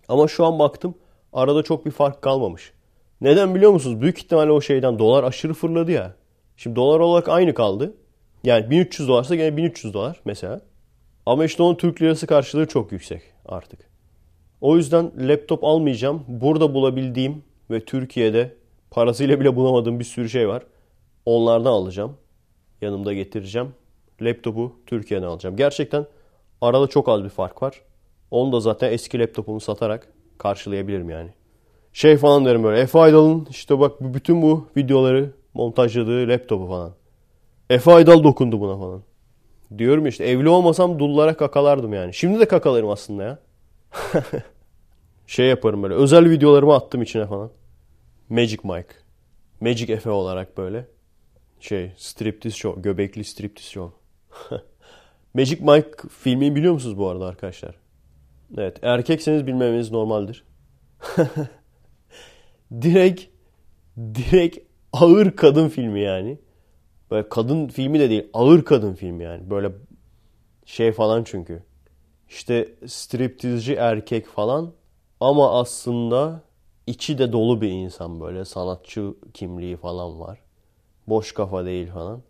Ama 0.07 0.27
şu 0.27 0.45
an 0.45 0.59
baktım 0.59 0.95
arada 1.33 1.63
çok 1.63 1.85
bir 1.85 1.91
fark 1.91 2.21
kalmamış. 2.21 2.73
Neden 3.21 3.55
biliyor 3.55 3.71
musunuz? 3.71 4.01
Büyük 4.01 4.17
ihtimalle 4.17 4.51
o 4.51 4.61
şeyden 4.61 4.99
dolar 4.99 5.23
aşırı 5.23 5.53
fırladı 5.53 5.91
ya. 5.91 6.15
Şimdi 6.57 6.75
dolar 6.75 6.99
olarak 6.99 7.29
aynı 7.29 7.53
kaldı. 7.53 7.93
Yani 8.43 8.69
1300 8.69 9.09
dolarsa 9.09 9.35
gene 9.35 9.57
1300 9.57 9.93
dolar 9.93 10.21
mesela. 10.25 10.61
Ama 11.25 11.45
işte 11.45 11.63
onun 11.63 11.75
Türk 11.75 12.01
lirası 12.01 12.27
karşılığı 12.27 12.67
çok 12.67 12.91
yüksek 12.91 13.21
artık. 13.45 13.79
O 14.61 14.77
yüzden 14.77 15.11
laptop 15.17 15.63
almayacağım. 15.63 16.23
Burada 16.27 16.73
bulabildiğim 16.73 17.43
ve 17.71 17.85
Türkiye'de 17.85 18.55
parasıyla 18.91 19.39
bile 19.39 19.55
bulamadığım 19.55 19.99
bir 19.99 20.03
sürü 20.03 20.29
şey 20.29 20.47
var. 20.47 20.63
Onlardan 21.25 21.71
alacağım. 21.71 22.17
Yanımda 22.81 23.13
getireceğim. 23.13 23.73
Laptopu 24.21 24.75
Türkiye'den 24.85 25.27
alacağım. 25.27 25.55
Gerçekten 25.55 26.05
arada 26.61 26.87
çok 26.87 27.09
az 27.09 27.23
bir 27.23 27.29
fark 27.29 27.63
var. 27.63 27.81
Onu 28.31 28.51
da 28.51 28.59
zaten 28.59 28.91
eski 28.91 29.19
laptopumu 29.19 29.59
satarak 29.59 30.07
karşılayabilirim 30.37 31.09
yani. 31.09 31.29
Şey 31.93 32.17
falan 32.17 32.45
derim 32.45 32.63
böyle. 32.63 32.81
Efe 32.81 32.99
Aydal'ın 32.99 33.47
işte 33.49 33.79
bak 33.79 33.91
bütün 34.01 34.41
bu 34.41 34.67
videoları 34.77 35.31
montajladığı 35.53 36.27
laptopu 36.27 36.67
falan. 36.67 36.93
Efe 37.69 37.91
Aydal 37.91 38.23
dokundu 38.23 38.59
buna 38.59 38.77
falan. 38.77 39.03
Diyorum 39.77 40.07
işte 40.07 40.25
evli 40.25 40.49
olmasam 40.49 40.99
dullara 40.99 41.37
kakalardım 41.37 41.93
yani. 41.93 42.13
Şimdi 42.13 42.39
de 42.39 42.45
kakalarım 42.45 42.89
aslında 42.89 43.23
ya. 43.23 43.39
şey 45.27 45.47
yaparım 45.47 45.83
böyle. 45.83 45.93
Özel 45.93 46.29
videolarımı 46.29 46.73
attım 46.73 47.01
içine 47.01 47.27
falan. 47.27 47.51
Magic 48.29 48.59
Mike. 48.63 48.95
Magic 49.61 49.93
Efe 49.93 50.09
olarak 50.09 50.57
böyle. 50.57 50.87
Şey 51.59 51.91
striptiz 51.97 52.55
show. 52.55 52.81
Göbekli 52.81 53.23
striptiz 53.23 53.65
show. 53.65 53.97
Magic 55.33 55.61
Mike 55.61 55.91
filmini 56.09 56.55
biliyor 56.55 56.73
musunuz 56.73 56.97
bu 56.97 57.09
arada 57.09 57.25
arkadaşlar? 57.25 57.75
Evet. 58.57 58.77
Erkekseniz 58.81 59.47
bilmemeniz 59.47 59.91
normaldir. 59.91 60.43
direkt 62.81 63.23
direkt 63.97 64.57
ağır 64.93 65.35
kadın 65.35 65.69
filmi 65.69 66.01
yani. 66.01 66.37
Böyle 67.11 67.29
kadın 67.29 67.67
filmi 67.67 67.99
de 67.99 68.09
değil. 68.09 68.27
Ağır 68.33 68.65
kadın 68.65 68.93
filmi 68.93 69.23
yani. 69.23 69.49
Böyle 69.49 69.71
şey 70.65 70.91
falan 70.91 71.23
çünkü. 71.23 71.63
İşte 72.29 72.69
striptizci 72.87 73.73
erkek 73.73 74.27
falan. 74.27 74.73
Ama 75.19 75.59
aslında 75.59 76.41
içi 76.87 77.17
de 77.17 77.31
dolu 77.31 77.61
bir 77.61 77.69
insan 77.69 78.21
böyle. 78.21 78.45
Sanatçı 78.45 79.13
kimliği 79.33 79.77
falan 79.77 80.19
var. 80.19 80.39
Boş 81.07 81.31
kafa 81.31 81.65
değil 81.65 81.91
falan. 81.91 82.21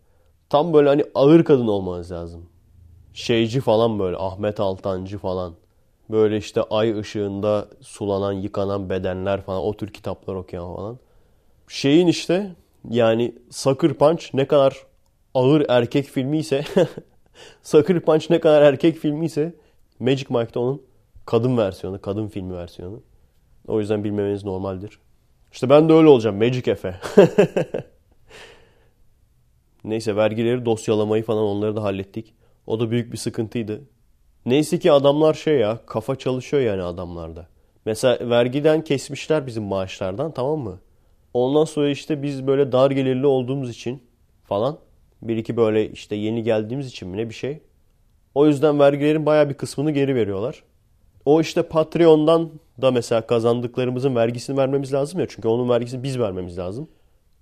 Tam 0.50 0.72
böyle 0.72 0.88
hani 0.88 1.04
ağır 1.14 1.44
kadın 1.44 1.66
olmanız 1.66 2.12
lazım. 2.12 2.46
Şeyci 3.14 3.60
falan 3.60 3.98
böyle. 3.98 4.16
Ahmet 4.16 4.60
Altancı 4.60 5.18
falan. 5.18 5.54
Böyle 6.10 6.36
işte 6.36 6.62
ay 6.62 6.98
ışığında 7.00 7.68
sulanan, 7.80 8.32
yıkanan 8.32 8.90
bedenler 8.90 9.42
falan. 9.42 9.62
O 9.62 9.76
tür 9.76 9.92
kitaplar 9.92 10.34
okuyan 10.34 10.74
falan. 10.76 10.98
Şeyin 11.68 12.06
işte 12.06 12.56
yani 12.90 13.34
Sucker 13.50 13.94
Punch 13.94 14.24
ne 14.34 14.46
kadar 14.46 14.86
ağır 15.34 15.66
erkek 15.68 16.04
filmi 16.04 16.38
ise 16.38 16.64
Sucker 17.62 18.00
Punch 18.00 18.30
ne 18.30 18.40
kadar 18.40 18.62
erkek 18.62 18.96
filmi 18.96 19.26
ise 19.26 19.54
Magic 20.00 20.26
Mike'da 20.28 20.60
onun 20.60 20.82
kadın 21.26 21.56
versiyonu, 21.56 22.00
kadın 22.00 22.28
filmi 22.28 22.54
versiyonu. 22.54 23.02
O 23.68 23.80
yüzden 23.80 24.04
bilmemeniz 24.04 24.44
normaldir. 24.44 24.98
İşte 25.52 25.70
ben 25.70 25.88
de 25.88 25.92
öyle 25.92 26.08
olacağım. 26.08 26.36
Magic 26.36 26.70
Efe. 26.70 27.00
Neyse 29.84 30.16
vergileri 30.16 30.64
dosyalamayı 30.64 31.22
falan 31.22 31.44
onları 31.44 31.76
da 31.76 31.82
hallettik. 31.82 32.34
O 32.66 32.80
da 32.80 32.90
büyük 32.90 33.12
bir 33.12 33.16
sıkıntıydı. 33.16 33.80
Neyse 34.46 34.78
ki 34.78 34.92
adamlar 34.92 35.34
şey 35.34 35.58
ya 35.58 35.80
kafa 35.86 36.16
çalışıyor 36.16 36.62
yani 36.62 36.82
adamlarda. 36.82 37.46
Mesela 37.84 38.30
vergiden 38.30 38.84
kesmişler 38.84 39.46
bizim 39.46 39.62
maaşlardan 39.62 40.32
tamam 40.32 40.58
mı? 40.58 40.80
Ondan 41.34 41.64
sonra 41.64 41.88
işte 41.88 42.22
biz 42.22 42.46
böyle 42.46 42.72
dar 42.72 42.90
gelirli 42.90 43.26
olduğumuz 43.26 43.70
için 43.70 44.02
falan 44.44 44.78
bir 45.22 45.36
iki 45.36 45.56
böyle 45.56 45.90
işte 45.90 46.16
yeni 46.16 46.42
geldiğimiz 46.42 46.86
için 46.86 47.08
mi 47.08 47.16
ne 47.16 47.28
bir 47.28 47.34
şey. 47.34 47.60
O 48.34 48.46
yüzden 48.46 48.78
vergilerin 48.78 49.26
baya 49.26 49.48
bir 49.48 49.54
kısmını 49.54 49.90
geri 49.90 50.14
veriyorlar. 50.14 50.62
O 51.26 51.40
işte 51.40 51.62
Patreon'dan 51.62 52.50
da 52.82 52.90
mesela 52.90 53.26
kazandıklarımızın 53.26 54.16
vergisini 54.16 54.56
vermemiz 54.56 54.92
lazım 54.92 55.20
ya. 55.20 55.26
Çünkü 55.28 55.48
onun 55.48 55.68
vergisini 55.68 56.02
biz 56.02 56.18
vermemiz 56.18 56.58
lazım. 56.58 56.88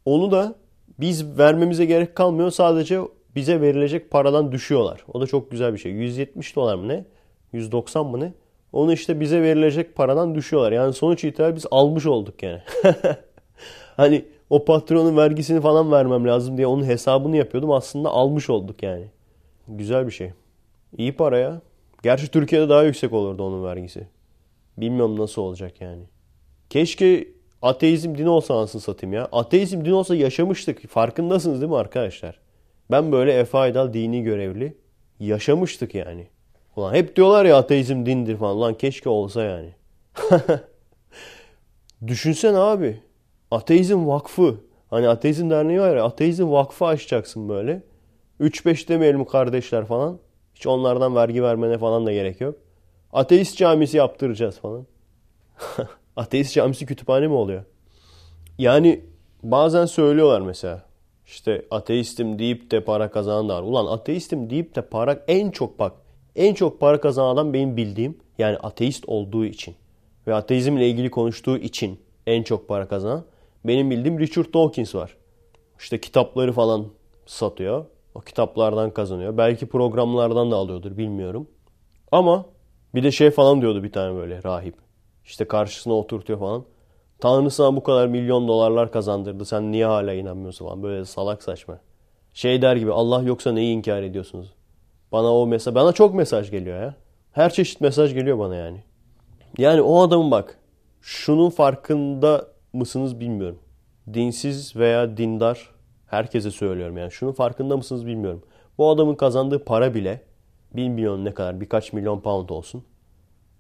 Onu 0.05 0.31
da 0.31 0.55
biz 1.01 1.39
vermemize 1.39 1.85
gerek 1.85 2.15
kalmıyor. 2.15 2.51
Sadece 2.51 3.01
bize 3.35 3.61
verilecek 3.61 4.11
paradan 4.11 4.53
düşüyorlar. 4.53 5.05
O 5.13 5.21
da 5.21 5.27
çok 5.27 5.51
güzel 5.51 5.73
bir 5.73 5.79
şey. 5.79 5.93
170 5.93 6.57
dolar 6.57 6.75
mı 6.75 6.89
ne? 6.89 7.05
190 7.53 8.07
mı 8.07 8.21
ne? 8.21 8.33
Onu 8.73 8.93
işte 8.93 9.21
bize 9.21 9.43
verilecek 9.43 9.95
paradan 9.95 10.35
düşüyorlar. 10.35 10.73
Yani 10.73 10.93
sonuç 10.93 11.25
itibariyle 11.25 11.57
biz 11.57 11.67
almış 11.71 12.07
olduk 12.07 12.43
yani. 12.43 12.61
hani 13.97 14.25
o 14.51 14.65
patronun 14.65 15.17
vergisini 15.17 15.61
falan 15.61 15.93
vermem 15.93 16.27
lazım 16.27 16.57
diye 16.57 16.67
onun 16.67 16.85
hesabını 16.85 17.37
yapıyordum. 17.37 17.71
Aslında 17.71 18.09
almış 18.09 18.51
olduk 18.51 18.83
yani. 18.83 19.07
Güzel 19.69 20.07
bir 20.07 20.13
şey. 20.13 20.33
İyi 20.99 21.17
para 21.17 21.39
ya. 21.39 21.61
Gerçi 22.05 22.29
Türkiye'de 22.29 22.69
daha 22.69 22.83
yüksek 22.83 23.13
olurdu 23.13 23.43
onun 23.43 23.65
vergisi. 23.65 24.07
Bilmiyorum 24.77 25.19
nasıl 25.19 25.43
olacak 25.43 25.81
yani. 25.81 26.03
Keşke 26.71 27.29
ateizm 27.63 28.19
dini 28.19 28.29
olsa 28.29 28.55
anasını 28.55 28.81
satayım 28.81 29.13
ya. 29.13 29.29
Ateizm 29.33 29.85
dini 29.85 29.95
olsa 29.95 30.15
yaşamıştık. 30.15 30.89
Farkındasınız 30.89 31.61
değil 31.61 31.71
mi 31.71 31.77
arkadaşlar? 31.77 32.41
Ben 32.91 33.13
böyle 33.13 33.33
Efe 33.33 33.59
Aydal 33.59 33.93
dini 33.93 34.23
görevli 34.23 34.77
yaşamıştık 35.21 35.95
yani. 35.95 36.27
Ulan 36.77 36.95
hep 36.95 37.17
diyorlar 37.17 37.45
ya 37.45 37.57
ateizm 37.57 38.07
dindir 38.07 38.37
falan. 38.37 38.61
Lan 38.61 38.75
keşke 38.75 39.09
olsa 39.09 39.43
yani. 39.43 39.75
Düşünsen 42.07 42.55
abi. 42.55 43.01
Ateizm 43.51 44.07
vakfı. 44.07 44.61
Hani 44.91 45.09
ateizm 45.09 45.51
derneği 45.51 45.81
var 45.81 45.97
ya. 45.97 46.05
Ateizm 46.05 46.51
vakfı 46.51 46.85
açacaksın 46.85 47.49
böyle. 47.49 47.83
3-5 48.41 48.89
demeyelim 48.89 49.25
kardeşler 49.25 49.85
falan. 49.85 50.19
Hiç 50.55 50.67
onlardan 50.67 51.15
vergi 51.15 51.43
vermene 51.43 51.79
falan 51.79 52.07
da 52.07 52.13
gerek 52.13 52.41
yok. 52.41 52.55
Ateist 53.13 53.57
camisi 53.57 53.97
yaptıracağız 53.97 54.59
falan. 54.59 54.87
Ateist 56.17 56.55
camisi 56.55 56.87
kütüphane 56.87 57.27
mi 57.27 57.35
oluyor? 57.35 57.65
Yani 58.59 59.05
bazen 59.43 59.87
söylüyorlar 59.87 60.41
mesela. 60.41 60.83
İşte 61.27 61.65
ateistim 61.71 62.39
deyip 62.39 62.71
de 62.71 62.85
para 62.85 63.11
kazanan 63.11 63.49
da 63.49 63.57
var. 63.57 63.63
Ulan 63.63 63.87
ateistim 63.87 64.51
deyip 64.51 64.77
de 64.77 64.83
para 64.83 65.25
en 65.29 65.51
çok 65.51 65.79
bak. 65.79 65.93
En 66.37 66.55
çok 66.55 66.81
para 66.81 67.01
kazanan 67.01 67.53
benim 67.53 67.77
bildiğim 67.77 68.19
yani 68.39 68.57
ateist 68.57 69.05
olduğu 69.07 69.45
için 69.45 69.75
ve 70.27 70.35
ateizmle 70.35 70.89
ilgili 70.89 71.11
konuştuğu 71.11 71.59
için 71.59 72.01
en 72.27 72.43
çok 72.43 72.69
para 72.69 72.89
kazanan 72.89 73.25
benim 73.65 73.91
bildiğim 73.91 74.19
Richard 74.19 74.55
Dawkins 74.55 74.95
var. 74.95 75.17
İşte 75.79 76.01
kitapları 76.01 76.53
falan 76.53 76.87
satıyor. 77.27 77.85
O 78.15 78.21
kitaplardan 78.21 78.91
kazanıyor. 78.91 79.37
Belki 79.37 79.67
programlardan 79.67 80.51
da 80.51 80.57
alıyordur 80.57 80.97
bilmiyorum. 80.97 81.49
Ama 82.13 82.47
bir 82.95 83.03
de 83.03 83.11
şey 83.11 83.31
falan 83.31 83.61
diyordu 83.61 83.83
bir 83.83 83.93
tane 83.93 84.17
böyle 84.17 84.43
rahip. 84.45 84.75
İşte 85.25 85.45
karşısına 85.45 85.95
oturtuyor 85.95 86.39
falan. 86.39 86.65
Tanrı 87.19 87.51
sana 87.51 87.77
bu 87.77 87.83
kadar 87.83 88.07
milyon 88.07 88.49
dolarlar 88.49 88.93
kazandırdı. 88.93 89.45
Sen 89.45 89.73
niye 89.73 89.87
hala 89.87 90.13
inanmıyorsun 90.13 90.67
falan. 90.67 90.83
Böyle 90.83 91.05
salak 91.05 91.43
saçma. 91.43 91.81
Şey 92.35 92.63
der 92.63 92.77
gibi 92.77 92.93
Allah 92.93 93.23
yoksa 93.23 93.53
neyi 93.53 93.77
inkar 93.77 94.03
ediyorsunuz? 94.03 94.55
Bana 95.13 95.35
o 95.35 95.47
mesaj, 95.47 95.75
bana 95.75 95.93
çok 95.93 96.15
mesaj 96.15 96.51
geliyor 96.51 96.83
ya. 96.83 96.95
Her 97.33 97.53
çeşit 97.53 97.81
mesaj 97.81 98.15
geliyor 98.15 98.39
bana 98.39 98.57
yani. 98.57 98.85
Yani 99.59 99.83
o 99.83 100.03
adamın 100.03 100.31
bak 100.31 100.59
şunun 101.01 101.51
farkında 101.51 102.47
mısınız 102.73 103.21
bilmiyorum. 103.21 103.59
Dinsiz 104.15 104.77
veya 104.77 105.17
dindar 105.17 105.71
herkese 106.15 106.51
söylüyorum 106.51 106.97
yani. 106.97 107.13
Şunun 107.13 107.33
farkında 107.33 107.77
mısınız 107.77 108.07
bilmiyorum. 108.07 108.43
Bu 108.79 108.91
adamın 108.91 109.15
kazandığı 109.15 109.65
para 109.65 109.95
bile 109.95 110.21
bilmiyorum 110.73 111.25
ne 111.25 111.35
kadar 111.35 111.61
birkaç 111.61 111.93
milyon 111.93 112.21
pound 112.21 112.49
olsun. 112.49 112.85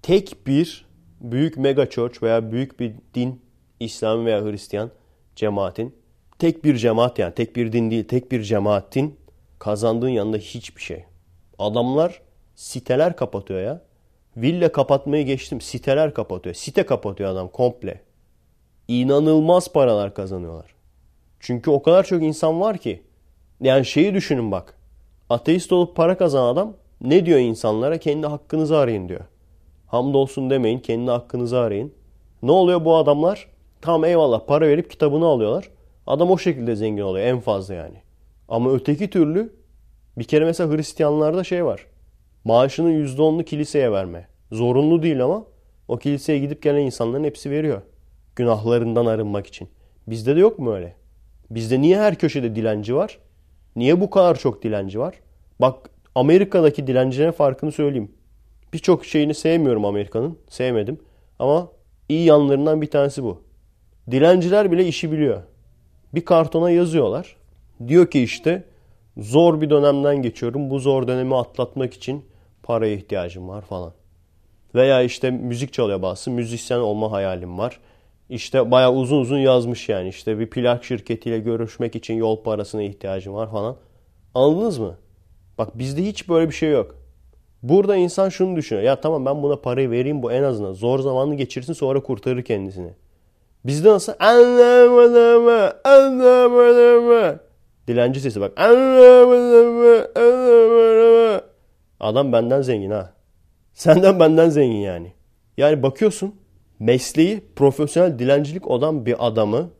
Tek 0.02 0.46
bir 0.46 0.86
büyük 1.20 1.56
mega 1.56 1.90
church 1.90 2.22
veya 2.22 2.52
büyük 2.52 2.80
bir 2.80 2.94
din 3.14 3.42
İslam 3.80 4.26
veya 4.26 4.44
Hristiyan 4.44 4.90
cemaatin 5.36 5.94
tek 6.38 6.64
bir 6.64 6.76
cemaat 6.76 7.18
yani 7.18 7.34
tek 7.34 7.56
bir 7.56 7.72
din 7.72 7.90
değil 7.90 8.08
tek 8.08 8.32
bir 8.32 8.42
cemaatin 8.42 9.16
kazandığın 9.58 10.08
yanında 10.08 10.36
hiçbir 10.36 10.82
şey. 10.82 11.04
Adamlar 11.58 12.22
siteler 12.54 13.16
kapatıyor 13.16 13.60
ya. 13.60 13.82
Villa 14.36 14.72
kapatmayı 14.72 15.26
geçtim. 15.26 15.60
Siteler 15.60 16.14
kapatıyor. 16.14 16.54
Site 16.54 16.86
kapatıyor 16.86 17.30
adam 17.30 17.48
komple. 17.48 18.00
İnanılmaz 18.88 19.72
paralar 19.72 20.14
kazanıyorlar. 20.14 20.73
Çünkü 21.44 21.70
o 21.70 21.82
kadar 21.82 22.04
çok 22.04 22.22
insan 22.22 22.60
var 22.60 22.78
ki. 22.78 23.02
Yani 23.60 23.84
şeyi 23.84 24.14
düşünün 24.14 24.52
bak. 24.52 24.78
Ateist 25.30 25.72
olup 25.72 25.96
para 25.96 26.16
kazanan 26.16 26.52
adam 26.52 26.76
ne 27.00 27.26
diyor 27.26 27.38
insanlara? 27.38 27.98
Kendi 27.98 28.26
hakkınızı 28.26 28.76
arayın 28.76 29.08
diyor. 29.08 29.24
Hamdolsun 29.86 30.50
demeyin, 30.50 30.78
kendi 30.78 31.10
hakkınızı 31.10 31.58
arayın. 31.58 31.92
Ne 32.42 32.50
oluyor 32.50 32.84
bu 32.84 32.96
adamlar? 32.96 33.48
Tamam 33.80 34.04
eyvallah 34.04 34.46
para 34.46 34.68
verip 34.68 34.90
kitabını 34.90 35.26
alıyorlar. 35.26 35.70
Adam 36.06 36.30
o 36.30 36.38
şekilde 36.38 36.76
zengin 36.76 37.02
oluyor 37.02 37.26
en 37.26 37.40
fazla 37.40 37.74
yani. 37.74 37.96
Ama 38.48 38.72
öteki 38.72 39.10
türlü 39.10 39.52
bir 40.18 40.24
kere 40.24 40.44
mesela 40.44 40.76
Hristiyanlarda 40.76 41.44
şey 41.44 41.64
var. 41.64 41.86
Maaşının 42.44 43.06
%10'unu 43.06 43.44
kiliseye 43.44 43.92
verme. 43.92 44.28
Zorunlu 44.52 45.02
değil 45.02 45.24
ama 45.24 45.44
o 45.88 45.96
kiliseye 45.96 46.38
gidip 46.38 46.62
gelen 46.62 46.80
insanların 46.80 47.24
hepsi 47.24 47.50
veriyor. 47.50 47.82
Günahlarından 48.36 49.06
arınmak 49.06 49.46
için. 49.46 49.68
Bizde 50.06 50.36
de 50.36 50.40
yok 50.40 50.58
mu 50.58 50.74
öyle? 50.74 51.03
Bizde 51.50 51.80
niye 51.80 51.98
her 51.98 52.14
köşede 52.14 52.56
dilenci 52.56 52.94
var? 52.94 53.18
Niye 53.76 54.00
bu 54.00 54.10
kadar 54.10 54.38
çok 54.38 54.62
dilenci 54.62 54.98
var? 54.98 55.14
Bak 55.60 55.90
Amerika'daki 56.14 56.86
dilencilerin 56.86 57.30
farkını 57.32 57.72
söyleyeyim. 57.72 58.12
Birçok 58.72 59.04
şeyini 59.04 59.34
sevmiyorum 59.34 59.84
Amerika'nın. 59.84 60.38
Sevmedim. 60.48 61.00
Ama 61.38 61.68
iyi 62.08 62.24
yanlarından 62.24 62.82
bir 62.82 62.90
tanesi 62.90 63.22
bu. 63.22 63.42
Dilenciler 64.10 64.72
bile 64.72 64.86
işi 64.86 65.12
biliyor. 65.12 65.42
Bir 66.14 66.24
kartona 66.24 66.70
yazıyorlar. 66.70 67.36
Diyor 67.88 68.10
ki 68.10 68.22
işte 68.22 68.64
zor 69.16 69.60
bir 69.60 69.70
dönemden 69.70 70.22
geçiyorum. 70.22 70.70
Bu 70.70 70.78
zor 70.78 71.06
dönemi 71.06 71.36
atlatmak 71.36 71.94
için 71.94 72.24
paraya 72.62 72.94
ihtiyacım 72.94 73.48
var 73.48 73.62
falan. 73.62 73.92
Veya 74.74 75.02
işte 75.02 75.30
müzik 75.30 75.72
çalıyor 75.72 76.02
bazısı. 76.02 76.30
Müzisyen 76.30 76.78
olma 76.78 77.12
hayalim 77.12 77.58
var. 77.58 77.80
İşte 78.28 78.70
bayağı 78.70 78.92
uzun 78.92 79.20
uzun 79.20 79.38
yazmış 79.38 79.88
yani. 79.88 80.08
İşte 80.08 80.38
bir 80.38 80.50
plak 80.50 80.84
şirketiyle 80.84 81.38
görüşmek 81.38 81.96
için 81.96 82.14
yol 82.14 82.42
parasına 82.42 82.82
ihtiyacım 82.82 83.34
var 83.34 83.50
falan. 83.50 83.76
Anladınız 84.34 84.78
mı? 84.78 84.98
Bak 85.58 85.78
bizde 85.78 86.02
hiç 86.02 86.28
böyle 86.28 86.48
bir 86.48 86.54
şey 86.54 86.70
yok. 86.70 86.96
Burada 87.62 87.96
insan 87.96 88.28
şunu 88.28 88.56
düşünüyor. 88.56 88.86
Ya 88.86 89.00
tamam 89.00 89.26
ben 89.26 89.42
buna 89.42 89.56
parayı 89.56 89.90
vereyim 89.90 90.22
bu 90.22 90.32
en 90.32 90.42
azından. 90.42 90.72
Zor 90.72 90.98
zamanını 90.98 91.34
geçirsin 91.34 91.72
sonra 91.72 92.02
kurtarır 92.02 92.42
kendisini. 92.42 92.90
Bizde 93.64 93.88
nasıl? 93.88 94.12
Anlamadım 94.18 95.44
mı? 95.44 95.72
Anlamadım 95.84 97.04
mı? 97.04 97.40
Dilenci 97.88 98.20
sesi 98.20 98.40
bak. 98.40 98.60
Anlamadım 98.60 99.74
mı? 99.74 100.06
Anlamadım 100.16 101.32
mı? 101.32 101.40
Adam 102.00 102.32
benden 102.32 102.62
zengin 102.62 102.90
ha. 102.90 103.12
Senden 103.72 104.20
benden 104.20 104.48
zengin 104.48 104.76
yani. 104.76 105.12
Yani 105.56 105.82
bakıyorsun 105.82 106.34
mesleği 106.78 107.44
profesyonel 107.56 108.18
dilencilik 108.18 108.66
olan 108.70 109.06
bir 109.06 109.26
adamı 109.26 109.70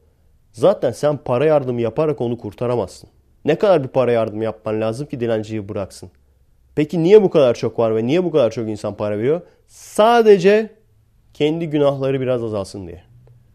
zaten 0.53 0.93
sen 0.93 1.17
para 1.17 1.45
yardımı 1.45 1.81
yaparak 1.81 2.21
onu 2.21 2.39
kurtaramazsın. 2.39 3.11
Ne 3.45 3.59
kadar 3.59 3.83
bir 3.83 3.89
para 3.89 4.13
yardımı 4.13 4.45
yapman 4.45 4.81
lazım 4.81 5.07
ki 5.07 5.21
dilenciyi 5.21 5.69
bıraksın? 5.69 6.11
Peki 6.75 7.03
niye 7.03 7.23
bu 7.23 7.31
kadar 7.31 7.55
çok 7.55 7.79
var 7.79 7.97
ve 7.97 8.07
niye 8.07 8.25
bu 8.25 8.31
kadar 8.31 8.51
çok 8.51 8.69
insan 8.69 8.97
para 8.97 9.19
veriyor? 9.19 9.41
Sadece 9.67 10.75
kendi 11.35 11.71
günahları 11.71 12.21
biraz 12.21 12.45
azalsın 12.45 12.87
diye. 12.87 13.03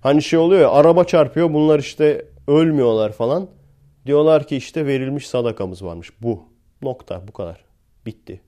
Hani 0.02 0.22
şey 0.22 0.40
oluyor 0.40 0.62
ya 0.62 0.72
araba 0.72 1.04
çarpıyor 1.04 1.54
bunlar 1.54 1.80
işte 1.80 2.26
ölmüyorlar 2.48 3.12
falan. 3.12 3.48
Diyorlar 4.06 4.48
ki 4.48 4.56
işte 4.56 4.86
verilmiş 4.86 5.28
sadakamız 5.28 5.84
varmış. 5.84 6.12
Bu. 6.22 6.44
Nokta. 6.82 7.28
Bu 7.28 7.34
kadar. 7.34 7.66
Bitti. 8.06 8.42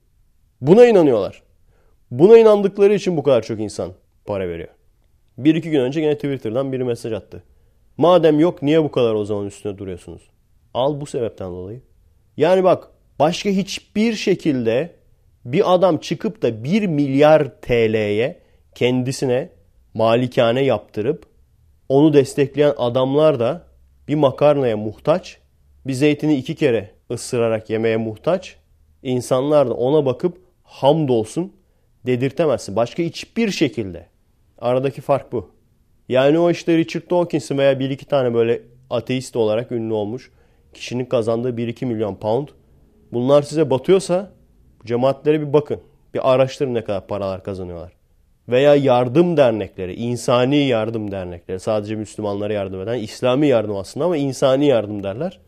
Buna 0.62 0.86
inanıyorlar. 0.86 1.44
Buna 2.12 2.38
inandıkları 2.38 2.94
için 2.94 3.18
bu 3.18 3.24
kadar 3.24 3.42
çok 3.42 3.60
insan 3.60 3.92
para 4.26 4.50
veriyor. 4.50 4.70
Bir 5.38 5.56
iki 5.56 5.72
gün 5.72 5.80
önce 5.80 6.02
yine 6.02 6.16
Twitter'dan 6.16 6.72
biri 6.72 6.84
mesaj 6.84 7.14
attı. 7.14 7.44
Madem 7.98 8.40
yok 8.40 8.62
niye 8.62 8.84
bu 8.84 8.92
kadar 8.92 9.14
o 9.14 9.26
zaman 9.26 9.46
üstüne 9.46 9.78
duruyorsunuz? 9.78 10.22
Al 10.74 11.02
bu 11.02 11.06
sebepten 11.06 11.52
dolayı. 11.52 11.82
Yani 12.38 12.64
bak 12.64 12.88
başka 13.20 13.50
hiçbir 13.50 14.14
şekilde 14.14 14.96
bir 15.46 15.74
adam 15.74 15.98
çıkıp 15.98 16.42
da 16.42 16.64
1 16.64 16.88
milyar 16.88 17.62
TL'ye 17.62 18.40
kendisine 18.76 19.50
malikane 19.94 20.64
yaptırıp 20.64 21.26
onu 21.90 22.14
destekleyen 22.14 22.74
adamlar 22.78 23.40
da 23.40 23.68
bir 24.08 24.16
makarnaya 24.16 24.78
muhtaç, 24.78 25.38
bir 25.88 25.94
zeytini 25.94 26.36
iki 26.36 26.56
kere 26.56 26.92
ısırarak 27.12 27.70
yemeye 27.70 27.98
muhtaç. 27.98 28.56
İnsanlar 29.04 29.70
da 29.70 29.74
ona 29.74 30.06
bakıp 30.06 30.38
hamdolsun 30.64 31.54
dedirtemezsin. 32.06 32.76
Başka 32.76 33.04
hiçbir 33.04 33.52
şekilde. 33.52 34.11
Aradaki 34.62 35.02
fark 35.02 35.32
bu. 35.32 35.50
Yani 36.10 36.40
o 36.40 36.52
işte 36.52 36.78
Richard 36.78 37.12
Dawkins'in 37.12 37.58
veya 37.58 37.80
bir 37.80 37.90
iki 37.90 38.06
tane 38.06 38.34
böyle 38.34 38.62
ateist 38.90 39.36
olarak 39.36 39.72
ünlü 39.72 39.94
olmuş 39.94 40.32
kişinin 40.74 41.06
kazandığı 41.06 41.50
1-2 41.50 41.86
milyon 41.86 42.16
pound. 42.16 42.48
Bunlar 43.14 43.42
size 43.42 43.70
batıyorsa 43.70 44.32
cemaatlere 44.86 45.42
bir 45.42 45.54
bakın. 45.54 45.82
Bir 46.14 46.34
araştırın 46.34 46.74
ne 46.74 46.84
kadar 46.84 47.08
paralar 47.08 47.44
kazanıyorlar. 47.44 47.92
Veya 48.50 48.76
yardım 48.76 49.38
dernekleri, 49.38 49.94
insani 49.94 50.58
yardım 50.58 51.12
dernekleri. 51.12 51.60
Sadece 51.60 51.96
Müslümanlara 51.96 52.54
yardım 52.54 52.82
eden, 52.82 53.00
İslami 53.00 53.48
yardım 53.48 53.76
aslında 53.76 54.06
ama 54.06 54.18
insani 54.18 54.66
yardım 54.66 55.04
derler. 55.04 55.40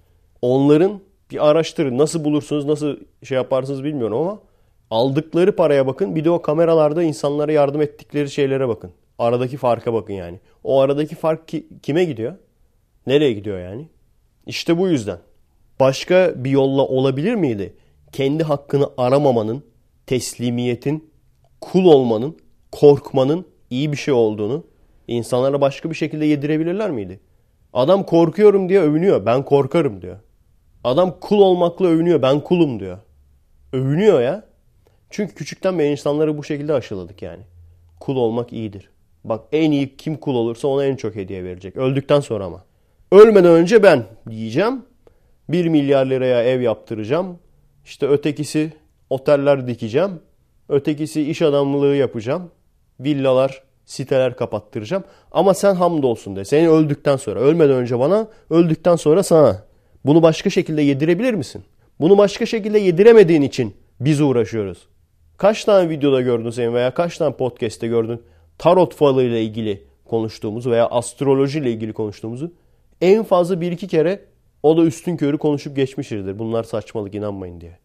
Onların 0.42 1.00
bir 1.32 1.50
araştırın. 1.50 1.98
Nasıl 1.98 2.24
bulursunuz, 2.24 2.66
nasıl 2.66 2.98
şey 3.24 3.36
yaparsınız 3.36 3.84
bilmiyorum 3.84 4.18
ama 4.18 4.40
aldıkları 4.92 5.56
paraya 5.56 5.88
bakın. 5.88 6.16
Bir 6.16 6.26
de 6.26 6.30
o 6.30 6.42
kameralarda 6.42 7.04
insanlara 7.04 7.52
yardım 7.52 7.82
ettikleri 7.82 8.30
şeylere 8.30 8.68
bakın. 8.68 8.92
Aradaki 9.20 9.58
farka 9.58 9.94
bakın 9.94 10.14
yani. 10.14 10.40
O 10.64 10.80
aradaki 10.80 11.16
fark 11.16 11.48
ki, 11.48 11.68
kime 11.84 12.04
gidiyor? 12.04 12.36
Nereye 13.08 13.34
gidiyor 13.34 13.60
yani? 13.60 13.88
İşte 14.46 14.78
bu 14.78 14.88
yüzden. 14.88 15.20
Başka 15.80 16.34
bir 16.44 16.50
yolla 16.50 16.82
olabilir 16.82 17.36
miydi? 17.36 17.76
Kendi 18.12 18.44
hakkını 18.44 18.90
aramamanın, 18.98 19.64
teslimiyetin, 20.06 21.10
kul 21.62 21.86
olmanın, 21.86 22.38
korkmanın 22.72 23.46
iyi 23.70 23.92
bir 23.92 23.98
şey 23.98 24.14
olduğunu 24.14 24.64
insanlara 25.08 25.62
başka 25.62 25.90
bir 25.90 25.96
şekilde 25.96 26.26
yedirebilirler 26.26 26.92
miydi? 26.92 27.20
Adam 27.74 28.06
korkuyorum 28.06 28.70
diye 28.70 28.82
övünüyor. 28.82 29.26
Ben 29.26 29.46
korkarım 29.46 30.02
diyor. 30.02 30.20
Adam 30.84 31.20
kul 31.20 31.40
olmakla 31.40 31.88
övünüyor. 31.88 32.22
Ben 32.22 32.40
kulum 32.40 32.80
diyor. 32.80 32.98
Övünüyor 33.74 34.22
ya. 34.22 34.46
Çünkü 35.10 35.36
küçükten 35.36 35.80
beri 35.80 35.92
insanları 35.92 36.38
bu 36.38 36.44
şekilde 36.44 36.74
aşıladık 36.74 37.22
yani. 37.22 37.44
Kul 38.00 38.16
olmak 38.16 38.54
iyidir. 38.54 38.90
Bak 39.24 39.42
en 39.52 39.72
iyi 39.72 39.98
kim 39.98 40.18
kul 40.18 40.36
olursa 40.36 40.68
ona 40.68 40.86
en 40.86 40.96
çok 40.96 41.16
hediye 41.16 41.44
verecek. 41.44 41.78
Öldükten 41.78 42.20
sonra 42.20 42.46
ama. 42.46 42.64
Ölmeden 43.12 43.52
önce 43.52 43.84
ben 43.84 44.04
diyeceğim. 44.30 44.82
1 45.50 45.68
milyar 45.68 46.06
liraya 46.06 46.44
ev 46.44 46.62
yaptıracağım. 46.62 47.40
İşte 47.86 48.08
ötekisi 48.08 48.74
oteller 49.10 49.68
dikeceğim. 49.68 50.12
Ötekisi 50.70 51.22
iş 51.22 51.42
adamlığı 51.42 51.96
yapacağım. 51.96 52.52
Villalar, 53.00 53.64
siteler 53.86 54.36
kapattıracağım. 54.36 55.04
Ama 55.32 55.54
sen 55.54 55.76
hamdolsun 55.76 56.36
de. 56.36 56.46
Seni 56.46 56.70
öldükten 56.70 57.18
sonra. 57.18 57.40
Ölmeden 57.40 57.76
önce 57.76 58.00
bana, 58.00 58.28
öldükten 58.50 58.96
sonra 58.96 59.24
sana. 59.24 59.64
Bunu 60.06 60.22
başka 60.22 60.50
şekilde 60.50 60.82
yedirebilir 60.82 61.34
misin? 61.34 61.64
Bunu 62.00 62.18
başka 62.18 62.46
şekilde 62.46 62.80
yediremediğin 62.80 63.42
için 63.42 63.76
biz 64.00 64.22
uğraşıyoruz. 64.22 64.88
Kaç 65.38 65.66
tane 65.66 65.90
videoda 65.90 66.22
gördün 66.22 66.50
senin 66.50 66.74
veya 66.74 66.94
kaç 66.94 67.18
tane 67.18 67.36
podcast'te 67.36 67.88
gördün 67.88 68.22
tarot 68.58 68.96
falı 68.96 69.24
ile 69.24 69.44
ilgili 69.44 69.84
konuştuğumuzu 70.06 70.72
veya 70.72 70.88
astroloji 70.88 71.60
ile 71.60 71.72
ilgili 71.72 71.94
konuştuğumuzu 71.94 72.52
en 73.02 73.24
fazla 73.24 73.62
bir 73.62 73.72
iki 73.72 73.88
kere 73.88 74.20
o 74.64 74.78
da 74.78 74.84
üstün 74.84 75.18
körü 75.18 75.38
konuşup 75.38 75.76
geçmişizdir. 75.76 76.40
Bunlar 76.40 76.64
saçmalık 76.64 77.16
inanmayın 77.16 77.62
diye. 77.62 77.78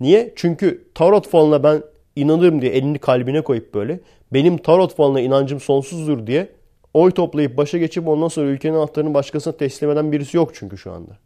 Niye? 0.00 0.32
Çünkü 0.36 0.88
tarot 0.94 1.28
falına 1.28 1.62
ben 1.62 1.82
inanırım 2.16 2.62
diye 2.62 2.72
elini 2.72 2.98
kalbine 2.98 3.42
koyup 3.42 3.74
böyle 3.74 4.00
benim 4.32 4.58
tarot 4.58 4.94
falına 4.94 5.20
inancım 5.20 5.60
sonsuzdur 5.60 6.26
diye 6.26 6.48
oy 6.94 7.10
toplayıp 7.10 7.56
başa 7.56 7.78
geçip 7.78 8.08
ondan 8.08 8.28
sonra 8.28 8.46
ülkenin 8.46 8.74
anahtarını 8.74 9.14
başkasına 9.14 9.56
teslim 9.56 9.90
eden 9.90 10.12
birisi 10.12 10.36
yok 10.36 10.50
çünkü 10.54 10.78
şu 10.78 10.92
anda. 10.92 11.18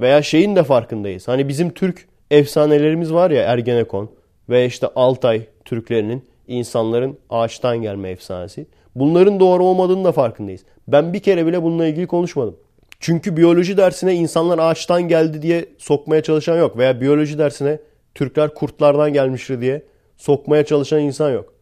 Veya 0.00 0.22
şeyin 0.22 0.56
de 0.56 0.62
farkındayız. 0.62 1.28
Hani 1.28 1.48
bizim 1.48 1.70
Türk 1.70 2.08
efsanelerimiz 2.30 3.12
var 3.12 3.30
ya 3.30 3.42
Ergenekon 3.42 4.10
ve 4.48 4.66
işte 4.66 4.88
Altay 4.94 5.46
Türklerinin 5.64 6.24
insanların 6.48 7.18
ağaçtan 7.30 7.82
gelme 7.82 8.10
efsanesi. 8.10 8.66
Bunların 8.94 9.40
doğru 9.40 9.64
olmadığını 9.64 10.04
da 10.04 10.12
farkındayız. 10.12 10.60
Ben 10.88 11.12
bir 11.12 11.20
kere 11.20 11.46
bile 11.46 11.62
bununla 11.62 11.86
ilgili 11.86 12.06
konuşmadım. 12.06 12.56
Çünkü 13.00 13.36
biyoloji 13.36 13.76
dersine 13.76 14.14
insanlar 14.14 14.58
ağaçtan 14.58 15.02
geldi 15.02 15.42
diye 15.42 15.66
sokmaya 15.78 16.22
çalışan 16.22 16.58
yok. 16.58 16.78
Veya 16.78 17.00
biyoloji 17.00 17.38
dersine 17.38 17.78
Türkler 18.14 18.54
kurtlardan 18.54 19.12
gelmiştir 19.12 19.60
diye 19.60 19.82
sokmaya 20.16 20.64
çalışan 20.64 21.00
insan 21.00 21.30
yok. 21.30 21.54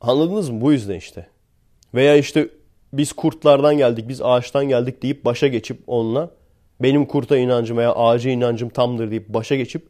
Anladınız 0.00 0.50
mı? 0.50 0.60
Bu 0.60 0.72
yüzden 0.72 0.94
işte. 0.94 1.26
Veya 1.94 2.16
işte 2.16 2.48
biz 2.92 3.12
kurtlardan 3.12 3.78
geldik, 3.78 4.08
biz 4.08 4.22
ağaçtan 4.22 4.68
geldik 4.68 5.02
deyip 5.02 5.24
başa 5.24 5.46
geçip 5.46 5.78
onunla 5.86 6.30
benim 6.80 7.06
kurta 7.06 7.36
inancım 7.36 7.76
veya 7.76 7.94
ağaca 7.94 8.30
inancım 8.30 8.68
tamdır 8.68 9.10
deyip 9.10 9.28
başa 9.28 9.56
geçip 9.56 9.86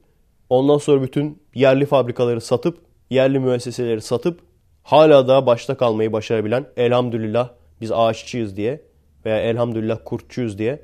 ondan 0.50 0.78
sonra 0.78 1.02
bütün 1.02 1.42
yerli 1.54 1.86
fabrikaları 1.86 2.40
satıp, 2.40 2.78
yerli 3.10 3.38
müesseseleri 3.38 4.00
satıp 4.00 4.40
hala 4.82 5.28
daha 5.28 5.46
başta 5.46 5.76
kalmayı 5.76 6.12
başarabilen 6.12 6.66
elhamdülillah 6.76 7.50
biz 7.80 7.92
ağaççıyız 7.92 8.56
diye 8.56 8.82
veya 9.24 9.40
elhamdülillah 9.40 9.98
kurtçuyuz 10.04 10.58
diye 10.58 10.82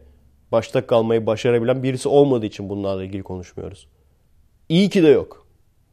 başta 0.52 0.86
kalmayı 0.86 1.26
başarabilen 1.26 1.82
birisi 1.82 2.08
olmadığı 2.08 2.46
için 2.46 2.68
bunlarla 2.68 3.04
ilgili 3.04 3.22
konuşmuyoruz. 3.22 3.88
İyi 4.68 4.88
ki 4.88 5.02
de 5.02 5.08
yok. 5.08 5.46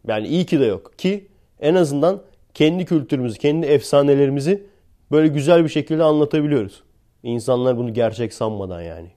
Yani 0.07 0.27
iyi 0.27 0.45
ki 0.45 0.59
de 0.59 0.65
yok 0.65 0.99
ki 0.99 1.27
en 1.59 1.75
azından 1.75 2.21
kendi 2.53 2.85
kültürümüzü, 2.85 3.39
kendi 3.39 3.65
efsanelerimizi 3.65 4.67
böyle 5.11 5.27
güzel 5.27 5.63
bir 5.63 5.69
şekilde 5.69 6.03
anlatabiliyoruz. 6.03 6.83
İnsanlar 7.23 7.77
bunu 7.77 7.93
gerçek 7.93 8.33
sanmadan 8.33 8.81
yani. 8.81 9.11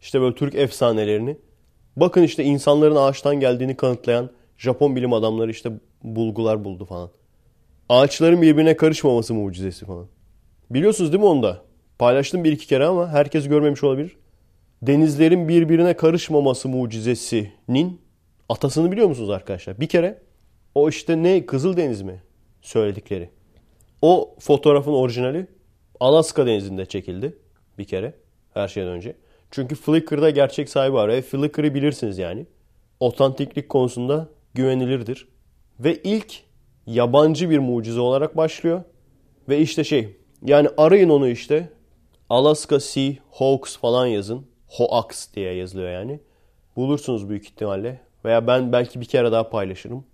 İşte 0.00 0.20
böyle 0.20 0.34
Türk 0.34 0.54
efsanelerini. 0.54 1.36
Bakın 1.96 2.22
işte 2.22 2.44
insanların 2.44 2.96
ağaçtan 2.96 3.40
geldiğini 3.40 3.76
kanıtlayan 3.76 4.30
Japon 4.58 4.96
bilim 4.96 5.12
adamları 5.12 5.50
işte 5.50 5.72
bulgular 6.04 6.64
buldu 6.64 6.84
falan. 6.84 7.10
Ağaçların 7.88 8.42
birbirine 8.42 8.76
karışmaması 8.76 9.34
mucizesi 9.34 9.86
falan. 9.86 10.06
Biliyorsunuz 10.70 11.12
değil 11.12 11.22
mi 11.22 11.28
onu 11.28 11.42
da? 11.42 11.62
Paylaştım 11.98 12.44
bir 12.44 12.52
iki 12.52 12.66
kere 12.66 12.86
ama 12.86 13.08
herkes 13.08 13.48
görmemiş 13.48 13.84
olabilir. 13.84 14.16
Denizlerin 14.82 15.48
birbirine 15.48 15.96
karışmaması 15.96 16.68
mucizesinin 16.68 18.00
atasını 18.48 18.92
biliyor 18.92 19.08
musunuz 19.08 19.30
arkadaşlar? 19.30 19.80
Bir 19.80 19.88
kere 19.88 20.18
o 20.74 20.88
işte 20.88 21.22
ne 21.22 21.46
Kızıldeniz 21.46 22.02
mi 22.02 22.22
söyledikleri. 22.62 23.30
O 24.02 24.34
fotoğrafın 24.38 24.92
orijinali 24.92 25.46
Alaska 26.00 26.46
denizinde 26.46 26.86
çekildi 26.86 27.38
bir 27.78 27.84
kere 27.84 28.14
her 28.54 28.68
şeyden 28.68 28.92
önce. 28.92 29.16
Çünkü 29.50 29.74
Flickr'da 29.74 30.30
gerçek 30.30 30.68
sahibi 30.68 30.94
var 30.94 31.08
ve 31.08 31.22
Flickr'ı 31.22 31.74
bilirsiniz 31.74 32.18
yani. 32.18 32.46
Otantiklik 33.00 33.68
konusunda 33.68 34.28
güvenilirdir. 34.54 35.28
Ve 35.80 36.02
ilk 36.02 36.42
yabancı 36.86 37.50
bir 37.50 37.58
mucize 37.58 38.00
olarak 38.00 38.36
başlıyor. 38.36 38.82
Ve 39.48 39.58
işte 39.58 39.84
şey 39.84 40.16
yani 40.44 40.68
arayın 40.76 41.08
onu 41.08 41.28
işte. 41.28 41.72
Alaska 42.30 42.80
Sea 42.80 43.12
Hoax 43.30 43.78
falan 43.78 44.06
yazın. 44.06 44.46
Hoax 44.68 45.34
diye 45.34 45.54
yazılıyor 45.54 45.90
yani. 45.90 46.20
Bulursunuz 46.76 47.28
büyük 47.28 47.44
ihtimalle. 47.44 48.00
Veya 48.24 48.46
ben 48.46 48.72
belki 48.72 49.00
bir 49.00 49.06
kere 49.06 49.32
daha 49.32 49.50
paylaşırım. 49.50 50.04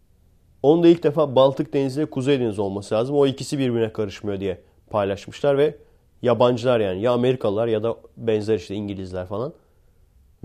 Onu 0.62 0.82
da 0.82 0.88
ilk 0.88 1.02
defa 1.02 1.36
Baltık 1.36 1.72
Denizi 1.72 2.00
ile 2.00 2.10
Kuzey 2.10 2.40
Denizi 2.40 2.60
olması 2.60 2.94
lazım. 2.94 3.16
O 3.16 3.26
ikisi 3.26 3.58
birbirine 3.58 3.92
karışmıyor 3.92 4.40
diye 4.40 4.60
paylaşmışlar 4.90 5.58
ve 5.58 5.76
yabancılar 6.22 6.80
yani 6.80 7.02
ya 7.02 7.12
Amerikalılar 7.12 7.66
ya 7.66 7.82
da 7.82 7.96
benzer 8.16 8.54
işte 8.54 8.74
İngilizler 8.74 9.26
falan. 9.26 9.52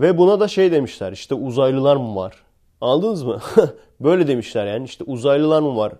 Ve 0.00 0.18
buna 0.18 0.40
da 0.40 0.48
şey 0.48 0.72
demişler 0.72 1.12
işte 1.12 1.34
uzaylılar 1.34 1.96
mı 1.96 2.16
var? 2.16 2.34
Anladınız 2.80 3.22
mı? 3.22 3.40
Böyle 4.04 4.26
demişler 4.26 4.66
yani 4.66 4.84
işte 4.84 5.04
uzaylılar 5.04 5.60
mı 5.62 5.76
var? 5.76 5.92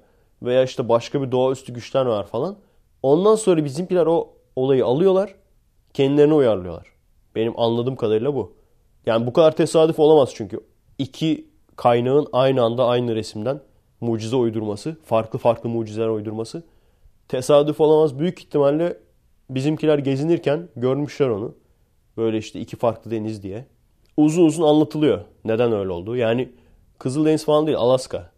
Veya 0.43 0.63
işte 0.63 0.89
başka 0.89 1.23
bir 1.23 1.33
doğaüstü 1.33 1.73
güçler 1.73 2.07
var 2.07 2.27
falan. 2.27 2.57
Ondan 3.03 3.35
sonra 3.35 3.65
bizimkiler 3.65 4.07
o 4.07 4.29
olayı 4.57 4.87
alıyorlar. 4.87 5.35
Kendilerine 5.95 6.35
uyarlıyorlar. 6.35 6.87
Benim 7.35 7.61
anladığım 7.61 7.97
kadarıyla 7.97 8.35
bu. 8.35 8.53
Yani 9.07 9.27
bu 9.27 9.33
kadar 9.33 9.57
tesadüf 9.57 9.99
olamaz 9.99 10.31
çünkü. 10.35 10.61
iki 10.99 11.49
kaynağın 11.77 12.27
aynı 12.33 12.63
anda 12.63 12.87
aynı 12.87 13.15
resimden 13.15 13.61
mucize 14.01 14.37
uydurması, 14.37 14.97
farklı 15.05 15.39
farklı 15.39 15.69
mucizeler 15.69 16.09
uydurması 16.09 16.63
tesadüf 17.29 17.81
olamaz. 17.81 18.19
Büyük 18.19 18.41
ihtimalle 18.41 18.97
bizimkiler 19.51 19.99
gezinirken 19.99 20.69
görmüşler 20.77 21.29
onu. 21.29 21.55
Böyle 22.17 22.39
işte 22.39 22.61
iki 22.61 22.77
farklı 22.77 23.11
deniz 23.11 23.43
diye. 23.43 23.67
Uzun 24.17 24.47
uzun 24.47 24.63
anlatılıyor 24.65 25.21
neden 25.45 25.73
öyle 25.73 25.91
oldu. 25.91 26.17
Yani 26.17 26.53
Kızıldeniz 27.03 27.45
falan 27.45 27.67
değil 27.67 27.79
Alaska. 27.79 28.31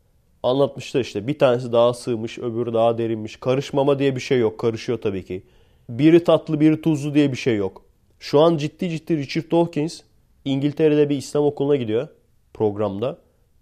Anlatmışlar 0.43 1.01
işte 1.01 1.27
bir 1.27 1.39
tanesi 1.39 1.73
daha 1.73 1.95
sığmış 1.95 2.39
öbürü 2.39 2.75
daha 2.75 2.99
derinmiş. 2.99 3.37
Karışmama 3.37 3.99
diye 3.99 4.17
bir 4.17 4.21
şey 4.21 4.39
yok 4.39 4.59
karışıyor 4.59 5.01
tabii 5.01 5.25
ki. 5.25 5.47
Biri 5.89 6.25
tatlı 6.25 6.61
biri 6.61 6.81
tuzlu 6.81 7.15
diye 7.15 7.33
bir 7.33 7.37
şey 7.37 7.57
yok. 7.57 7.85
Şu 8.19 8.41
an 8.41 8.57
ciddi 8.57 8.91
ciddi 8.91 9.17
Richard 9.17 9.51
Dawkins 9.51 10.01
İngiltere'de 10.45 11.09
bir 11.09 11.17
İslam 11.17 11.45
okuluna 11.45 11.77
gidiyor 11.77 12.09
programda. 12.55 13.19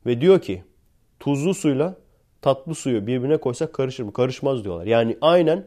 Ve 0.06 0.20
diyor 0.20 0.40
ki 0.40 0.64
tuzlu 1.20 1.54
suyla 1.54 1.96
tatlı 2.42 2.74
suyu 2.74 3.06
birbirine 3.06 3.36
koysak 3.36 3.72
karışır 3.72 4.02
mı? 4.02 4.12
Karışmaz 4.12 4.64
diyorlar. 4.64 4.86
Yani 4.86 5.18
aynen 5.20 5.66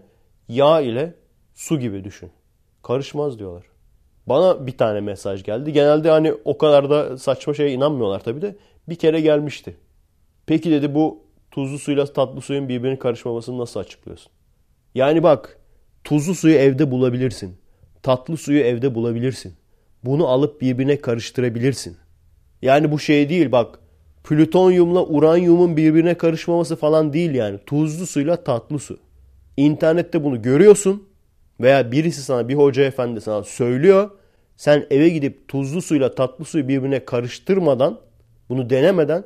yağ 0.49 0.81
ile 0.81 1.13
su 1.53 1.79
gibi 1.79 2.03
düşün. 2.03 2.31
Karışmaz 2.83 3.39
diyorlar. 3.39 3.63
Bana 4.27 4.67
bir 4.67 4.77
tane 4.77 5.01
mesaj 5.01 5.43
geldi. 5.43 5.73
Genelde 5.73 6.09
hani 6.09 6.33
o 6.45 6.57
kadar 6.57 6.89
da 6.89 7.17
saçma 7.17 7.53
şeye 7.53 7.71
inanmıyorlar 7.71 8.23
tabii 8.23 8.41
de. 8.41 8.55
Bir 8.89 8.95
kere 8.95 9.21
gelmişti. 9.21 9.77
Peki 10.45 10.71
dedi 10.71 10.95
bu 10.95 11.23
tuzlu 11.51 11.79
suyla 11.79 12.05
tatlı 12.05 12.41
suyun 12.41 12.69
birbirine 12.69 12.99
karışmamasını 12.99 13.57
nasıl 13.57 13.79
açıklıyorsun? 13.79 14.31
Yani 14.95 15.23
bak 15.23 15.59
tuzlu 16.03 16.35
suyu 16.35 16.55
evde 16.55 16.91
bulabilirsin. 16.91 17.57
Tatlı 18.03 18.37
suyu 18.37 18.59
evde 18.59 18.95
bulabilirsin. 18.95 19.53
Bunu 20.03 20.27
alıp 20.27 20.61
birbirine 20.61 21.01
karıştırabilirsin. 21.01 21.97
Yani 22.61 22.91
bu 22.91 22.99
şey 22.99 23.29
değil 23.29 23.51
bak 23.51 23.79
plütonyumla 24.23 25.05
uranyumun 25.05 25.77
birbirine 25.77 26.13
karışmaması 26.17 26.75
falan 26.75 27.13
değil 27.13 27.35
yani. 27.35 27.59
Tuzlu 27.65 28.05
suyla 28.07 28.43
tatlı 28.43 28.79
su. 28.79 28.97
İnternette 29.57 30.23
bunu 30.23 30.41
görüyorsun 30.41 31.09
veya 31.61 31.91
birisi 31.91 32.21
sana 32.21 32.49
bir 32.49 32.55
hoca 32.55 32.83
efendi 32.83 33.21
sana 33.21 33.43
söylüyor. 33.43 34.09
Sen 34.57 34.85
eve 34.89 35.09
gidip 35.09 35.47
tuzlu 35.47 35.81
suyla 35.81 36.15
tatlı 36.15 36.45
suyu 36.45 36.67
birbirine 36.67 37.05
karıştırmadan 37.05 37.99
bunu 38.49 38.69
denemeden 38.69 39.23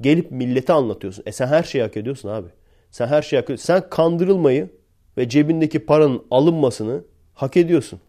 gelip 0.00 0.30
millete 0.30 0.72
anlatıyorsun. 0.72 1.22
E 1.26 1.32
sen 1.32 1.46
her 1.46 1.62
şeyi 1.62 1.82
hak 1.82 1.96
ediyorsun 1.96 2.28
abi. 2.28 2.48
Sen 2.90 3.06
her 3.06 3.22
şeyi 3.22 3.38
hak 3.38 3.44
ediyorsun. 3.44 3.64
Sen 3.64 3.90
kandırılmayı 3.90 4.70
ve 5.18 5.28
cebindeki 5.28 5.86
paranın 5.86 6.22
alınmasını 6.30 7.04
hak 7.34 7.56
ediyorsun. 7.56 8.00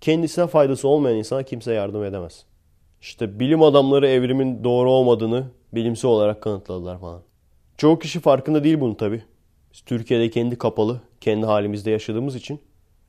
Kendisine 0.00 0.46
faydası 0.46 0.88
olmayan 0.88 1.16
insana 1.18 1.42
kimse 1.42 1.72
yardım 1.72 2.04
edemez. 2.04 2.44
İşte 3.00 3.40
bilim 3.40 3.62
adamları 3.62 4.08
evrimin 4.08 4.64
doğru 4.64 4.90
olmadığını 4.90 5.44
bilimsel 5.72 6.10
olarak 6.10 6.42
kanıtladılar 6.42 7.00
falan. 7.00 7.22
Çoğu 7.76 7.98
kişi 7.98 8.20
farkında 8.20 8.64
değil 8.64 8.80
bunun 8.80 8.94
tabi. 8.94 9.22
Biz 9.72 9.80
Türkiye'de 9.80 10.30
kendi 10.30 10.58
kapalı, 10.58 11.00
kendi 11.20 11.46
halimizde 11.46 11.90
yaşadığımız 11.90 12.36
için. 12.36 12.60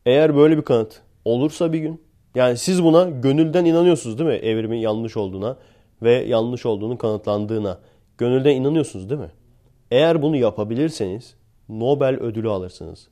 Eğer 0.06 0.36
böyle 0.36 0.58
bir 0.58 0.62
kanıt 0.62 1.02
olursa 1.26 1.74
bir 1.74 1.80
gün, 1.80 2.02
yani 2.36 2.58
siz 2.58 2.84
buna 2.84 3.10
gönülden 3.10 3.66
inanıyorsunuz 3.66 4.20
değil 4.20 4.30
mi? 4.30 4.36
Evrimin 4.36 4.78
yanlış 4.78 5.18
olduğuna 5.18 5.58
ve 6.02 6.14
yanlış 6.14 6.66
olduğunu 6.66 6.98
kanıtlandığına. 6.98 7.80
Gönülden 8.18 8.56
inanıyorsunuz 8.56 9.10
değil 9.10 9.22
mi? 9.22 9.32
Eğer 9.92 10.22
bunu 10.22 10.36
yapabilirseniz 10.36 11.36
Nobel 11.70 12.16
ödülü 12.16 12.50
alırsınız. 12.50 13.08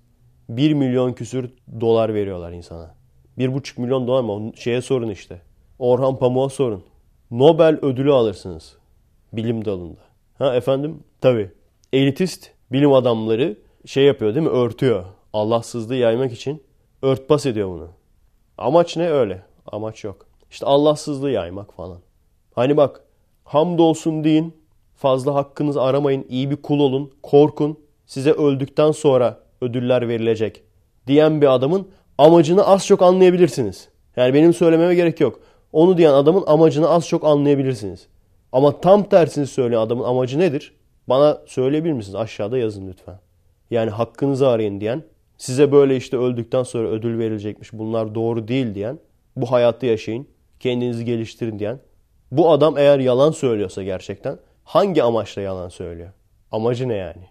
1 0.50 0.74
milyon 0.74 1.14
küsür 1.14 1.50
dolar 1.82 2.14
veriyorlar 2.14 2.52
insana. 2.52 2.96
1,5 3.38 3.82
milyon 3.82 4.08
dolar 4.08 4.22
mı? 4.22 4.52
Şeye 4.56 4.82
sorun 4.82 5.10
işte. 5.10 5.42
Orhan 5.80 6.18
Pamuk'a 6.18 6.50
sorun. 6.50 6.84
Nobel 7.32 7.80
ödülü 7.82 8.12
alırsınız. 8.12 8.78
Bilim 9.34 9.66
dalında. 9.66 10.00
Ha 10.38 10.56
efendim? 10.56 11.04
Tabii. 11.22 11.52
Elitist 11.94 12.52
bilim 12.72 12.94
adamları 12.94 13.58
şey 13.86 14.04
yapıyor 14.04 14.36
değil 14.36 14.46
mi? 14.46 14.52
Örtüyor. 14.52 15.06
Allahsızlığı 15.34 15.96
yaymak 15.96 16.34
için 16.34 16.64
örtbas 17.02 17.46
ediyor 17.46 17.70
bunu. 17.70 17.88
Amaç 18.58 18.98
ne? 18.98 19.10
Öyle. 19.10 19.42
Amaç 19.68 20.04
yok. 20.04 20.26
İşte 20.52 20.66
Allahsızlığı 20.66 21.32
yaymak 21.32 21.74
falan. 21.74 22.00
Hani 22.56 22.78
bak 22.78 23.02
hamdolsun 23.44 24.24
deyin. 24.24 24.56
Fazla 24.96 25.36
hakkınızı 25.36 25.82
aramayın. 25.82 26.26
iyi 26.30 26.52
bir 26.52 26.56
kul 26.56 26.80
olun. 26.80 27.12
Korkun. 27.24 27.80
Size 28.06 28.32
öldükten 28.32 28.92
sonra 28.92 29.40
ödüller 29.62 30.08
verilecek. 30.08 30.64
Diyen 31.08 31.42
bir 31.42 31.54
adamın 31.54 31.88
amacını 32.18 32.68
az 32.68 32.86
çok 32.86 33.02
anlayabilirsiniz. 33.02 33.90
Yani 34.16 34.34
benim 34.34 34.54
söylememe 34.54 34.96
gerek 34.96 35.20
yok. 35.20 35.40
Onu 35.72 35.98
diyen 35.98 36.14
adamın 36.14 36.44
amacını 36.48 36.90
az 36.90 37.08
çok 37.08 37.26
anlayabilirsiniz. 37.26 38.08
Ama 38.52 38.82
tam 38.82 39.04
tersini 39.04 39.48
söyleyen 39.48 39.82
adamın 39.82 40.04
amacı 40.04 40.40
nedir? 40.40 40.74
Bana 41.10 41.42
söyleyebilir 41.46 41.94
misiniz? 41.94 42.16
Aşağıda 42.16 42.58
yazın 42.58 42.88
lütfen. 42.88 43.20
Yani 43.72 43.90
hakkınızı 43.90 44.48
arayın 44.48 44.82
diyen, 44.82 45.04
size 45.38 45.72
böyle 45.72 45.98
işte 45.98 46.18
öldükten 46.18 46.64
sonra 46.64 46.88
ödül 46.88 47.20
verilecekmiş 47.20 47.74
bunlar 47.74 48.16
doğru 48.16 48.48
değil 48.48 48.76
diyen, 48.76 49.00
bu 49.36 49.52
hayatı 49.52 49.86
yaşayın, 49.86 50.28
kendinizi 50.60 51.06
geliştirin 51.06 51.60
diyen. 51.60 51.80
Bu 52.32 52.52
adam 52.52 52.78
eğer 52.78 53.00
yalan 53.00 53.32
söylüyorsa 53.32 53.84
gerçekten 53.84 54.40
hangi 54.64 55.04
amaçla 55.04 55.42
yalan 55.42 55.70
söylüyor? 55.70 56.10
Amacı 56.52 56.90
ne 56.90 56.96
yani? 56.96 57.24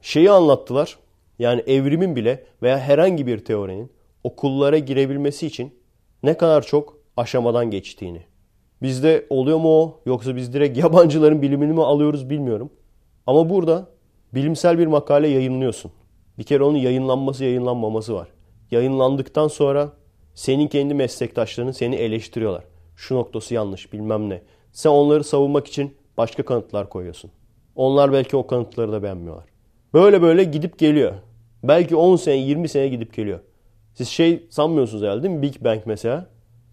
Şeyi 0.00 0.30
anlattılar. 0.30 0.98
Yani 1.38 1.60
evrimin 1.60 2.16
bile 2.16 2.44
veya 2.62 2.78
herhangi 2.78 3.26
bir 3.26 3.44
teorinin 3.44 3.92
okullara 4.24 4.78
girebilmesi 4.78 5.46
için 5.46 5.74
ne 6.22 6.36
kadar 6.36 6.62
çok 6.62 6.98
aşamadan 7.16 7.70
geçtiğini. 7.70 8.22
Bizde 8.82 9.26
oluyor 9.30 9.58
mu 9.58 9.68
o 9.68 10.00
yoksa 10.06 10.36
biz 10.36 10.52
direkt 10.52 10.78
yabancıların 10.78 11.42
bilimini 11.42 11.72
mi 11.72 11.84
alıyoruz 11.84 12.30
bilmiyorum. 12.30 12.70
Ama 13.26 13.50
burada 13.50 13.86
bilimsel 14.34 14.78
bir 14.78 14.86
makale 14.86 15.28
yayınlıyorsun. 15.28 15.90
Bir 16.38 16.44
kere 16.44 16.62
onun 16.64 16.78
yayınlanması 16.78 17.44
yayınlanmaması 17.44 18.14
var. 18.14 18.28
Yayınlandıktan 18.70 19.48
sonra 19.48 19.92
senin 20.34 20.68
kendi 20.68 20.94
meslektaşların 20.94 21.72
seni 21.72 21.96
eleştiriyorlar. 21.96 22.64
Şu 22.98 23.14
noktası 23.14 23.54
yanlış 23.54 23.92
bilmem 23.92 24.30
ne. 24.30 24.42
Sen 24.72 24.90
onları 24.90 25.24
savunmak 25.24 25.66
için 25.66 25.94
başka 26.16 26.42
kanıtlar 26.42 26.88
koyuyorsun. 26.88 27.30
Onlar 27.76 28.12
belki 28.12 28.36
o 28.36 28.46
kanıtları 28.46 28.92
da 28.92 29.02
beğenmiyorlar. 29.02 29.44
Böyle 29.94 30.22
böyle 30.22 30.44
gidip 30.44 30.78
geliyor. 30.78 31.14
Belki 31.62 31.96
10 31.96 32.16
sene 32.16 32.36
20 32.36 32.68
sene 32.68 32.88
gidip 32.88 33.14
geliyor. 33.14 33.40
Siz 33.94 34.08
şey 34.08 34.46
sanmıyorsunuz 34.50 35.02
herhalde 35.02 35.22
değil 35.22 35.34
mi? 35.34 35.42
Big 35.42 35.54
Bang 35.60 35.80
mesela. 35.86 36.26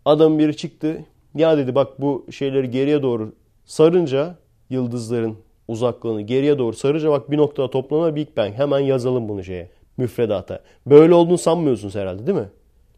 Adam 0.06 0.40
biri 0.40 0.58
çıktı. 0.58 1.06
Ya 1.36 1.58
dedi 1.58 1.76
bak 1.76 2.02
bu 2.02 2.26
şeyleri 2.32 2.70
geriye 2.70 3.04
doğru 3.04 3.36
sarınca 3.66 4.36
yıldızların 4.70 5.38
uzaklığını 5.68 6.22
geriye 6.22 6.58
doğru 6.58 6.76
sarınca 6.76 7.10
bak 7.10 7.32
bir 7.32 7.38
noktada 7.38 7.70
toplanır 7.70 8.16
Big 8.16 8.38
Bang. 8.38 8.54
Hemen 8.54 8.80
yazalım 8.80 9.30
bunu 9.30 9.44
şeye 9.44 9.70
müfredata. 9.98 10.64
Böyle 10.86 11.14
olduğunu 11.14 11.38
sanmıyorsunuz 11.38 11.96
herhalde 11.96 12.28
değil 12.28 12.38
mi? 12.38 12.50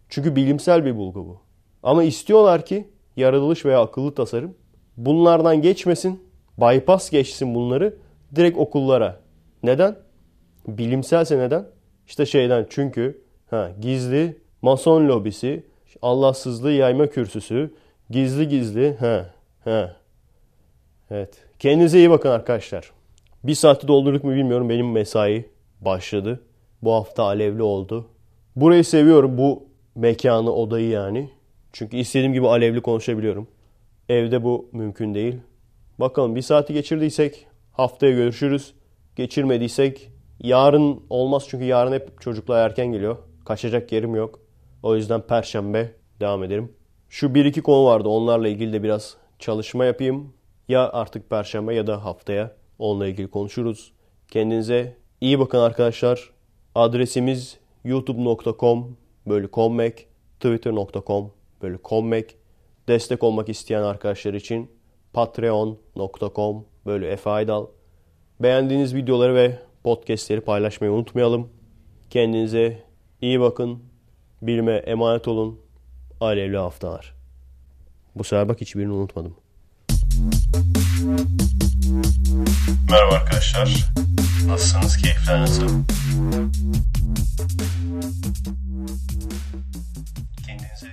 Çünkü 0.09 0.35
bilimsel 0.35 0.85
bir 0.85 0.95
bulgu 0.95 1.25
bu. 1.25 1.37
Ama 1.83 2.03
istiyorlar 2.03 2.65
ki 2.65 2.87
yaratılış 3.17 3.65
veya 3.65 3.81
akıllı 3.81 4.15
tasarım 4.15 4.55
bunlardan 4.97 5.61
geçmesin, 5.61 6.23
bypass 6.57 7.09
geçsin 7.09 7.55
bunları 7.55 7.97
direkt 8.35 8.57
okullara. 8.57 9.19
Neden? 9.63 9.95
Bilimselse 10.67 11.39
neden? 11.39 11.65
İşte 12.07 12.25
şeyden 12.25 12.65
çünkü 12.69 13.21
ha, 13.49 13.71
gizli 13.81 14.37
mason 14.61 15.07
lobisi, 15.07 15.63
Allahsızlığı 16.01 16.71
yayma 16.71 17.07
kürsüsü, 17.07 17.73
gizli 18.09 18.47
gizli 18.47 18.97
ha, 18.99 19.25
ha. 19.63 19.95
Evet. 21.11 21.35
Kendinize 21.59 21.97
iyi 21.97 22.09
bakın 22.09 22.29
arkadaşlar. 22.29 22.91
Bir 23.43 23.55
saati 23.55 23.87
doldurduk 23.87 24.23
mu 24.23 24.31
bilmiyorum. 24.31 24.69
Benim 24.69 24.91
mesai 24.91 25.45
başladı. 25.81 26.43
Bu 26.81 26.93
hafta 26.93 27.23
alevli 27.23 27.61
oldu. 27.61 28.07
Burayı 28.55 28.83
seviyorum. 28.83 29.37
Bu 29.37 29.63
mekanı, 29.95 30.53
odayı 30.53 30.89
yani. 30.89 31.29
Çünkü 31.77 31.97
istediğim 31.97 32.33
gibi 32.33 32.47
alevli 32.47 32.81
konuşabiliyorum. 32.81 33.47
Evde 34.09 34.43
bu 34.43 34.69
mümkün 34.71 35.13
değil. 35.13 35.35
Bakalım 35.99 36.35
bir 36.35 36.41
saati 36.41 36.73
geçirdiysek 36.73 37.47
haftaya 37.71 38.11
görüşürüz. 38.11 38.73
Geçirmediysek 39.15 40.11
yarın 40.39 41.03
olmaz 41.09 41.45
çünkü 41.49 41.65
yarın 41.65 41.91
hep 41.91 42.21
çocuklar 42.21 42.65
erken 42.65 42.91
geliyor. 42.91 43.17
Kaçacak 43.45 43.91
yerim 43.91 44.15
yok. 44.15 44.39
O 44.83 44.95
yüzden 44.95 45.21
perşembe 45.21 45.91
devam 46.19 46.43
ederim. 46.43 46.73
Şu 47.09 47.35
bir 47.35 47.45
iki 47.45 47.61
konu 47.61 47.85
vardı. 47.85 48.09
Onlarla 48.09 48.47
ilgili 48.47 48.73
de 48.73 48.83
biraz 48.83 49.17
çalışma 49.39 49.85
yapayım. 49.85 50.33
Ya 50.67 50.89
artık 50.89 51.29
perşembe 51.29 51.75
ya 51.75 51.87
da 51.87 52.05
haftaya 52.05 52.55
onunla 52.79 53.07
ilgili 53.07 53.27
konuşuruz. 53.27 53.91
Kendinize 54.27 54.97
iyi 55.21 55.39
bakın 55.39 55.59
arkadaşlar. 55.59 56.29
Adresimiz 56.75 57.57
youtube.com 57.83 58.97
bölü 59.27 59.49
twitter.com 60.39 61.36
böyle 61.61 61.77
konmek, 61.77 62.37
destek 62.87 63.23
olmak 63.23 63.49
isteyen 63.49 63.81
arkadaşlar 63.81 64.33
için 64.33 64.71
patreon.com 65.13 66.65
böyle 66.85 67.11
Efe 67.11 67.29
Aydal. 67.29 67.67
Beğendiğiniz 68.39 68.95
videoları 68.95 69.35
ve 69.35 69.59
podcastleri 69.83 70.41
paylaşmayı 70.41 70.93
unutmayalım. 70.93 71.49
Kendinize 72.09 72.83
iyi 73.21 73.39
bakın. 73.39 73.83
Bilme 74.41 74.75
emanet 74.75 75.27
olun. 75.27 75.59
Alevli 76.21 76.57
haftalar. 76.57 77.13
Bu 78.15 78.23
sefer 78.23 78.49
bak 78.49 78.61
hiçbirini 78.61 78.91
unutmadım. 78.93 79.35
Merhaba 82.91 83.15
arkadaşlar. 83.15 83.91
Nasılsınız? 84.47 84.97
Keyifler 84.97 85.41
nasıl? 85.41 85.67
Kendinize 90.45 90.91